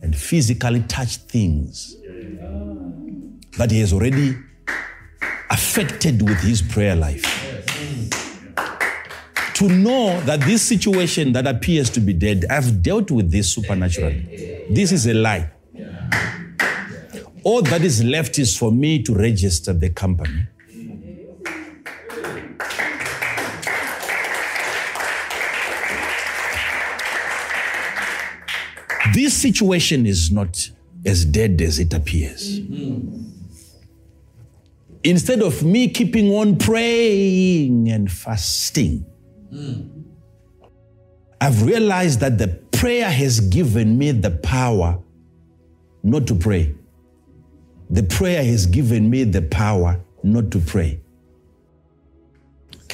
and 0.01 0.17
physically 0.17 0.81
touch 0.89 1.17
things 1.17 2.00
that 3.59 3.71
he 3.71 3.81
has 3.81 3.93
already 3.93 4.37
affected 5.51 6.23
with 6.23 6.41
his 6.41 6.63
prayer 6.63 6.95
life 6.95 7.41
to 9.61 9.69
know 9.69 10.19
that 10.23 10.41
this 10.41 10.63
situation 10.63 11.33
that 11.33 11.47
appears 11.47 11.91
to 11.91 12.01
be 12.01 12.15
dead, 12.15 12.47
I've 12.49 12.83
dealt 12.83 13.11
with 13.11 13.31
this 13.31 13.53
supernaturally. 13.53 14.67
This 14.71 14.91
is 14.91 15.07
a 15.07 15.13
lie. 15.13 15.51
All 17.43 17.61
that 17.61 17.83
is 17.83 18.03
left 18.03 18.39
is 18.39 18.57
for 18.57 18.73
me 18.73 19.03
to 19.03 19.15
register 19.15 19.75
the 19.75 19.91
company. 19.91 20.47
This 29.13 29.35
situation 29.35 30.07
is 30.07 30.31
not 30.31 30.71
as 31.05 31.27
dead 31.27 31.61
as 31.61 31.79
it 31.79 31.93
appears. 31.93 32.61
Instead 35.03 35.43
of 35.43 35.63
me 35.63 35.89
keeping 35.89 36.31
on 36.31 36.57
praying 36.57 37.89
and 37.89 38.11
fasting, 38.11 39.05
I've 41.41 41.63
realized 41.63 42.21
that 42.21 42.37
the 42.37 42.49
prayer 42.71 43.11
has 43.11 43.41
given 43.41 43.97
me 43.97 44.13
the 44.13 44.31
power 44.31 44.99
not 46.03 46.27
to 46.27 46.35
pray. 46.35 46.75
The 47.89 48.03
prayer 48.03 48.45
has 48.45 48.67
given 48.67 49.09
me 49.09 49.25
the 49.25 49.43
power 49.43 50.01
not 50.23 50.51
to 50.53 50.59
pray. 50.61 51.01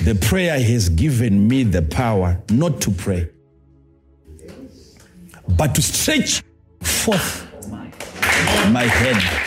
The 0.02 0.14
prayer 0.14 0.60
has 0.60 0.88
given 0.88 1.48
me 1.48 1.64
the 1.64 1.82
power 1.82 2.40
not 2.50 2.80
to 2.82 2.90
pray, 2.90 3.30
but 5.56 5.74
to 5.74 5.82
stretch 5.82 6.42
forth 6.82 7.46
my 8.70 8.84
hand. 8.84 9.45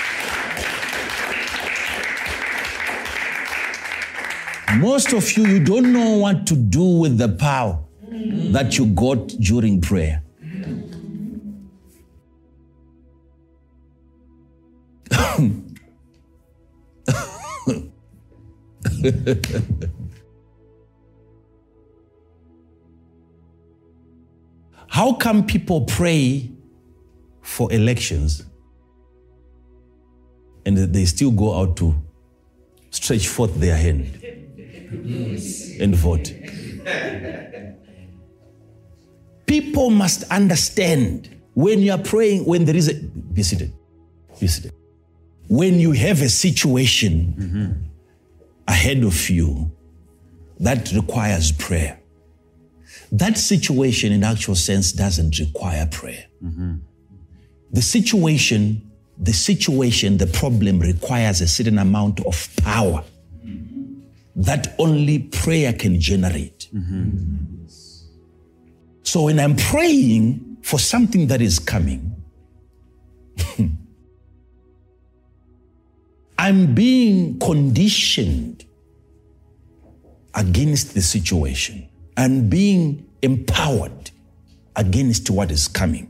Most 4.78 5.14
of 5.14 5.32
you, 5.36 5.48
you 5.48 5.64
don't 5.64 5.92
know 5.92 6.18
what 6.18 6.46
to 6.48 6.56
do 6.56 6.84
with 7.00 7.18
the 7.18 7.28
power 7.30 7.80
that 8.52 8.78
you 8.78 8.86
got 8.88 9.28
during 9.40 9.82
prayer. 9.82 10.22
How 24.90 25.14
come 25.14 25.46
people 25.46 25.82
pray 25.86 26.52
for 27.42 27.72
elections 27.72 28.46
and 30.66 30.78
they 30.78 31.06
still 31.06 31.32
go 31.32 31.56
out 31.60 31.78
to 31.78 31.96
stretch 32.92 33.28
forth 33.28 33.56
their 33.56 33.78
hand 33.78 34.19
and 34.92 35.96
vote? 35.96 36.34
People 39.46 39.90
must 39.90 40.24
understand 40.32 41.30
when 41.54 41.80
you 41.80 41.92
are 41.92 41.98
praying, 41.98 42.46
when 42.46 42.66
there 42.66 42.76
is 42.76 42.88
a. 42.90 42.94
Be 42.94 43.44
seated. 43.44 43.74
Be 44.40 44.48
seated. 44.48 44.74
When 45.48 45.80
you 45.80 45.92
have 45.94 46.22
a 46.22 46.30
situation 46.30 47.92
ahead 48.68 49.04
of 49.04 49.30
you 49.30 49.72
that 50.60 50.92
requires 50.94 51.52
prayer, 51.52 52.00
that 53.12 53.38
situation 53.38 54.12
in 54.12 54.24
actual 54.24 54.56
sense 54.56 54.92
doesn't 54.92 55.40
require 55.40 55.88
prayer. 55.88 56.26
The 57.72 57.82
situation, 57.82 58.92
the 59.18 59.34
situation, 59.34 60.18
the 60.18 60.28
problem 60.28 60.80
requires 60.80 61.42
a 61.42 61.48
certain 61.48 61.80
amount 61.80 62.24
of 62.26 62.48
power 62.58 63.04
that 64.40 64.74
only 64.80 65.20
prayer 65.20 65.74
can 65.74 66.00
generate. 66.00 66.70
So 69.04 69.24
when 69.24 69.40
I'm 69.40 69.56
praying 69.56 70.58
for 70.62 70.80
something 70.80 71.28
that 71.28 71.42
is 71.42 71.60
coming, 71.60 72.16
I'm 76.38 76.74
being 76.74 77.38
conditioned 77.40 78.66
against 80.36 80.94
the 80.94 81.02
situation. 81.02 81.90
I'm 82.16 82.48
being 82.50 83.06
empowered 83.22 84.12
against 84.78 85.30
what 85.30 85.52
is 85.52 85.68
coming. 85.68 86.10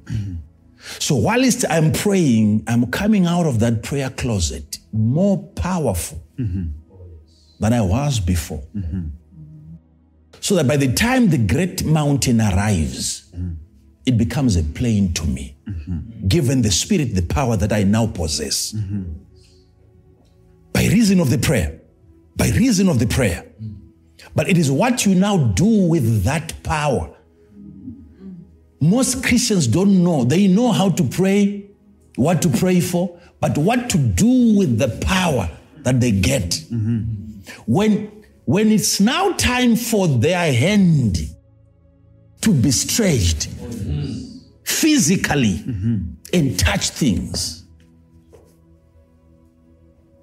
So 1.00 1.16
whilst 1.16 1.66
I'm 1.70 1.92
praying, 1.92 2.64
I'm 2.68 2.86
coming 2.92 3.26
out 3.26 3.48
of 3.48 3.60
that 3.60 3.82
prayer 3.84 4.10
closet 4.12 4.78
more 4.94 5.38
powerful 5.56 6.22
than 7.60 7.74
I 7.74 7.82
was 7.82 8.20
before. 8.20 8.64
So 10.42 10.56
that 10.56 10.68
by 10.68 10.78
the 10.78 10.94
time 10.94 11.30
the 11.30 11.38
great 11.38 11.84
mountain 11.84 12.40
arrives, 12.42 13.32
it 14.06 14.18
becomes 14.18 14.56
a 14.56 14.64
plain 14.64 15.14
to 15.14 15.26
me, 15.26 15.56
given 16.28 16.62
the 16.62 16.72
spirit, 16.72 17.16
the 17.16 17.22
power 17.22 17.58
that 17.58 17.72
I 17.74 17.84
now 17.84 18.08
possess. 18.08 18.74
By 20.74 20.86
reason 20.88 21.20
of 21.20 21.30
the 21.30 21.38
prayer, 21.38 21.80
by 22.36 22.50
reason 22.50 22.88
of 22.88 23.00
the 23.00 23.08
prayer. 23.08 23.46
But 24.36 24.48
it 24.48 24.58
is 24.58 24.72
what 24.72 25.06
you 25.06 25.16
now 25.16 25.38
do 25.38 25.88
with 25.88 26.24
that 26.24 26.64
power. 26.64 27.16
Most 28.80 29.24
Christians 29.24 29.68
don't 29.68 30.04
know. 30.04 30.24
They 30.24 30.48
know 30.48 30.72
how 30.72 30.90
to 30.90 31.04
pray, 31.04 31.70
what 32.16 32.42
to 32.44 32.50
pray 32.50 32.80
for, 32.80 33.20
but 33.42 33.58
what 33.58 33.90
to 33.90 33.98
do 33.98 34.58
with 34.58 34.78
the 34.78 34.88
power 35.06 35.50
that 35.84 36.00
they 36.00 36.12
get. 36.12 36.62
When, 37.66 38.24
when 38.46 38.72
it's 38.72 39.00
now 39.00 39.34
time 39.34 39.76
for 39.76 40.08
their 40.08 40.52
hand 40.54 41.18
to 42.42 42.54
be 42.54 42.72
stretched 42.72 43.48
physically 44.64 45.64
and 46.34 46.58
touch 46.60 46.90
things, 46.90 47.66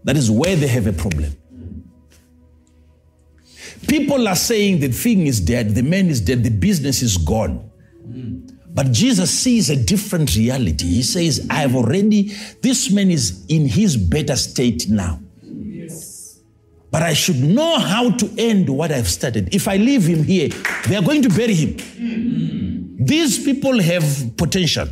that 0.05 0.16
is 0.16 0.31
where 0.31 0.57
they 0.57 0.69
have 0.69 0.86
a 0.86 0.93
problem. 0.93 1.36
People 3.89 4.27
are 4.27 4.36
saying 4.36 4.81
the 4.81 4.89
thing 4.89 5.27
is 5.27 5.40
dead, 5.40 5.74
the 5.74 5.82
man 5.82 6.09
is 6.09 6.20
dead, 6.20 6.43
the 6.43 6.51
business 6.51 7.03
is 7.03 7.16
gone. 7.16 7.70
But 8.73 8.93
Jesus 8.93 9.31
sees 9.31 9.70
a 9.70 9.77
different 9.77 10.36
reality. 10.36 10.86
He 10.86 11.03
says, 11.03 11.47
I 11.48 11.57
have 11.57 11.74
already, 11.74 12.35
this 12.62 12.90
man 12.90 13.11
is 13.11 13.44
in 13.48 13.66
his 13.66 13.97
better 13.97 14.36
state 14.36 14.89
now. 14.89 15.20
But 16.97 17.02
I 17.02 17.12
should 17.12 17.43
know 17.44 17.78
how 17.78 18.09
to 18.09 18.35
end 18.39 18.70
what 18.70 18.90
I've 18.90 19.06
started. 19.06 19.55
If 19.55 19.68
I 19.68 19.77
leave 19.77 20.06
him 20.06 20.24
here, 20.24 20.48
they 20.89 20.97
are 20.97 21.02
going 21.02 21.20
to 21.20 21.28
bury 21.28 21.52
him. 21.52 22.97
These 22.98 23.44
people 23.44 23.78
have 23.82 24.35
potential. 24.39 24.89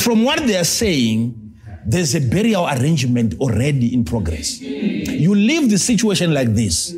From 0.00 0.24
what 0.24 0.46
they 0.46 0.54
are 0.54 0.64
saying, 0.64 1.54
there's 1.86 2.14
a 2.14 2.20
burial 2.20 2.66
arrangement 2.66 3.40
already 3.40 3.94
in 3.94 4.04
progress. 4.04 4.60
You 4.60 5.34
leave 5.34 5.70
the 5.70 5.78
situation 5.78 6.34
like 6.34 6.54
this, 6.54 6.94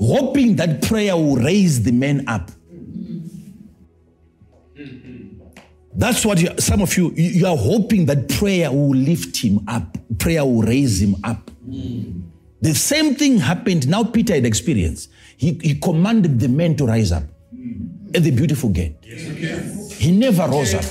hoping 0.00 0.56
that 0.56 0.82
prayer 0.82 1.16
will 1.16 1.36
raise 1.36 1.84
the 1.84 1.92
man 1.92 2.26
up. 2.26 2.50
That's 5.96 6.24
what 6.26 6.40
you, 6.40 6.50
some 6.58 6.82
of 6.82 6.96
you, 6.96 7.12
you 7.14 7.46
are 7.46 7.56
hoping 7.56 8.06
that 8.06 8.28
prayer 8.28 8.70
will 8.70 8.96
lift 8.96 9.36
him 9.36 9.60
up, 9.68 9.96
prayer 10.18 10.44
will 10.44 10.62
raise 10.62 11.00
him 11.00 11.16
up. 11.22 11.50
The 12.60 12.74
same 12.74 13.14
thing 13.14 13.38
happened. 13.38 13.86
Now 13.88 14.04
Peter 14.04 14.34
had 14.34 14.46
experience. 14.46 15.08
He, 15.36 15.58
he 15.62 15.74
commanded 15.76 16.40
the 16.40 16.48
men 16.48 16.76
to 16.76 16.86
rise 16.86 17.12
up 17.12 17.24
at 18.14 18.22
the 18.22 18.30
beautiful 18.30 18.70
gate. 18.70 18.96
He 19.04 20.10
never 20.10 20.48
rose 20.48 20.74
up. 20.74 20.84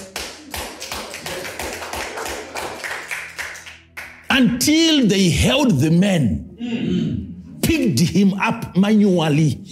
Until 4.29 5.07
they 5.07 5.29
held 5.29 5.79
the 5.79 5.91
man, 5.91 7.59
picked 7.61 7.99
him 7.99 8.33
up 8.35 8.75
manually. 8.77 9.63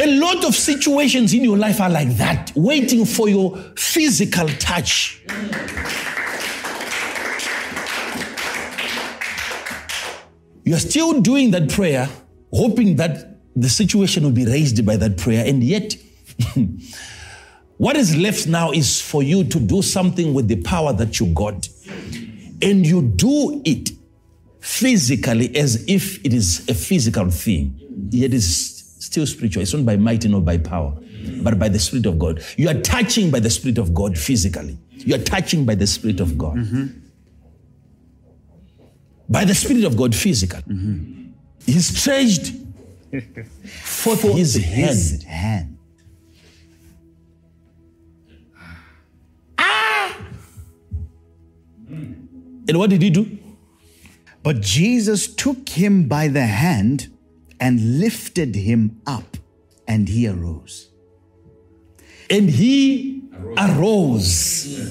A 0.00 0.18
lot 0.18 0.44
of 0.44 0.54
situations 0.54 1.34
in 1.34 1.44
your 1.44 1.56
life 1.56 1.80
are 1.80 1.90
like 1.90 2.16
that, 2.16 2.50
waiting 2.56 3.04
for 3.04 3.28
your 3.28 3.56
physical 3.76 4.48
touch. 4.48 5.22
You're 10.64 10.78
still 10.78 11.20
doing 11.20 11.52
that 11.52 11.70
prayer, 11.70 12.08
hoping 12.52 12.96
that 12.96 13.38
the 13.54 13.68
situation 13.68 14.24
will 14.24 14.32
be 14.32 14.46
raised 14.46 14.84
by 14.84 14.96
that 14.96 15.16
prayer, 15.16 15.46
and 15.46 15.62
yet, 15.62 15.94
what 17.76 17.96
is 17.96 18.16
left 18.16 18.48
now 18.48 18.72
is 18.72 19.00
for 19.00 19.22
you 19.22 19.44
to 19.44 19.60
do 19.60 19.80
something 19.82 20.34
with 20.34 20.48
the 20.48 20.60
power 20.62 20.92
that 20.92 21.20
you 21.20 21.26
got. 21.26 21.68
And 22.62 22.84
you 22.86 23.02
do 23.02 23.62
it 23.64 23.90
physically 24.60 25.54
as 25.56 25.84
if 25.86 26.24
it 26.24 26.32
is 26.32 26.68
a 26.68 26.74
physical 26.74 27.30
thing, 27.30 27.78
yet 28.10 28.32
it's 28.32 28.73
still 29.04 29.26
spiritual. 29.26 29.62
It's 29.62 29.74
not 29.74 29.84
by 29.84 29.96
might 29.96 30.24
nor 30.24 30.40
by 30.40 30.58
power, 30.58 30.96
but 31.42 31.58
by 31.58 31.68
the 31.68 31.78
Spirit 31.78 32.06
of 32.06 32.18
God. 32.18 32.42
You 32.56 32.68
are 32.70 32.80
touching 32.80 33.30
by 33.30 33.40
the 33.40 33.50
Spirit 33.50 33.78
of 33.78 33.92
God 33.94 34.18
physically. 34.18 34.78
You 34.90 35.14
are 35.16 35.22
touching 35.22 35.64
by 35.66 35.74
the 35.74 35.86
Spirit 35.86 36.20
of 36.20 36.38
God. 36.38 36.56
By 39.28 39.44
the 39.44 39.54
Spirit 39.54 39.84
of 39.84 39.96
God 39.96 40.14
physically. 40.14 40.62
He 41.66 41.78
stretched 41.80 42.52
forth 43.82 44.22
his 44.22 44.56
hand. 44.56 44.88
His 44.88 45.22
hand. 45.24 45.78
And 52.66 52.78
what 52.78 52.88
did 52.88 53.02
he 53.02 53.10
do? 53.10 53.38
But 54.42 54.60
Jesus 54.60 55.26
took 55.26 55.68
him 55.68 56.08
by 56.08 56.28
the 56.28 56.46
hand 56.46 57.13
and 57.60 58.00
lifted 58.00 58.54
him 58.54 59.00
up, 59.06 59.36
and 59.86 60.08
he 60.08 60.28
arose. 60.28 60.90
And 62.30 62.48
he 62.50 63.22
arose. 63.58 64.90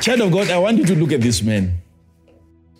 Child 0.00 0.20
of 0.20 0.32
God, 0.32 0.50
I 0.50 0.58
want 0.58 0.78
you 0.78 0.86
to 0.86 0.94
look 0.94 1.12
at 1.12 1.20
this 1.20 1.42
man. 1.42 1.78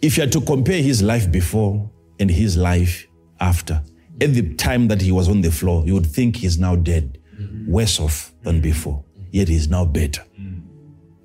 If 0.00 0.16
you 0.16 0.24
are 0.24 0.28
to 0.28 0.40
compare 0.40 0.80
his 0.82 1.02
life 1.02 1.30
before 1.30 1.90
and 2.20 2.30
his 2.30 2.56
life 2.56 3.06
after, 3.40 3.82
at 4.20 4.34
the 4.34 4.54
time 4.54 4.88
that 4.88 5.00
he 5.00 5.12
was 5.12 5.28
on 5.28 5.40
the 5.40 5.50
floor, 5.50 5.84
you 5.86 5.94
would 5.94 6.06
think 6.06 6.36
he's 6.36 6.58
now 6.58 6.76
dead, 6.76 7.18
worse 7.66 8.00
off 8.00 8.32
than 8.42 8.60
before. 8.60 9.04
Yet 9.30 9.48
he's 9.48 9.68
now 9.68 9.84
better. 9.84 10.24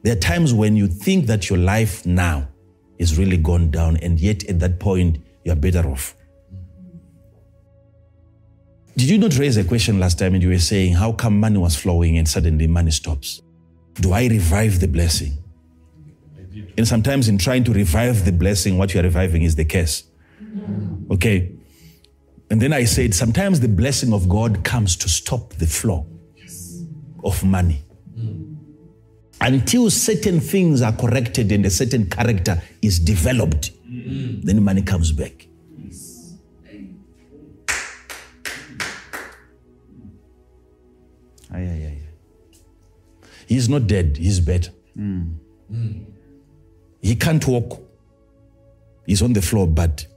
There 0.04 0.14
are 0.14 0.20
times 0.20 0.54
when 0.54 0.76
you 0.76 0.88
think 0.88 1.28
that 1.28 1.50
your 1.50 1.60
life 1.60 2.06
now 2.06 2.50
is 2.98 3.18
really 3.18 3.38
gone 3.38 3.72
down, 3.72 3.98
and 3.98 4.20
yet 4.20 4.44
at 4.49 4.60
that 4.60 4.80
point, 4.80 5.18
you're 5.44 5.56
better 5.56 5.88
off. 5.90 6.15
Did 8.95 9.10
you 9.10 9.18
not 9.18 9.38
raise 9.38 9.57
a 9.57 9.64
question 9.64 9.99
last 9.99 10.20
time 10.20 10.36
and 10.36 10.44
you 10.44 10.49
were 10.49 10.60
saying, 10.60 10.94
how 10.94 11.14
come 11.14 11.40
money 11.40 11.57
was 11.57 11.76
flowing 11.76 12.18
and 12.18 12.28
suddenly 12.28 12.68
money 12.68 12.91
stops? 12.91 13.41
do 13.95 14.14
I 14.14 14.28
revive 14.28 14.80
the 14.80 14.88
blessing? 14.88 15.38
And 16.78 16.88
sometimes, 16.88 17.28
in 17.28 17.38
trying 17.38 17.64
to 17.65 17.74
revive 17.74 18.26
the 18.26 18.32
blessing, 18.32 18.78
what 18.78 18.94
you 18.94 18.99
are 18.99 19.03
reviving 19.03 19.44
is 19.44 19.56
the 19.56 19.65
curse. 19.65 20.03
Okay? 21.11 21.52
And 22.49 22.61
then 22.61 22.74
I 22.74 22.84
said, 22.86 23.14
sometimes 23.14 23.60
the 23.60 23.68
blessing 23.68 24.14
of 24.14 24.28
God 24.30 24.64
comes 24.64 24.95
to 24.98 25.10
stop 25.10 25.53
the 25.53 25.68
flow 25.68 26.07
of 27.24 27.44
money. 27.44 27.84
Until 29.42 29.90
certain 29.90 30.40
things 30.40 30.82
are 30.82 30.94
corrected 30.94 31.52
and 31.52 31.66
a 31.66 31.70
certain 31.70 32.10
character 32.10 32.62
is 32.82 33.00
developed, 33.00 33.72
mm-hmm. 33.86 34.42
then 34.42 34.64
money 34.64 34.82
comes 34.82 35.12
back. 35.12 35.48
Aye, 41.52 41.60
aye, 41.60 41.88
aye. 41.88 42.02
He's 43.48 43.70
not 43.70 43.86
dead, 43.86 44.18
he's 44.18 44.40
better. 44.40 44.72
Mm. 44.98 45.36
He 47.02 47.16
can't 47.16 47.46
walk. 47.46 47.80
He's 49.06 49.22
on 49.22 49.34
the 49.34 49.42
floor, 49.42 49.68
but 49.68 50.08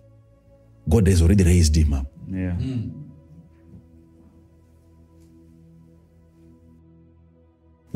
God 0.88 1.08
has 1.08 1.20
already 1.20 1.44
raised 1.44 1.76
him 1.76 1.92
up. 1.92 2.06
Yeah. 2.28 2.52
Mm. 2.52 2.95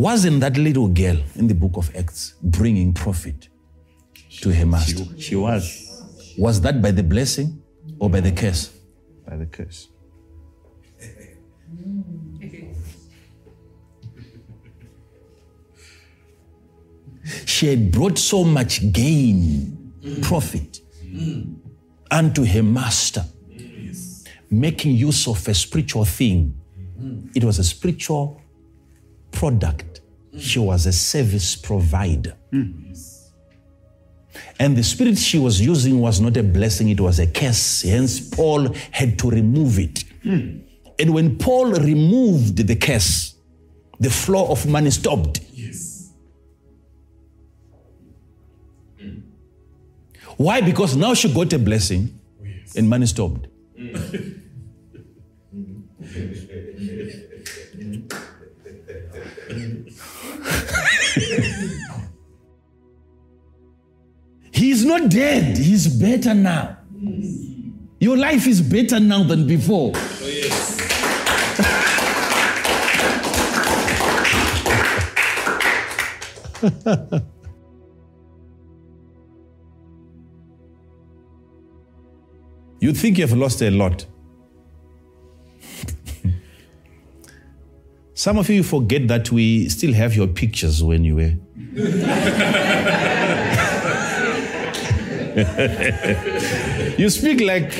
Wasn't 0.00 0.40
that 0.40 0.56
little 0.56 0.88
girl 0.88 1.18
in 1.34 1.46
the 1.46 1.54
book 1.54 1.72
of 1.76 1.94
Acts 1.94 2.32
bringing 2.42 2.94
profit 2.94 3.50
to 4.40 4.50
her 4.50 4.64
master? 4.64 5.04
She, 5.16 5.20
she 5.20 5.36
was 5.36 6.34
Was 6.38 6.62
that 6.62 6.80
by 6.80 6.90
the 6.90 7.02
blessing 7.02 7.60
or 7.98 8.08
by 8.08 8.20
the 8.20 8.32
curse? 8.32 8.70
by 9.28 9.36
the 9.36 9.44
curse. 9.44 9.88
She 17.44 17.66
had 17.66 17.92
brought 17.92 18.16
so 18.16 18.42
much 18.42 18.90
gain, 18.92 19.92
profit 20.22 20.80
unto 22.10 22.46
her 22.46 22.62
master, 22.62 23.26
making 24.50 24.92
use 24.94 25.28
of 25.28 25.46
a 25.46 25.52
spiritual 25.52 26.06
thing. 26.06 26.58
It 27.34 27.44
was 27.44 27.58
a 27.58 27.64
spiritual 27.64 28.40
product. 29.32 30.00
She 30.38 30.58
was 30.58 30.86
a 30.86 30.92
service 30.92 31.56
provider. 31.56 32.36
And 34.58 34.76
the 34.76 34.82
spirit 34.82 35.18
she 35.18 35.38
was 35.38 35.60
using 35.60 36.00
was 36.00 36.20
not 36.20 36.36
a 36.36 36.42
blessing, 36.42 36.88
it 36.88 37.00
was 37.00 37.18
a 37.18 37.26
curse. 37.26 37.82
Hence, 37.82 38.20
Paul 38.20 38.72
had 38.90 39.18
to 39.18 39.30
remove 39.30 39.78
it. 39.78 40.04
And 40.98 41.14
when 41.14 41.38
Paul 41.38 41.72
removed 41.72 42.58
the 42.66 42.76
curse, 42.76 43.34
the 43.98 44.10
flow 44.10 44.50
of 44.50 44.66
money 44.66 44.90
stopped. 44.90 45.40
Why? 50.36 50.60
Because 50.62 50.96
now 50.96 51.14
she 51.14 51.32
got 51.32 51.52
a 51.52 51.58
blessing 51.58 52.18
and 52.76 52.88
money 52.88 53.06
stopped. 53.06 53.46
Mm. 53.78 54.40
He's 64.70 64.84
not 64.84 65.10
dead, 65.10 65.58
he's 65.58 65.88
better 65.88 66.32
now. 66.32 66.76
Your 67.98 68.16
life 68.16 68.46
is 68.46 68.60
better 68.60 69.00
now 69.00 69.24
than 69.24 69.44
before. 69.44 69.90
Oh, 69.96 70.28
yes. 70.28 70.78
You 82.78 82.94
think 82.94 83.18
you've 83.18 83.36
lost 83.36 83.60
a 83.62 83.70
lot. 83.70 84.06
Some 88.14 88.38
of 88.38 88.48
you 88.48 88.62
forget 88.62 89.08
that 89.08 89.32
we 89.32 89.68
still 89.68 89.92
have 89.94 90.14
your 90.14 90.28
pictures 90.28 90.80
when 90.84 91.02
you 91.04 91.16
were. 91.16 91.34
you 96.98 97.08
speak 97.08 97.40
like 97.40 97.72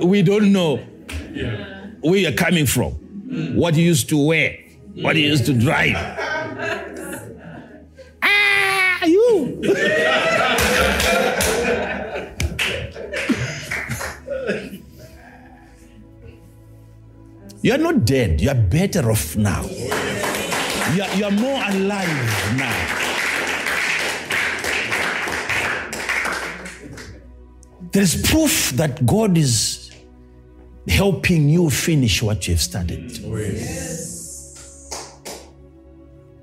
we 0.00 0.22
don't 0.22 0.52
know 0.52 0.76
where 2.00 2.16
you're 2.16 2.32
coming 2.32 2.66
from, 2.66 2.92
what 3.54 3.74
you 3.74 3.84
used 3.84 4.08
to 4.08 4.18
wear, 4.26 4.58
what 4.96 5.14
you 5.16 5.22
used 5.22 5.46
to 5.46 5.52
drive. 5.52 5.96
Ah, 8.22 9.04
you! 9.04 9.60
You 17.62 17.72
are 17.72 17.78
not 17.78 18.04
dead. 18.04 18.42
You 18.42 18.50
are 18.50 18.54
better 18.54 19.10
off 19.10 19.36
now. 19.36 19.62
You 20.94 21.02
are, 21.02 21.14
you 21.16 21.24
are 21.24 21.30
more 21.30 21.62
alive 21.66 22.56
now. 22.58 23.03
There 27.94 28.02
is 28.02 28.20
proof 28.22 28.70
that 28.70 29.06
God 29.06 29.38
is 29.38 29.92
helping 30.88 31.48
you 31.48 31.70
finish 31.70 32.24
what 32.24 32.48
you 32.48 32.54
have 32.54 32.60
started. 32.60 33.12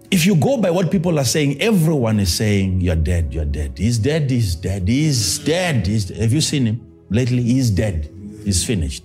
If 0.10 0.26
you 0.26 0.38
go 0.38 0.56
by 0.56 0.72
what 0.72 0.90
people 0.90 1.20
are 1.20 1.26
saying, 1.26 1.62
everyone 1.62 2.22
is 2.22 2.34
saying, 2.34 2.80
You're 2.80 2.96
dead, 2.96 3.34
you're 3.34 3.44
dead. 3.44 3.78
He's 3.78 4.00
dead, 4.00 4.32
he's 4.32 4.56
dead, 4.56 4.88
he's 4.88 5.40
dead. 5.40 5.88
He's 5.88 6.08
Have 6.18 6.32
you 6.32 6.40
seen 6.40 6.68
him 6.68 6.90
lately? 7.10 7.44
He's 7.44 7.70
dead, 7.70 8.10
he's 8.46 8.64
finished. 8.64 9.04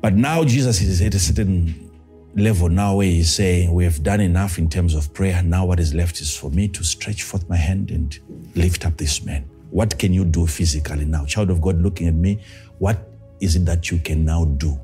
But 0.00 0.14
now 0.14 0.44
Jesus 0.44 0.80
is 0.80 1.02
at 1.02 1.14
a 1.14 1.18
certain 1.18 1.90
level 2.34 2.70
now 2.70 2.96
where 2.96 3.06
he's 3.06 3.34
saying, 3.34 3.70
We 3.70 3.84
have 3.84 4.02
done 4.02 4.22
enough 4.22 4.56
in 4.56 4.70
terms 4.70 4.94
of 4.94 5.12
prayer. 5.12 5.42
Now 5.42 5.66
what 5.66 5.78
is 5.78 5.92
left 5.92 6.22
is 6.22 6.34
for 6.34 6.50
me 6.50 6.68
to 6.68 6.82
stretch 6.82 7.22
forth 7.22 7.46
my 7.50 7.56
hand 7.56 7.90
and 7.90 8.18
lift 8.54 8.86
up 8.86 8.96
this 8.96 9.22
man. 9.22 9.44
What 9.70 9.98
can 9.98 10.12
you 10.12 10.24
do 10.24 10.46
physically 10.46 11.04
now? 11.04 11.26
Child 11.26 11.50
of 11.50 11.60
God 11.60 11.80
looking 11.80 12.08
at 12.08 12.14
me, 12.14 12.40
what 12.78 12.98
is 13.40 13.56
it 13.56 13.64
that 13.66 13.90
you 13.90 13.98
can 13.98 14.24
now 14.24 14.44
do 14.44 14.78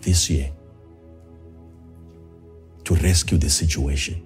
this 0.00 0.30
year 0.30 0.50
to 2.84 2.94
rescue 2.96 3.38
the 3.38 3.50
situation? 3.50 4.22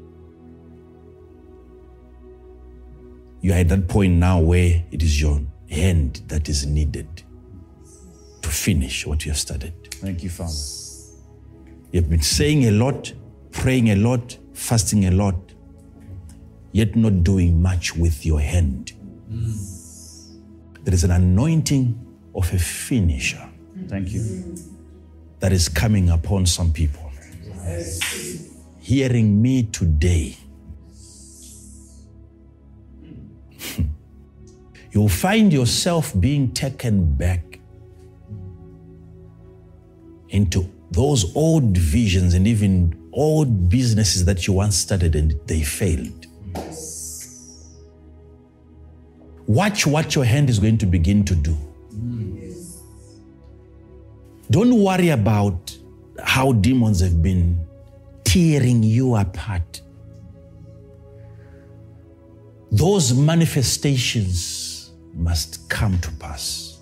You 3.41 3.53
are 3.53 3.57
at 3.57 3.69
that 3.71 3.89
point 3.89 4.15
now 4.15 4.39
where 4.41 4.85
it 4.91 5.03
is 5.03 5.21
your 5.21 5.41
hand 5.69 6.23
that 6.29 6.49
is 6.49 6.67
needed 6.67 7.09
to 8.43 8.49
finish 8.49 9.07
what 9.07 9.25
you 9.25 9.33
have 9.33 9.39
started. 9.39 9.73
Thank 9.95 10.23
you, 10.23 10.31
Father. 10.31 10.53
You've 11.91 12.09
been 12.09 12.23
saying 12.23 12.65
a 12.65 12.71
lot, 12.71 13.13
praying 13.51 13.91
a 13.91 13.97
lot, 13.97 14.39
fasting 14.53 15.07
a 15.07 15.11
lot, 15.11 15.37
yet 16.73 16.95
not 16.95 17.25
doing 17.25 17.61
much 17.61 17.97
with 17.97 18.25
your 18.25 18.41
hand. 18.41 18.93
Mm. 19.31 19.72
There 20.85 20.95
is 20.95 21.05
an 21.05 21.13
anointing 21.13 21.99
of 22.35 22.53
a 22.53 22.59
finisher 22.59 23.49
Thank 23.89 24.11
you. 24.11 24.57
that 25.41 25.53
is 25.53 25.69
coming 25.69 26.11
upon 26.11 26.47
some 26.47 26.73
people. 26.73 27.11
Hearing 28.81 29.41
me 29.41 29.63
today, 29.65 30.37
you'll 34.91 35.09
find 35.09 35.53
yourself 35.53 36.13
being 36.19 36.53
taken 36.53 37.15
back 37.15 37.61
into 40.31 40.69
those 40.91 41.35
old 41.37 41.77
visions 41.77 42.35
and 42.35 42.49
even 42.49 42.99
old 43.13 43.69
businesses 43.69 44.25
that 44.25 44.47
you 44.47 44.55
once 44.55 44.77
started 44.77 45.15
and 45.15 45.35
they 45.47 45.63
failed. 45.63 46.27
Watch 49.53 49.87
what 49.87 50.15
your 50.15 50.24
hand 50.24 50.49
is 50.49 50.59
going 50.59 50.79
to 50.79 50.87
begin 50.87 51.27
to 51.27 51.35
do. 51.35 51.55
Don't 54.51 54.83
worry 54.83 55.11
about 55.11 55.77
how 56.24 56.53
demons 56.53 57.01
have 57.01 57.23
been 57.23 57.61
tearing 58.24 58.83
you 58.83 59.15
apart. 59.15 59.83
Those 62.70 63.12
manifestations 63.12 64.93
must 65.12 65.69
come 65.69 65.99
to 65.99 66.11
pass 66.12 66.81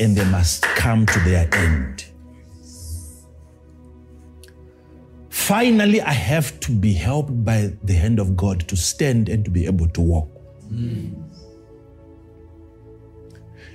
and 0.00 0.16
they 0.16 0.24
must 0.24 0.62
come 0.74 1.06
to 1.06 1.20
their 1.20 1.48
end. 1.54 2.04
Finally, 5.28 6.00
I 6.00 6.14
have 6.14 6.58
to 6.60 6.72
be 6.72 6.94
helped 6.94 7.44
by 7.44 7.72
the 7.84 7.94
hand 7.94 8.18
of 8.18 8.36
God 8.36 8.66
to 8.66 8.76
stand 8.76 9.28
and 9.28 9.44
to 9.44 9.52
be 9.52 9.66
able 9.66 9.86
to 9.90 10.00
walk. 10.00 10.28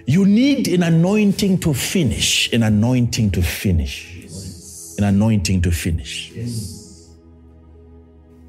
You 0.07 0.25
need 0.25 0.67
an 0.67 0.83
anointing 0.83 1.59
to 1.59 1.73
finish, 1.73 2.51
an 2.53 2.61
anointing 2.61 3.31
to 3.31 3.41
finish, 3.41 4.27
an 4.99 5.03
anointing 5.03 5.61
to 5.63 5.71
finish. 5.71 6.31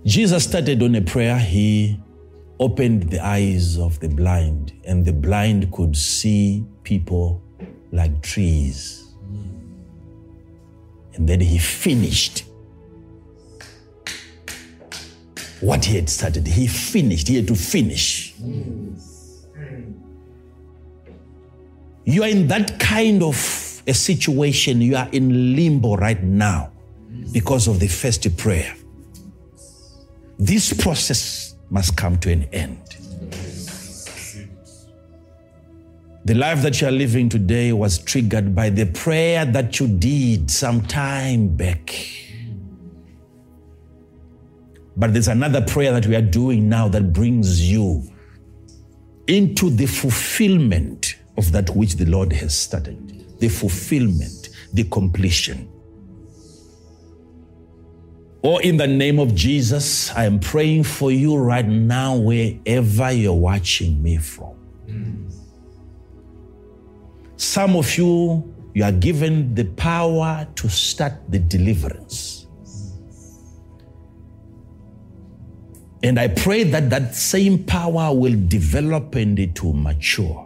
Jesus 0.04 0.44
started 0.44 0.82
on 0.82 0.94
a 0.94 1.00
prayer. 1.00 1.38
He 1.38 1.98
opened 2.60 3.10
the 3.10 3.24
eyes 3.24 3.78
of 3.78 3.98
the 4.00 4.08
blind, 4.08 4.72
and 4.84 5.04
the 5.04 5.12
blind 5.12 5.72
could 5.72 5.96
see 5.96 6.64
people 6.82 7.42
like 7.90 8.22
trees. 8.22 9.14
And 11.14 11.26
then 11.26 11.40
he 11.40 11.56
finished 11.56 12.44
what 15.60 15.86
he 15.86 15.96
had 15.96 16.10
started. 16.10 16.46
He 16.46 16.66
finished, 16.66 17.28
he 17.28 17.36
had 17.36 17.48
to 17.48 17.54
finish. 17.54 18.34
You 22.08 22.22
are 22.22 22.28
in 22.28 22.46
that 22.46 22.78
kind 22.78 23.20
of 23.20 23.82
a 23.84 23.92
situation, 23.92 24.80
you 24.80 24.94
are 24.94 25.08
in 25.10 25.56
limbo 25.56 25.96
right 25.96 26.22
now 26.22 26.70
because 27.32 27.66
of 27.66 27.80
the 27.80 27.88
first 27.88 28.36
prayer. 28.36 28.72
This 30.38 30.72
process 30.72 31.56
must 31.68 31.96
come 31.96 32.16
to 32.18 32.30
an 32.30 32.44
end. 32.52 32.78
The 36.24 36.34
life 36.34 36.62
that 36.62 36.80
you 36.80 36.86
are 36.86 36.92
living 36.92 37.28
today 37.28 37.72
was 37.72 37.98
triggered 37.98 38.54
by 38.54 38.70
the 38.70 38.86
prayer 38.86 39.44
that 39.44 39.80
you 39.80 39.88
did 39.88 40.48
some 40.48 40.82
time 40.82 41.48
back. 41.56 41.92
But 44.96 45.12
there's 45.12 45.28
another 45.28 45.60
prayer 45.60 45.92
that 45.92 46.06
we 46.06 46.14
are 46.14 46.22
doing 46.22 46.68
now 46.68 46.86
that 46.88 47.12
brings 47.12 47.68
you 47.68 48.02
into 49.26 49.70
the 49.70 49.86
fulfillment 49.86 51.05
of 51.36 51.52
that 51.52 51.70
which 51.70 51.96
the 51.96 52.06
Lord 52.06 52.32
has 52.32 52.56
started. 52.56 53.38
The 53.38 53.48
fulfillment, 53.48 54.50
the 54.72 54.84
completion. 54.84 55.68
Oh, 58.42 58.58
in 58.58 58.76
the 58.76 58.86
name 58.86 59.18
of 59.18 59.34
Jesus, 59.34 60.14
I 60.14 60.24
am 60.24 60.38
praying 60.38 60.84
for 60.84 61.10
you 61.10 61.36
right 61.36 61.66
now, 61.66 62.16
wherever 62.16 63.10
you're 63.10 63.34
watching 63.34 64.02
me 64.02 64.18
from. 64.18 64.54
Some 67.36 67.76
of 67.76 67.98
you, 67.98 68.54
you 68.72 68.84
are 68.84 68.92
given 68.92 69.54
the 69.54 69.64
power 69.64 70.46
to 70.54 70.68
start 70.68 71.14
the 71.28 71.38
deliverance. 71.38 72.46
And 76.02 76.20
I 76.20 76.28
pray 76.28 76.62
that 76.62 76.88
that 76.90 77.14
same 77.14 77.64
power 77.64 78.14
will 78.14 78.36
develop 78.48 79.14
and 79.16 79.38
it 79.38 79.62
will 79.62 79.72
mature 79.72 80.45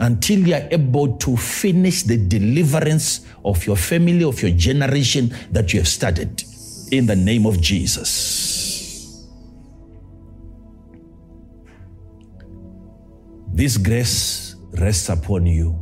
until 0.00 0.48
you 0.48 0.54
are 0.54 0.66
able 0.70 1.16
to 1.18 1.36
finish 1.36 2.02
the 2.02 2.16
deliverance 2.16 3.26
of 3.44 3.64
your 3.66 3.76
family, 3.76 4.24
of 4.24 4.42
your 4.42 4.50
generation 4.52 5.32
that 5.52 5.72
you 5.72 5.80
have 5.80 5.88
started. 5.88 6.42
In 6.90 7.06
the 7.06 7.14
name 7.14 7.46
of 7.46 7.60
Jesus. 7.60 9.28
This 13.52 13.76
grace 13.76 14.56
rests 14.72 15.08
upon 15.08 15.46
you. 15.46 15.78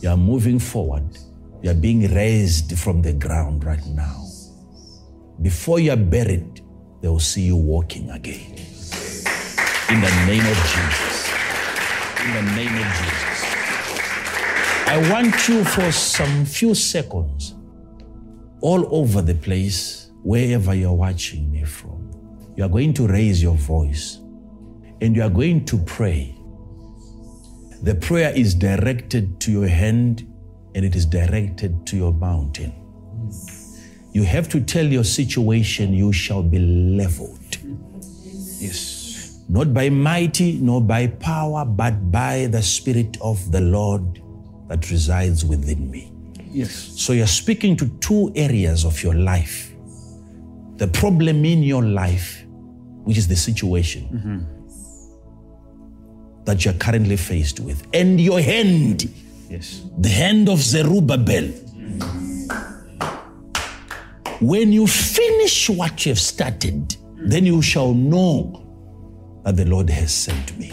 You 0.00 0.08
are 0.08 0.16
moving 0.16 0.58
forward. 0.58 1.16
You 1.62 1.70
are 1.70 1.74
being 1.74 2.12
raised 2.12 2.76
from 2.78 3.02
the 3.02 3.12
ground 3.12 3.64
right 3.64 3.84
now. 3.86 4.24
Before 5.42 5.78
you 5.78 5.92
are 5.92 5.96
buried, 5.96 6.62
they 7.02 7.08
will 7.08 7.20
see 7.20 7.42
you 7.42 7.56
walking 7.56 8.10
again. 8.10 8.52
In 9.90 10.00
the 10.00 10.24
name 10.26 10.46
of 10.46 10.56
Jesus. 10.56 11.15
In 12.26 12.32
the 12.32 12.42
name 12.56 12.76
of 12.76 12.82
Jesus. 12.82 13.44
I 14.88 15.10
want 15.12 15.48
you 15.48 15.62
for 15.62 15.92
some 15.92 16.44
few 16.44 16.74
seconds, 16.74 17.54
all 18.60 18.92
over 18.92 19.22
the 19.22 19.36
place, 19.36 20.10
wherever 20.24 20.74
you're 20.74 20.92
watching 20.92 21.52
me 21.52 21.62
from, 21.62 22.10
you 22.56 22.64
are 22.64 22.68
going 22.68 22.94
to 22.94 23.06
raise 23.06 23.40
your 23.40 23.54
voice 23.54 24.18
and 25.00 25.14
you 25.14 25.22
are 25.22 25.30
going 25.30 25.64
to 25.66 25.78
pray. 25.78 26.36
The 27.82 27.94
prayer 27.94 28.32
is 28.34 28.56
directed 28.56 29.38
to 29.42 29.52
your 29.52 29.68
hand 29.68 30.26
and 30.74 30.84
it 30.84 30.96
is 30.96 31.06
directed 31.06 31.86
to 31.86 31.96
your 31.96 32.12
mountain. 32.12 32.72
You 34.12 34.24
have 34.24 34.48
to 34.48 34.60
tell 34.60 34.84
your 34.84 35.04
situation, 35.04 35.94
you 35.94 36.12
shall 36.12 36.42
be 36.42 36.58
leveled. 36.58 37.58
Yes. 38.58 38.95
Not 39.48 39.72
by 39.72 39.90
mighty, 39.90 40.58
nor 40.60 40.80
by 40.80 41.06
power, 41.06 41.64
but 41.64 42.10
by 42.10 42.46
the 42.46 42.62
Spirit 42.62 43.16
of 43.20 43.52
the 43.52 43.60
Lord 43.60 44.20
that 44.68 44.90
resides 44.90 45.44
within 45.44 45.88
me. 45.90 46.10
Yes. 46.50 46.72
So 46.96 47.12
you're 47.12 47.26
speaking 47.28 47.76
to 47.76 47.88
two 48.00 48.32
areas 48.34 48.84
of 48.84 49.00
your 49.02 49.14
life. 49.14 49.72
The 50.76 50.88
problem 50.88 51.44
in 51.44 51.62
your 51.62 51.82
life, 51.82 52.44
which 53.04 53.16
is 53.18 53.28
the 53.28 53.36
situation 53.36 54.08
mm-hmm. 54.12 54.40
that 56.44 56.64
you're 56.64 56.74
currently 56.74 57.16
faced 57.16 57.60
with, 57.60 57.86
and 57.94 58.20
your 58.20 58.40
hand, 58.40 59.08
Yes. 59.48 59.82
the 59.98 60.08
hand 60.08 60.48
of 60.48 60.58
Zerubbabel. 60.58 61.52
When 64.40 64.72
you 64.72 64.86
finish 64.86 65.70
what 65.70 66.04
you 66.04 66.10
have 66.10 66.18
started, 66.20 66.96
then 67.16 67.46
you 67.46 67.62
shall 67.62 67.94
know 67.94 68.65
that 69.46 69.54
the 69.54 69.64
Lord 69.64 69.88
has 69.88 70.12
sent 70.12 70.58
me. 70.58 70.72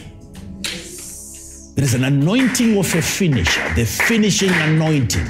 There 1.75 1.85
is 1.85 1.93
an 1.93 2.05
anointing 2.05 2.75
of 2.75 2.93
a 2.95 3.03
finisher, 3.03 3.61
the 3.75 3.85
finishing 3.85 4.49
anointing 4.49 5.27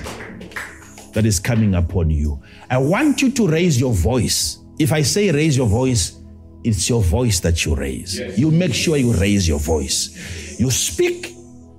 that 1.12 1.26
is 1.26 1.42
coming 1.42 1.76
upon 1.76 2.10
you. 2.10 2.42
I 2.70 2.78
want 2.78 3.22
you 3.22 3.32
to 3.32 3.48
raise 3.48 3.78
your 3.82 3.92
voice. 3.92 4.60
If 4.80 4.94
I 4.94 5.02
say 5.02 5.30
raise 5.30 5.58
your 5.58 5.68
voice, 5.68 6.22
it's 6.64 6.88
your 6.88 7.02
voice 7.02 7.42
that 7.42 7.66
you 7.66 7.76
raise. 7.76 8.18
You 8.40 8.50
make 8.50 8.74
sure 8.74 8.96
you 8.96 9.12
raise 9.14 9.46
your 9.46 9.60
voice. 9.60 10.58
You 10.58 10.72
speak 10.72 11.34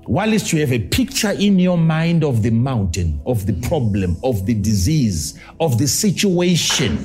whilst 0.07 0.53
you 0.53 0.61
have 0.61 0.73
a 0.73 0.81
picture 0.81 1.31
in 1.31 1.59
your 1.59 1.79
mind 1.79 2.25
of 2.25 2.43
the 2.43 2.51
mountain, 2.51 3.23
of 3.25 3.47
the 3.47 3.55
problem, 3.67 4.19
of 4.23 4.45
the 4.45 4.53
disease, 4.53 5.41
of 5.61 5.79
the 5.79 5.89
situation. 5.89 6.99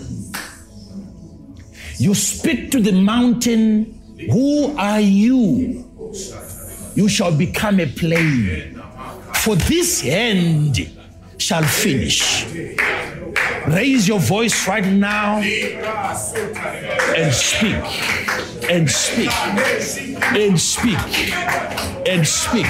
You 1.97 2.13
speak 2.13 2.71
to 2.71 2.81
the 2.81 2.91
mountain, 2.91 3.98
Who 4.27 4.75
are 4.77 4.99
you? 4.99 5.85
You 6.95 7.07
shall 7.07 7.35
become 7.35 7.79
a 7.79 7.85
plain. 7.85 8.81
For 9.35 9.55
this 9.55 10.01
hand 10.01 10.91
shall 11.37 11.63
finish. 11.63 12.45
Raise 13.67 14.07
your 14.07 14.19
voice 14.19 14.67
right 14.67 14.85
now 14.85 15.37
and 15.37 17.33
speak, 17.33 17.75
and 18.69 18.89
speak, 18.89 19.31
and 19.31 19.79
speak, 19.79 20.21
and 20.35 20.59
speak, 20.59 20.97
and 22.07 22.27
speak, 22.27 22.65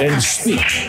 and 0.00 0.22
speak, 0.22 0.88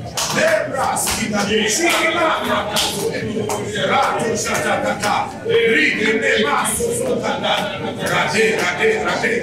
Lebraskina, 0.35 1.39
Shilana, 1.67 2.57
Rato 3.89 4.29
Shatatata, 4.35 5.15
Ride 5.45 6.11
Nemaso 6.21 6.87
Sotana, 6.97 7.53
Rade, 8.09 8.45
Rade, 8.61 8.89
Rade, 9.05 9.33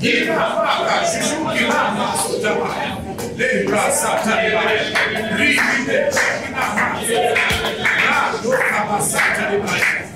Gina 0.00 0.36
Mala, 0.36 0.96
Shuki 1.02 1.62
Lama 1.68 2.08
Sotama, 2.16 2.68
Lebra 3.36 3.84
Satana, 3.90 4.62
Ride 5.36 5.98
Shilana, 6.14 6.66
Rato 8.06 8.50
Kabasatana, 8.50 10.15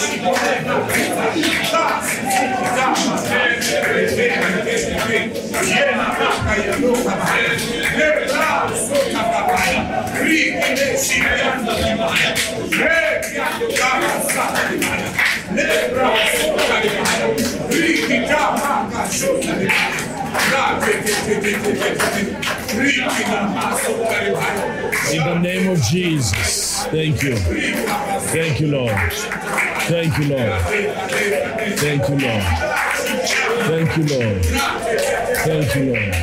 Libra, 0.00 0.30
Libra, 1.34 1.98
In 25.10 25.24
the 25.24 25.38
name 25.40 25.70
of 25.70 25.80
Jesus. 25.82 26.84
Thank 26.86 27.22
you. 27.22 27.36
Thank 27.36 28.60
you, 28.60 28.68
Lord. 28.68 29.12
Thank 29.88 30.18
you, 30.18 30.28
Lord. 30.28 30.60
Thank 31.78 32.08
you, 32.08 32.18
Lord. 32.18 32.42
Thank 33.68 33.96
you, 33.96 34.04
Lord. 34.04 34.44
Thank 35.44 35.74
you, 35.76 35.84
Lord. 35.92 36.14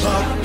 fuck 0.00 0.39